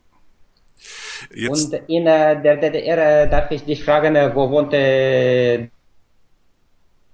Jetzt, 1.34 1.74
und 1.74 1.90
in 1.90 2.08
äh, 2.08 2.42
der 2.42 2.58
DDR 2.58 3.24
äh, 3.24 3.30
darf 3.30 3.52
ich 3.52 3.66
dich 3.66 3.84
fragen, 3.84 4.16
äh, 4.16 4.34
wo 4.34 4.50
wohnte 4.50 5.70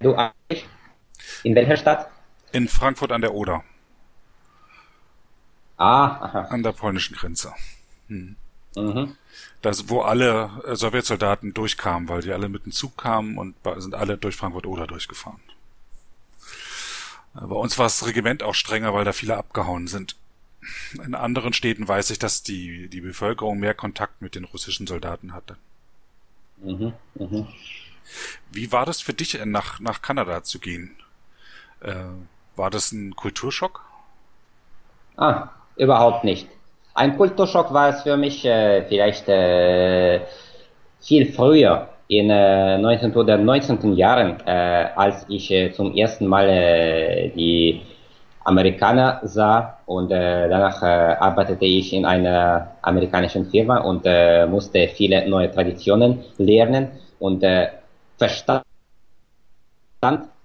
du 0.00 0.14
eigentlich? 0.14 0.68
In 1.42 1.54
welcher 1.54 1.76
Stadt? 1.76 2.08
In 2.52 2.68
Frankfurt 2.68 3.10
an 3.10 3.20
der 3.20 3.34
Oder. 3.34 3.64
Ah, 5.76 6.04
aha. 6.20 6.40
An 6.50 6.62
der 6.62 6.72
polnischen 6.72 7.16
Grenze. 7.16 7.52
Hm. 8.08 8.36
Mhm 8.76 9.16
das, 9.64 9.88
wo 9.88 10.02
alle 10.02 10.50
äh, 10.66 10.76
Sowjetsoldaten 10.76 11.54
durchkamen, 11.54 12.08
weil 12.08 12.22
die 12.22 12.32
alle 12.32 12.48
mit 12.48 12.66
dem 12.66 12.72
Zug 12.72 12.96
kamen 12.98 13.38
und 13.38 13.56
sind 13.78 13.94
alle 13.94 14.18
durch 14.18 14.36
Frankfurt-Oder 14.36 14.86
durchgefahren. 14.86 15.40
Bei 17.34 17.56
uns 17.56 17.78
war 17.78 17.86
das 17.86 18.06
Regiment 18.06 18.42
auch 18.42 18.54
strenger, 18.54 18.94
weil 18.94 19.04
da 19.04 19.12
viele 19.12 19.36
abgehauen 19.36 19.88
sind. 19.88 20.16
In 21.04 21.14
anderen 21.14 21.52
Städten 21.52 21.88
weiß 21.88 22.10
ich, 22.10 22.18
dass 22.18 22.42
die, 22.42 22.88
die 22.88 23.00
Bevölkerung 23.00 23.58
mehr 23.58 23.74
Kontakt 23.74 24.22
mit 24.22 24.34
den 24.34 24.44
russischen 24.44 24.86
Soldaten 24.86 25.32
hatte. 25.32 25.56
Mhm, 26.58 26.92
mh. 27.14 27.48
Wie 28.52 28.70
war 28.70 28.86
das 28.86 29.00
für 29.00 29.14
dich, 29.14 29.38
nach, 29.44 29.80
nach 29.80 30.00
Kanada 30.00 30.44
zu 30.44 30.58
gehen? 30.58 30.94
Äh, 31.80 32.04
war 32.54 32.70
das 32.70 32.92
ein 32.92 33.16
Kulturschock? 33.16 33.84
Ah, 35.16 35.48
überhaupt 35.76 36.24
nicht. 36.24 36.48
Ein 36.96 37.16
Kulturschock 37.16 37.72
war 37.72 37.88
es 37.88 38.02
für 38.02 38.16
mich 38.16 38.44
äh, 38.44 38.84
vielleicht 38.84 39.28
äh, 39.28 40.20
viel 41.00 41.26
früher, 41.32 41.88
in 42.06 42.30
äh, 42.30 42.78
19. 42.78 43.12
oder 43.16 43.36
19. 43.36 43.94
Jahren, 43.94 44.38
äh, 44.46 44.90
als 44.94 45.26
ich 45.28 45.50
äh, 45.50 45.72
zum 45.72 45.96
ersten 45.96 46.28
Mal 46.28 46.48
äh, 46.48 47.30
die 47.30 47.82
Amerikaner 48.44 49.20
sah 49.24 49.78
und 49.86 50.12
äh, 50.12 50.48
danach 50.48 50.82
äh, 50.82 51.16
arbeitete 51.18 51.64
ich 51.64 51.92
in 51.92 52.04
einer 52.04 52.76
amerikanischen 52.82 53.50
Firma 53.50 53.78
und 53.78 54.02
äh, 54.04 54.46
musste 54.46 54.86
viele 54.86 55.28
neue 55.28 55.50
Traditionen 55.50 56.22
lernen 56.38 56.92
und 57.18 57.42
äh, 57.42 57.70
verstand, 58.18 58.62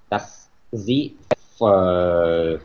dass 0.10 0.50
sie 0.72 1.16
äh, 1.62 2.54
äh, 2.54 2.60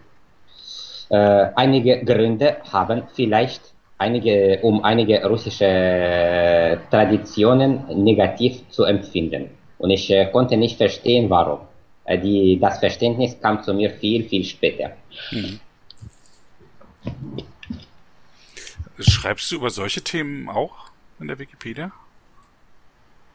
einige 1.55 2.03
Gründe 2.03 2.57
haben, 2.72 3.03
vielleicht 3.12 3.74
einige, 3.99 4.61
um 4.62 4.84
einige 4.84 5.24
russische 5.24 6.80
Traditionen 6.90 8.05
negativ 8.05 8.68
zu 8.70 8.84
empfinden. 8.84 9.51
Und 9.78 9.90
ich 9.90 10.11
äh, 10.11 10.26
konnte 10.26 10.57
nicht 10.57 10.76
verstehen, 10.76 11.30
warum. 11.30 11.61
Äh, 12.05 12.18
die, 12.18 12.59
das 12.61 12.78
Verständnis 12.78 13.40
kam 13.40 13.62
zu 13.62 13.74
mir 13.74 13.90
viel, 13.90 14.24
viel 14.24 14.45
später. 14.45 14.92
Hm. 15.30 15.61
Schreibst 18.99 19.51
du 19.51 19.57
über 19.57 19.70
solche 19.70 20.03
Themen 20.03 20.49
auch 20.49 20.90
in 21.20 21.28
der 21.28 21.38
Wikipedia? 21.38 21.92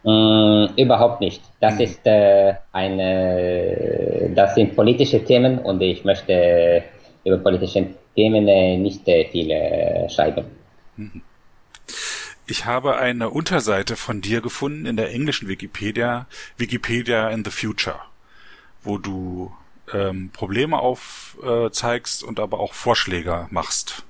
Mm, 0.04 0.68
überhaupt 0.78 1.20
nicht. 1.20 1.42
Das 1.60 1.74
hm. 1.74 1.82
ist 1.82 2.06
äh, 2.06 2.54
eine, 2.72 4.32
das 4.34 4.56
sind 4.56 4.76
politische 4.76 5.24
Themen 5.24 5.60
und 5.60 5.82
ich 5.82 6.06
möchte 6.06 6.84
über 7.26 7.38
politische 7.38 7.88
Themen 8.16 8.48
äh, 8.48 8.78
nicht 8.78 9.08
äh, 9.08 9.26
viel 9.30 9.52
äh, 9.52 10.10
schreiben. 10.10 10.46
Ich 12.48 12.66
habe 12.66 12.98
eine 12.98 13.30
Unterseite 13.30 13.96
von 13.96 14.22
dir 14.22 14.42
gefunden 14.42 14.86
in 14.86 14.98
der 14.98 15.12
englischen 15.14 15.48
Wikipedia, 15.48 16.26
Wikipedia 16.58 17.30
in 17.30 17.46
the 17.46 17.52
Future, 17.52 18.00
wo 18.84 18.98
du 18.98 19.52
ähm, 19.94 20.32
Probleme 20.34 20.80
aufzeigst 20.80 22.24
äh, 22.24 22.26
und 22.26 22.40
aber 22.40 22.60
auch 22.60 22.74
Vorschläge 22.74 23.48
machst, 23.52 24.04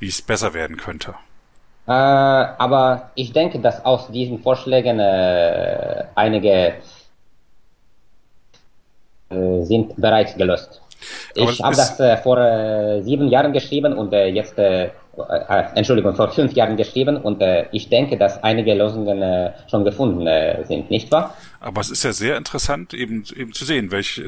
wie 0.00 0.08
es 0.08 0.22
besser 0.22 0.54
werden 0.54 0.76
könnte. 0.76 1.14
Äh, 1.86 1.92
aber 1.92 3.12
ich 3.14 3.32
denke, 3.32 3.60
dass 3.60 3.84
aus 3.84 4.10
diesen 4.10 4.42
Vorschlägen 4.42 4.98
äh, 4.98 6.04
einige 6.14 6.74
sind 9.28 9.96
bereits 9.96 10.36
gelöst. 10.36 10.80
Ich 11.36 11.62
habe 11.62 11.76
das 11.76 12.00
äh, 12.00 12.16
vor 12.16 12.38
äh, 12.38 13.02
sieben 13.02 13.28
Jahren 13.28 13.52
geschrieben 13.52 13.92
und 13.92 14.12
äh, 14.12 14.28
jetzt, 14.28 14.58
äh, 14.58 14.86
äh, 14.86 14.90
Entschuldigung, 15.74 16.14
vor 16.14 16.30
fünf 16.30 16.52
Jahren 16.52 16.76
geschrieben 16.76 17.16
und 17.16 17.42
äh, 17.42 17.66
ich 17.72 17.88
denke, 17.88 18.16
dass 18.16 18.42
einige 18.42 18.74
Lösungen 18.74 19.52
schon 19.70 19.84
gefunden 19.84 20.26
sind, 20.64 20.90
nicht 20.90 21.10
wahr? 21.12 21.34
Aber 21.60 21.80
es 21.80 21.90
ist 21.90 22.04
ja 22.04 22.12
sehr 22.12 22.36
interessant, 22.36 22.94
eben, 22.94 23.24
eben 23.34 23.52
zu 23.52 23.64
sehen, 23.64 23.90
welch, 23.90 24.22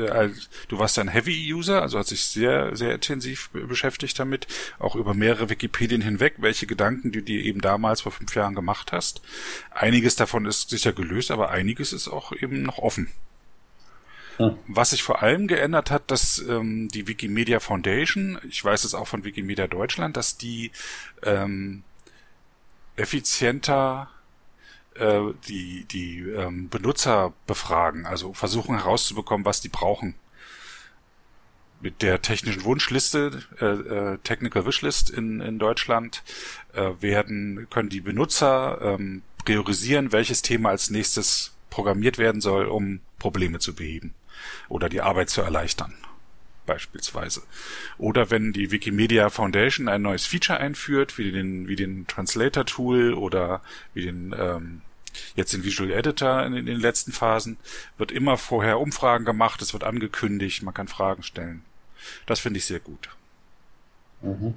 du 0.68 0.78
warst 0.78 0.98
ein 0.98 1.08
Heavy-User, 1.08 1.82
also 1.82 1.98
hast 1.98 2.10
dich 2.10 2.24
sehr, 2.24 2.74
sehr 2.74 2.94
intensiv 2.94 3.50
beschäftigt 3.50 4.18
damit, 4.18 4.46
auch 4.78 4.96
über 4.96 5.14
mehrere 5.14 5.48
Wikipedien 5.50 6.00
hinweg, 6.00 6.34
welche 6.38 6.66
Gedanken 6.66 7.12
du 7.12 7.22
dir 7.22 7.44
eben 7.44 7.60
damals 7.60 8.00
vor 8.00 8.12
fünf 8.12 8.34
Jahren 8.34 8.54
gemacht 8.54 8.92
hast. 8.92 9.20
Einiges 9.70 10.16
davon 10.16 10.46
ist 10.46 10.70
sicher 10.70 10.92
gelöst, 10.92 11.30
aber 11.30 11.50
einiges 11.50 11.92
ist 11.92 12.08
auch 12.08 12.32
eben 12.32 12.62
noch 12.62 12.78
offen. 12.78 13.08
Was 14.68 14.90
sich 14.90 15.02
vor 15.02 15.22
allem 15.22 15.48
geändert 15.48 15.90
hat, 15.90 16.10
dass 16.10 16.38
ähm, 16.38 16.88
die 16.88 17.08
Wikimedia 17.08 17.58
Foundation, 17.58 18.38
ich 18.48 18.64
weiß 18.64 18.84
es 18.84 18.94
auch 18.94 19.08
von 19.08 19.24
Wikimedia 19.24 19.66
Deutschland, 19.66 20.16
dass 20.16 20.38
die 20.38 20.70
ähm, 21.24 21.82
effizienter 22.94 24.08
äh, 24.94 25.20
die, 25.48 25.84
die 25.84 26.20
ähm, 26.20 26.68
Benutzer 26.68 27.32
befragen, 27.48 28.06
also 28.06 28.32
versuchen 28.32 28.76
herauszubekommen, 28.76 29.44
was 29.44 29.60
die 29.60 29.68
brauchen. 29.68 30.14
Mit 31.80 32.02
der 32.02 32.22
technischen 32.22 32.64
Wunschliste, 32.64 33.42
äh, 33.60 33.66
äh, 33.66 34.18
Technical 34.18 34.66
Wishlist 34.66 35.10
in, 35.10 35.40
in 35.40 35.58
Deutschland, 35.58 36.22
äh, 36.74 36.90
werden, 37.00 37.68
können 37.70 37.88
die 37.88 38.00
Benutzer 38.00 38.80
ähm, 38.82 39.22
priorisieren, 39.44 40.12
welches 40.12 40.42
Thema 40.42 40.70
als 40.70 40.90
nächstes 40.90 41.54
programmiert 41.70 42.18
werden 42.18 42.40
soll, 42.40 42.66
um 42.66 43.00
Probleme 43.18 43.58
zu 43.58 43.74
beheben 43.74 44.14
oder 44.68 44.88
die 44.88 45.00
Arbeit 45.00 45.30
zu 45.30 45.42
erleichtern 45.42 45.94
beispielsweise. 46.66 47.42
Oder 47.96 48.30
wenn 48.30 48.52
die 48.52 48.70
Wikimedia 48.70 49.30
Foundation 49.30 49.88
ein 49.88 50.02
neues 50.02 50.26
Feature 50.26 50.60
einführt, 50.60 51.16
wie 51.16 51.32
den, 51.32 51.66
wie 51.66 51.76
den 51.76 52.06
Translator 52.06 52.66
Tool 52.66 53.14
oder 53.14 53.62
wie 53.94 54.02
den 54.02 54.34
ähm, 54.38 54.82
jetzt 55.34 55.52
den 55.52 55.64
Visual 55.64 55.90
Editor 55.90 56.44
in, 56.44 56.54
in, 56.54 56.66
den 56.66 56.78
letzten 56.78 57.10
Phasen, 57.10 57.56
wird 57.96 58.12
immer 58.12 58.36
vorher 58.36 58.78
Umfragen 58.78 59.24
gemacht, 59.24 59.62
es 59.62 59.72
wird 59.72 59.82
angekündigt, 59.82 60.62
man 60.62 60.74
kann 60.74 60.88
Fragen 60.88 61.22
stellen. 61.22 61.64
Das 62.26 62.38
finde 62.38 62.58
ich 62.58 62.66
sehr 62.66 62.80
gut. 62.80 63.08
Mhm. 64.20 64.54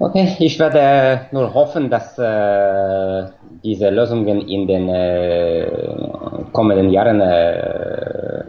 Okay, 0.00 0.34
ich 0.40 0.58
werde 0.58 1.26
nur 1.30 1.52
hoffen, 1.52 1.90
dass 1.90 2.18
äh, 2.18 3.28
diese 3.62 3.90
Lösungen 3.90 4.48
in 4.48 4.66
den 4.66 4.88
äh, 4.88 5.70
kommenden 6.52 6.90
Jahren 6.90 7.20
äh, 7.20 8.44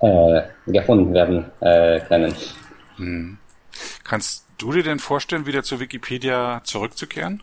äh 0.00 0.42
gefunden 0.66 1.14
werden 1.14 1.46
äh, 1.60 2.00
können. 2.00 2.34
Hm. 2.96 3.38
Kannst 4.04 4.44
du 4.58 4.72
dir 4.72 4.82
denn 4.82 4.98
vorstellen, 4.98 5.46
wieder 5.46 5.62
zur 5.62 5.80
Wikipedia 5.80 6.60
zurückzukehren? 6.64 7.42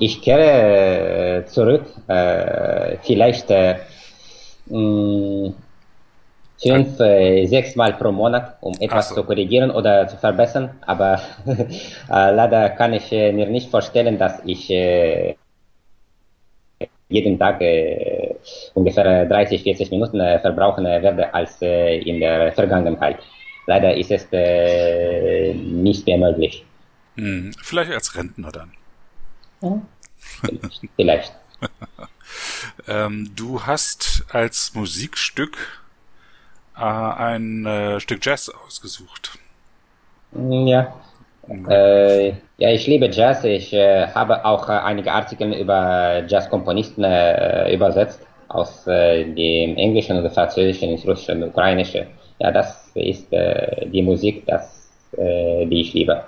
Ich 0.00 0.20
kehre 0.20 1.46
zurück, 1.46 1.86
vielleicht 3.02 3.48
hm, 3.48 3.78
fünf, 6.62 7.00
äh, 7.00 7.46
sechs 7.46 7.74
Mal 7.74 7.94
pro 7.94 8.12
Monat, 8.12 8.56
um 8.60 8.74
etwas 8.80 9.08
so. 9.08 9.16
zu 9.16 9.24
korrigieren 9.24 9.70
oder 9.70 10.06
zu 10.06 10.16
verbessern. 10.16 10.70
Aber 10.86 11.20
äh, 11.46 11.66
leider 12.08 12.70
kann 12.70 12.92
ich 12.92 13.10
äh, 13.12 13.32
mir 13.32 13.46
nicht 13.46 13.70
vorstellen, 13.70 14.18
dass 14.18 14.40
ich 14.44 14.70
äh, 14.70 15.34
jeden 17.08 17.38
Tag 17.38 17.60
äh, 17.60 18.34
ungefähr 18.74 19.26
30, 19.26 19.62
40 19.62 19.90
Minuten 19.90 20.20
äh, 20.20 20.38
verbrauchen 20.38 20.84
werde 20.84 21.34
als 21.34 21.60
in 21.60 22.20
der 22.20 22.52
Vergangenheit. 22.52 23.18
Leider 23.66 23.96
ist 23.96 24.10
es 24.10 24.26
nicht 25.54 26.06
mehr 26.06 26.18
möglich. 26.18 26.64
Hm, 27.16 27.52
vielleicht 27.62 27.92
als 27.92 28.16
Rentner 28.16 28.50
dann. 28.50 28.72
Ja, 29.60 29.80
vielleicht. 30.96 31.32
ähm, 32.88 33.30
du 33.36 33.62
hast 33.62 34.24
als 34.30 34.74
Musikstück 34.74 35.81
äh, 36.76 36.80
ein 36.80 37.66
äh, 37.66 38.00
Stück 38.00 38.24
Jazz 38.24 38.48
ausgesucht. 38.48 39.38
Ja. 40.32 40.94
Äh, 41.68 42.28
ja, 42.58 42.70
ich 42.70 42.86
liebe 42.86 43.10
Jazz. 43.10 43.44
Ich 43.44 43.72
äh, 43.72 44.06
habe 44.08 44.44
auch 44.44 44.68
äh, 44.68 44.72
einige 44.72 45.12
Artikel 45.12 45.52
über 45.52 46.24
Jazzkomponisten 46.26 47.04
äh, 47.04 47.74
übersetzt 47.74 48.20
aus 48.48 48.84
dem 48.84 49.76
Englischen 49.78 50.18
oder 50.18 50.30
Französischen 50.30 50.90
ins 50.90 51.06
Russische 51.06 51.32
und 51.32 51.42
Ukrainische. 51.42 52.06
Ja, 52.38 52.50
das 52.50 52.90
ist 52.92 53.28
die 53.32 54.02
Musik, 54.02 54.44
das, 54.46 54.90
die 55.16 55.80
ich 55.80 55.94
liebe. 55.94 56.22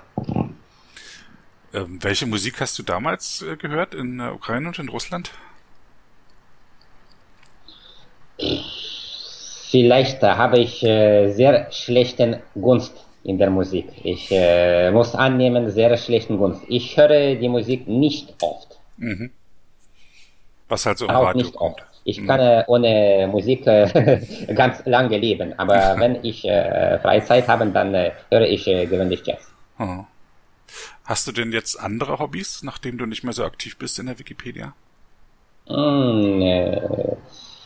Ähm, 1.71 1.99
welche 2.01 2.25
Musik 2.25 2.59
hast 2.61 2.79
du 2.79 2.83
damals 2.83 3.45
gehört 3.59 3.93
in 3.93 4.17
der 4.17 4.33
Ukraine 4.33 4.69
und 4.69 4.79
in 4.79 4.89
Russland? 4.89 5.33
Vielleicht 9.69 10.21
habe 10.21 10.59
ich 10.59 10.83
äh, 10.83 11.31
sehr 11.31 11.71
schlechten 11.71 12.37
Gunst 12.53 12.93
in 13.23 13.37
der 13.37 13.49
Musik. 13.49 13.87
Ich 14.03 14.31
äh, 14.31 14.91
muss 14.91 15.15
annehmen, 15.15 15.71
sehr 15.71 15.97
schlechten 15.97 16.37
Gunst. 16.37 16.61
Ich 16.67 16.95
höre 16.97 17.35
die 17.35 17.49
Musik 17.49 17.87
nicht 17.87 18.35
oft. 18.41 18.77
Mhm. 18.97 19.31
Was 20.67 20.85
halt 20.85 20.99
so 20.99 21.05
im 21.05 21.11
Radio 21.11 21.41
nicht 21.41 21.55
kommt. 21.55 21.81
Oft. 21.81 22.01
Ich 22.03 22.21
mhm. 22.21 22.27
kann 22.27 22.39
äh, 22.39 22.63
ohne 22.67 23.27
Musik 23.31 23.65
ganz 24.55 24.85
lange 24.85 25.17
leben, 25.17 25.57
aber 25.57 25.95
wenn 25.99 26.23
ich 26.23 26.41
Freizeit 26.43 27.47
habe, 27.47 27.65
dann 27.67 27.93
höre 28.29 28.47
ich 28.47 28.65
gewöhnlich 28.65 29.23
Jazz. 29.25 29.51
Oh. 29.79 30.05
Hast 31.05 31.27
du 31.27 31.31
denn 31.31 31.51
jetzt 31.51 31.79
andere 31.79 32.19
Hobbys, 32.19 32.61
nachdem 32.63 32.97
du 32.97 33.05
nicht 33.05 33.23
mehr 33.23 33.33
so 33.33 33.43
aktiv 33.43 33.77
bist 33.77 33.97
in 33.99 34.05
der 34.05 34.19
Wikipedia? 34.19 34.73
Mm, 35.67 36.41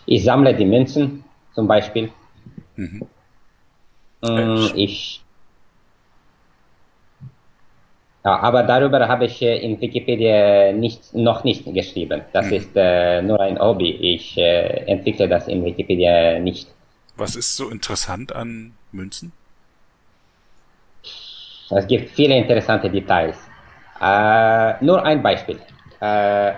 ich 0.06 0.24
sammle 0.24 0.56
die 0.56 0.66
Münzen 0.66 1.24
zum 1.54 1.68
Beispiel. 1.68 2.12
Mhm. 2.76 3.08
Ähm, 4.24 4.72
ich. 4.76 5.22
Ja, 8.26 8.38
aber 8.39 8.64
darüber 8.64 9.08
habe 9.08 9.26
ich 9.26 9.41
äh, 9.41 9.58
in 9.60 9.80
Wikipedia 9.80 10.74
nicht, 10.74 11.14
noch 11.14 11.43
nicht 11.43 11.66
geschrieben. 11.74 12.22
Das 12.34 12.47
mhm. 12.47 12.54
ist 12.54 12.72
äh, 12.76 13.22
nur 13.22 13.39
ein 13.39 13.58
Hobby. 13.60 13.91
Ich 13.91 14.38
äh, 14.38 14.86
entwickle 14.86 15.28
das 15.28 15.47
in 15.47 15.64
Wikipedia 15.64 16.39
nicht. 16.39 16.68
Was 17.16 17.36
ist 17.36 17.56
so 17.56 17.70
interessant 17.70 18.34
an 18.36 18.74
Münzen? 18.91 19.32
Es 21.72 21.88
gibt 21.88 22.10
viele 22.12 22.36
interessante 22.36 22.89
Details. 22.89 23.38
Äh, 24.02 24.84
nur 24.84 25.04
ein 25.04 25.22
Beispiel. 25.22 25.60
Äh, 26.02 26.06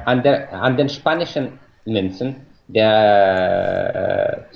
an, 0.05 0.21
der, 0.23 0.53
an 0.53 0.77
den 0.77 0.87
spanischen 0.87 1.59
Münzen, 1.85 2.35
der 2.67 4.47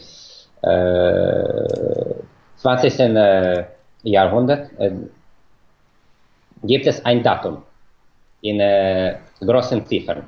20. 0.66 3.00
Äh, 3.00 3.66
Jahrhundert 4.04 4.72
äh, 4.80 4.92
gibt 6.64 6.88
es 6.88 7.06
ein 7.06 7.22
Datum 7.22 7.62
in 8.42 8.60
äh, 8.60 9.18
großen 9.42 9.86
Ziffern. 9.86 10.24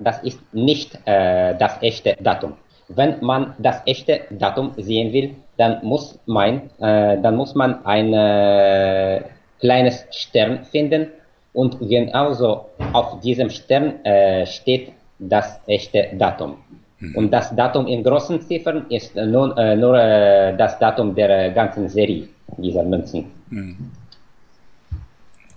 Das 0.00 0.22
ist 0.24 0.40
nicht 0.52 0.98
das 1.06 1.80
echte 1.80 2.16
Datum. 2.20 2.54
Wenn 2.88 3.24
man 3.24 3.54
das 3.58 3.82
echte 3.86 4.22
Datum 4.30 4.72
sehen 4.76 5.12
will, 5.12 5.36
dann 5.56 5.78
muss 5.82 6.18
man, 6.26 6.68
dann 6.78 7.36
muss 7.36 7.54
man 7.54 7.86
ein 7.86 9.24
kleines 9.60 10.04
Stern 10.10 10.64
finden 10.64 11.12
und 11.54 11.78
genauso 11.78 12.66
auf 12.92 13.20
diesem 13.20 13.48
Stern 13.48 14.00
steht 14.44 14.92
das 15.18 15.60
echte 15.66 16.10
Datum. 16.18 16.58
Mhm. 16.98 17.14
Und 17.16 17.30
das 17.30 17.54
Datum 17.54 17.86
in 17.86 18.02
großen 18.02 18.40
Ziffern 18.40 18.86
ist 18.88 19.14
nur, 19.16 19.56
äh, 19.58 19.76
nur 19.76 19.98
äh, 19.98 20.56
das 20.56 20.78
Datum 20.78 21.14
der 21.14 21.50
ganzen 21.50 21.88
Serie 21.88 22.28
dieser 22.56 22.82
Münzen. 22.82 23.26
Mhm. 23.50 23.90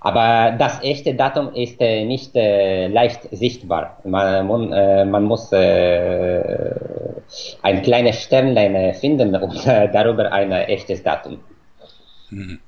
Aber 0.01 0.55
das 0.57 0.81
echte 0.81 1.13
Datum 1.13 1.53
ist 1.53 1.79
äh, 1.81 2.05
nicht 2.05 2.33
äh, 2.35 2.87
leicht 2.87 3.27
sichtbar. 3.31 3.99
Man, 4.05 4.47
man, 4.47 4.71
äh, 4.71 5.19
muss 5.19 5.51
äh, 5.51 6.73
ein 7.61 7.81
kleines 7.81 8.23
Sternlein 8.23 8.93
finden 8.95 9.35
und 9.35 9.65
darüber 9.65 10.31
ein 10.31 10.51
echtes 10.51 11.03
Datum. 11.03 11.39
Mhm. 12.29 12.59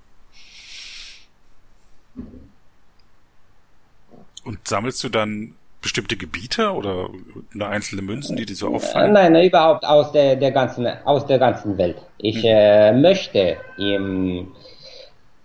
Und 4.43 4.67
sammelst 4.67 5.03
du 5.03 5.09
dann 5.09 5.55
bestimmte 5.81 6.15
Gebiete 6.15 6.71
oder 6.71 7.09
eine 7.53 7.67
einzelne 7.67 8.01
Münzen, 8.01 8.35
die 8.35 8.45
dir 8.45 8.55
so 8.55 8.75
auffallen? 8.75 9.13
Nein, 9.13 9.33
nein, 9.33 9.45
überhaupt 9.45 9.83
aus 9.85 10.11
der, 10.11 10.35
der 10.35 10.51
ganzen, 10.51 10.87
aus 11.05 11.25
der 11.25 11.39
ganzen 11.39 11.77
Welt. 11.77 11.97
Ich 12.17 12.43
hm. 12.43 12.45
äh, 12.45 12.93
möchte 12.93 13.57
im, 13.77 14.51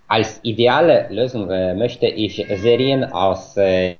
als 0.09 0.41
ideale 0.43 1.09
Lösung 1.11 1.51
äh, 1.51 1.75
möchte 1.75 2.07
ich 2.07 2.47
Serien 2.57 3.05
aus 3.05 3.57
äh, 3.57 3.97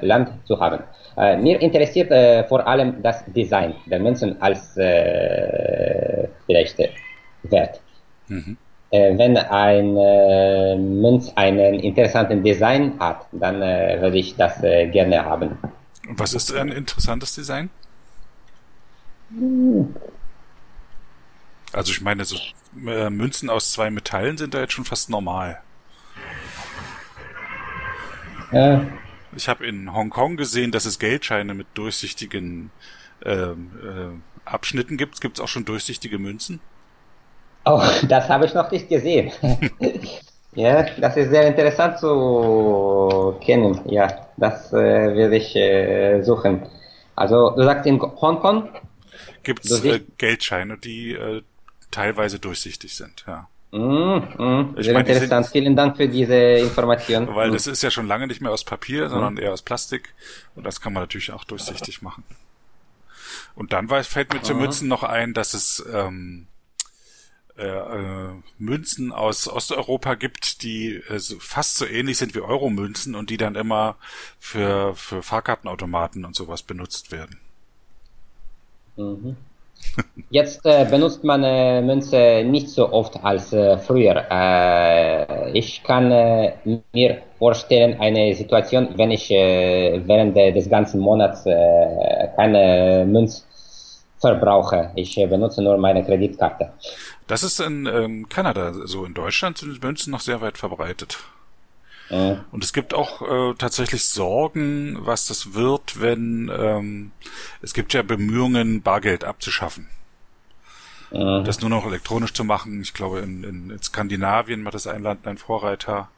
Land 0.00 0.30
zu 0.44 0.58
haben. 0.58 0.82
Äh, 1.16 1.36
mir 1.36 1.60
interessiert 1.60 2.10
äh, 2.10 2.44
vor 2.44 2.66
allem 2.66 3.02
das 3.02 3.24
Design 3.26 3.74
der 3.86 4.00
Münzen 4.00 4.40
als 4.42 4.76
äh, 4.76 6.28
vielleicht 6.46 6.78
Wert. 7.44 7.80
Mhm. 8.28 8.56
Wenn 8.90 9.36
ein 9.36 11.00
Münz 11.00 11.32
einen 11.36 11.80
interessanten 11.80 12.42
Design 12.42 12.98
hat, 12.98 13.26
dann 13.32 13.60
würde 13.60 14.18
ich 14.18 14.36
das 14.36 14.60
gerne 14.60 15.24
haben. 15.24 15.58
Was 16.08 16.34
ist 16.34 16.52
ein 16.52 16.68
interessantes 16.68 17.34
Design? 17.34 17.70
Hm. 19.30 19.94
Also 21.72 21.92
ich 21.92 22.00
meine, 22.00 22.24
so 22.24 22.36
Münzen 22.72 23.48
aus 23.48 23.72
zwei 23.72 23.90
Metallen 23.90 24.36
sind 24.36 24.54
da 24.54 24.60
jetzt 24.60 24.72
schon 24.72 24.84
fast 24.84 25.08
normal. 25.08 25.60
Ja. 28.52 28.84
Ich 29.36 29.48
habe 29.48 29.64
in 29.66 29.92
Hongkong 29.92 30.36
gesehen, 30.36 30.72
dass 30.72 30.84
es 30.84 30.98
Geldscheine 30.98 31.54
mit 31.54 31.68
durchsichtigen 31.74 32.72
ähm, 33.24 33.70
äh, 33.84 34.48
Abschnitten 34.48 34.96
gibt. 34.96 35.20
Gibt 35.20 35.38
es 35.38 35.44
auch 35.44 35.48
schon 35.48 35.64
durchsichtige 35.64 36.18
Münzen? 36.18 36.60
Oh, 37.64 37.82
das 38.08 38.28
habe 38.28 38.46
ich 38.46 38.54
noch 38.54 38.70
nicht 38.70 38.88
gesehen. 38.88 39.32
ja, 40.54 40.82
das 40.98 41.16
ist 41.16 41.30
sehr 41.30 41.46
interessant 41.46 41.98
zu 41.98 43.36
kennen. 43.40 43.80
Ja, 43.86 44.28
das 44.36 44.72
äh, 44.72 44.76
werde 44.76 45.36
ich 45.36 45.54
äh, 45.56 46.22
suchen. 46.22 46.62
Also, 47.16 47.50
du 47.50 47.62
sagst 47.62 47.86
in 47.86 48.00
Hongkong? 48.00 48.68
Gibt 49.42 49.64
es 49.64 49.84
äh, 49.84 50.00
Geldscheine, 50.18 50.78
die 50.78 51.12
äh, 51.12 51.42
teilweise 51.90 52.38
durchsichtig 52.38 52.94
sind, 52.94 53.24
ja. 53.26 53.48
Mm, 53.72 53.78
mm, 53.78 54.74
sehr 54.78 54.94
meine, 54.94 55.08
interessant. 55.08 55.46
Sind, 55.46 55.52
Vielen 55.52 55.76
Dank 55.76 55.96
für 55.96 56.08
diese 56.08 56.34
Information. 56.34 57.32
Weil 57.34 57.50
mm. 57.50 57.52
das 57.52 57.66
ist 57.68 57.82
ja 57.82 57.90
schon 57.90 58.08
lange 58.08 58.26
nicht 58.26 58.40
mehr 58.40 58.50
aus 58.50 58.64
Papier, 58.64 59.08
sondern 59.08 59.34
mm. 59.34 59.38
eher 59.38 59.52
aus 59.52 59.62
Plastik. 59.62 60.12
Und 60.56 60.64
das 60.64 60.80
kann 60.80 60.92
man 60.92 61.04
natürlich 61.04 61.32
auch 61.32 61.44
durchsichtig 61.44 62.02
machen. 62.02 62.24
Und 63.54 63.72
dann 63.72 63.88
fällt 63.88 64.32
mir 64.32 64.42
zu 64.42 64.54
Münzen 64.54 64.88
noch 64.88 65.02
ein, 65.02 65.34
dass 65.34 65.54
es 65.54 65.84
ähm, 65.92 66.46
äh, 67.60 68.32
Münzen 68.58 69.12
aus 69.12 69.48
Osteuropa 69.48 70.14
gibt, 70.14 70.62
die 70.62 71.02
äh, 71.08 71.18
so, 71.18 71.36
fast 71.38 71.76
so 71.76 71.86
ähnlich 71.86 72.18
sind 72.18 72.34
wie 72.34 72.40
Euro-Münzen 72.40 73.14
und 73.14 73.30
die 73.30 73.36
dann 73.36 73.54
immer 73.54 73.96
für, 74.38 74.94
für 74.94 75.22
Fahrkartenautomaten 75.22 76.24
und 76.24 76.34
sowas 76.34 76.62
benutzt 76.62 77.12
werden. 77.12 77.38
Mhm. 78.96 79.36
Jetzt 80.30 80.64
äh, 80.64 80.86
benutzt 80.88 81.24
man 81.24 81.42
äh, 81.42 81.82
Münze 81.82 82.44
nicht 82.44 82.68
so 82.68 82.92
oft 82.92 83.16
als 83.24 83.52
äh, 83.52 83.78
früher. 83.78 84.24
Äh, 84.30 85.50
ich 85.58 85.82
kann 85.82 86.10
äh, 86.12 86.52
mir 86.92 87.22
vorstellen, 87.38 87.98
eine 87.98 88.34
Situation, 88.34 88.90
wenn 88.96 89.10
ich 89.10 89.30
äh, 89.30 90.00
während 90.06 90.36
des 90.36 90.68
ganzen 90.68 91.00
Monats 91.00 91.44
keine 91.44 93.04
Münze 93.06 93.42
verbrauche. 94.20 94.90
Ich 94.94 95.14
benutze 95.16 95.62
nur 95.62 95.78
meine 95.78 96.04
Kreditkarte. 96.04 96.72
Das 97.30 97.44
ist 97.44 97.60
in 97.60 97.86
ähm, 97.86 98.28
Kanada 98.28 98.72
so. 98.86 99.04
In 99.04 99.14
Deutschland 99.14 99.56
sind 99.56 99.80
Münzen 99.80 100.10
noch 100.10 100.20
sehr 100.20 100.40
weit 100.40 100.58
verbreitet. 100.58 101.20
Und 102.50 102.64
es 102.64 102.72
gibt 102.72 102.92
auch 102.92 103.22
äh, 103.22 103.54
tatsächlich 103.56 104.04
Sorgen, 104.04 104.98
was 105.06 105.28
das 105.28 105.54
wird, 105.54 106.00
wenn 106.00 106.50
ähm, 106.52 107.12
es 107.62 107.72
gibt 107.72 107.94
ja 107.94 108.02
Bemühungen, 108.02 108.82
Bargeld 108.82 109.22
abzuschaffen. 109.22 109.86
Mhm. 111.12 111.44
Das 111.44 111.60
nur 111.60 111.70
noch 111.70 111.86
elektronisch 111.86 112.32
zu 112.32 112.42
machen. 112.42 112.82
Ich 112.82 112.94
glaube, 112.94 113.20
in, 113.20 113.44
in, 113.44 113.70
in 113.70 113.80
Skandinavien 113.80 114.64
macht 114.64 114.74
das 114.74 114.88
ein 114.88 115.04
Land, 115.04 115.24
ein 115.28 115.38
Vorreiter, 115.38 116.08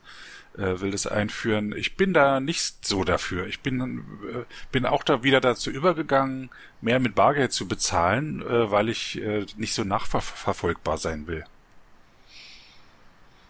äh, 0.56 0.80
will 0.80 0.90
das 0.90 1.06
einführen. 1.06 1.74
Ich 1.76 1.96
bin 1.96 2.12
da 2.12 2.40
nicht 2.40 2.86
so 2.86 3.04
dafür. 3.04 3.46
Ich 3.46 3.60
bin, 3.60 3.80
äh, 3.80 4.44
bin 4.70 4.86
auch 4.86 5.02
da 5.02 5.22
wieder 5.22 5.40
dazu 5.40 5.70
übergegangen, 5.70 6.50
mehr 6.80 7.00
mit 7.00 7.14
Bargeld 7.14 7.52
zu 7.52 7.68
bezahlen, 7.68 8.42
äh, 8.42 8.70
weil 8.70 8.88
ich 8.88 9.20
äh, 9.22 9.46
nicht 9.56 9.74
so 9.74 9.84
nachverfolgbar 9.84 10.98
sein 10.98 11.26
will. 11.26 11.44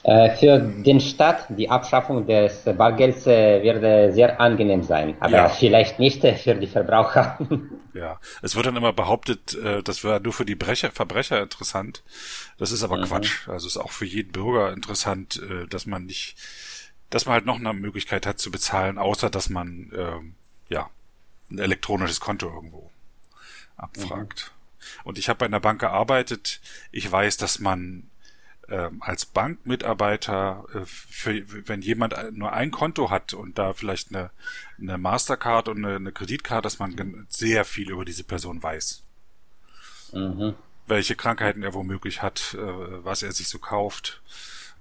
Äh, 0.05 0.37
für 0.37 0.59
den 0.59 1.01
Staat 1.01 1.47
die 1.49 1.71
Abschaffung 1.71 2.27
des 2.27 2.65
Bargelds 2.77 3.25
äh, 3.29 3.63
wird 3.63 4.15
sehr 4.15 4.41
angenehm 4.41 4.83
sein, 4.83 5.15
aber 5.21 5.33
ja. 5.33 5.49
vielleicht 5.49 6.01
nicht 6.01 6.23
für 6.23 6.55
die 6.55 6.67
Verbraucher. 6.67 7.39
Ja, 7.95 8.19
es 8.41 8.57
wird 8.57 8.65
dann 8.65 8.77
immer 8.77 8.95
behauptet, 8.95 9.55
äh, 9.55 9.83
das 9.83 10.03
wäre 10.03 10.19
nur 10.19 10.33
für 10.33 10.47
die 10.47 10.55
Brecher, 10.55 10.91
Verbrecher 10.91 11.43
interessant. 11.43 12.03
Das 12.57 12.73
ist 12.73 12.83
aber 12.83 12.97
mhm. 12.97 13.03
Quatsch. 13.03 13.47
Also 13.49 13.67
ist 13.67 13.77
auch 13.77 13.91
für 13.91 14.07
jeden 14.07 14.33
Bürger 14.33 14.73
interessant, 14.73 15.39
dass 15.69 15.85
man 15.85 16.07
nicht, 16.07 16.37
dass 17.13 17.27
man 17.27 17.35
halt 17.35 17.47
noch 17.47 17.59
eine 17.59 17.75
Möglichkeit 17.75 18.27
hat 18.27 18.39
zu 18.39 18.51
bezahlen, 18.51 18.97
außer 18.97 19.29
dass 19.29 19.51
man 19.51 19.93
ähm, 19.95 20.35
ja 20.69 20.89
ein 21.51 21.59
elektronisches 21.59 22.21
Konto 22.21 22.49
irgendwo 22.49 22.91
abfragt. 23.77 24.51
Mhm. 24.51 25.01
Und 25.05 25.19
ich 25.19 25.29
habe 25.29 25.39
bei 25.39 25.47
einer 25.47 25.61
Bank 25.61 25.81
gearbeitet. 25.81 26.61
Ich 26.91 27.11
weiß, 27.11 27.37
dass 27.37 27.59
man 27.59 28.11
ähm, 28.69 29.03
als 29.03 29.27
Bankmitarbeiter, 29.27 30.65
äh, 30.73 30.87
für, 30.87 31.69
wenn 31.69 31.83
jemand 31.83 32.15
nur 32.33 32.55
ein 32.55 32.71
Konto 32.71 33.11
hat 33.11 33.35
und 33.35 33.59
da 33.59 33.75
vielleicht 33.75 34.09
eine, 34.09 34.31
eine 34.81 34.97
Mastercard 34.97 35.69
und 35.69 35.85
eine, 35.85 35.97
eine 35.97 36.13
Kreditkarte, 36.13 36.63
dass 36.63 36.79
man 36.79 37.27
sehr 37.29 37.67
viel 37.67 37.91
über 37.91 38.07
diese 38.07 38.25
Person 38.25 38.63
weiß. 38.63 39.03
Mhm. 40.13 40.55
Welche 40.87 41.15
Krankheiten 41.15 41.63
er 41.63 41.75
womöglich 41.75 42.23
hat, 42.23 42.55
äh, 42.55 43.05
was 43.05 43.23
er 43.23 43.33
sich 43.33 43.49
so 43.49 43.59
kauft, 43.59 44.23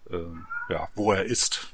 äh, 0.09 0.17
ja, 0.69 0.87
wo 0.95 1.11
er 1.11 1.25
ist. 1.25 1.73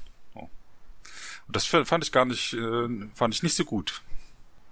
Und 1.48 1.56
das 1.56 1.64
fand 1.64 2.04
ich 2.04 2.12
gar 2.12 2.26
nicht, 2.26 2.52
äh, 2.52 2.88
fand 3.14 3.34
ich 3.34 3.42
nicht 3.42 3.56
so 3.56 3.64
gut. 3.64 4.02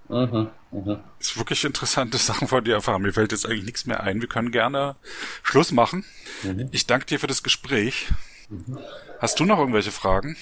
Mhm, 0.09 0.49
mh. 0.71 1.01
Ist 1.19 1.37
wirklich 1.39 1.65
interessante 1.65 2.19
Sachen 2.19 2.49
von 2.49 2.63
dir 2.63 2.75
erfahren. 2.75 3.03
Mir 3.03 3.15
fällt 3.15 3.33
jetzt 3.33 3.47
eigentlich 3.47 3.65
nichts 3.65 3.87
mehr 3.87 4.03
ein. 4.03 4.21
Wir 4.21 4.29
können 4.29 4.53
gerne 4.53 4.97
Schluss 5.43 5.73
machen. 5.73 6.05
Mhm. 6.43 6.69
Ich 6.73 6.87
danke 6.87 7.07
dir 7.07 7.19
für 7.19 7.27
das 7.27 7.43
Gespräch. 7.43 8.09
Mhm. 8.51 8.79
Hast 9.21 9.41
du 9.41 9.45
noch 9.45 9.59
irgendwelche 9.59 9.91
Fragen? 9.91 10.37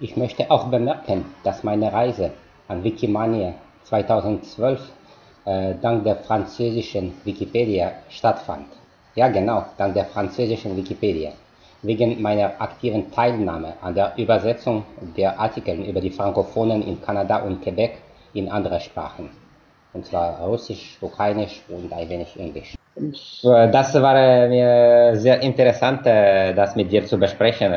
Ich 0.00 0.16
möchte 0.16 0.50
auch 0.50 0.68
bemerken, 0.70 1.26
dass 1.44 1.62
meine 1.62 1.92
Reise 1.92 2.32
an 2.68 2.82
Wikimania 2.82 3.54
2012 3.84 4.80
äh, 5.44 5.74
dank 5.80 6.04
der 6.04 6.16
französischen 6.16 7.12
Wikipedia 7.24 7.92
stattfand. 8.08 8.66
Ja, 9.14 9.28
genau, 9.28 9.66
dank 9.78 9.94
der 9.94 10.06
französischen 10.06 10.76
Wikipedia 10.76 11.32
wegen 11.82 12.20
meiner 12.20 12.60
aktiven 12.60 13.10
Teilnahme 13.12 13.74
an 13.80 13.94
der 13.94 14.12
Übersetzung 14.16 14.84
der 15.16 15.38
Artikel 15.38 15.80
über 15.84 16.00
die 16.00 16.10
Frankophonen 16.10 16.82
in 16.82 17.00
Kanada 17.00 17.38
und 17.38 17.62
Quebec 17.62 17.98
in 18.34 18.48
andere 18.48 18.80
Sprachen. 18.80 19.30
Und 19.92 20.04
zwar 20.04 20.40
Russisch, 20.40 20.98
Ukrainisch 21.00 21.62
und 21.68 21.92
ein 21.92 22.08
wenig 22.08 22.38
Englisch. 22.38 22.74
Das 23.42 23.94
war 23.94 24.48
mir 24.48 25.12
sehr 25.16 25.40
interessant, 25.42 26.06
das 26.06 26.76
mit 26.76 26.90
dir 26.90 27.04
zu 27.04 27.18
besprechen. 27.18 27.70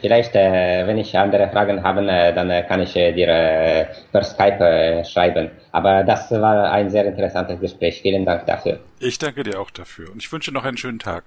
Vielleicht, 0.00 0.34
wenn 0.34 0.96
ich 0.96 1.16
andere 1.16 1.48
Fragen 1.48 1.82
habe, 1.82 2.02
dann 2.06 2.66
kann 2.66 2.80
ich 2.80 2.94
dir 2.94 3.86
per 4.12 4.22
Skype 4.22 5.04
schreiben. 5.04 5.50
Aber 5.72 6.04
das 6.04 6.30
war 6.30 6.70
ein 6.72 6.88
sehr 6.88 7.04
interessantes 7.04 7.60
Gespräch. 7.60 8.00
Vielen 8.00 8.24
Dank 8.24 8.46
dafür. 8.46 8.80
Ich 8.98 9.18
danke 9.18 9.42
dir 9.42 9.60
auch 9.60 9.70
dafür 9.70 10.10
und 10.10 10.22
ich 10.22 10.32
wünsche 10.32 10.52
noch 10.52 10.64
einen 10.64 10.78
schönen 10.78 10.98
Tag. 10.98 11.24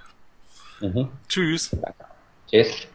Mhm. 0.81 1.09
Tschüss. 1.27 1.69
Danke. 1.69 2.05
Tschüss. 2.55 2.94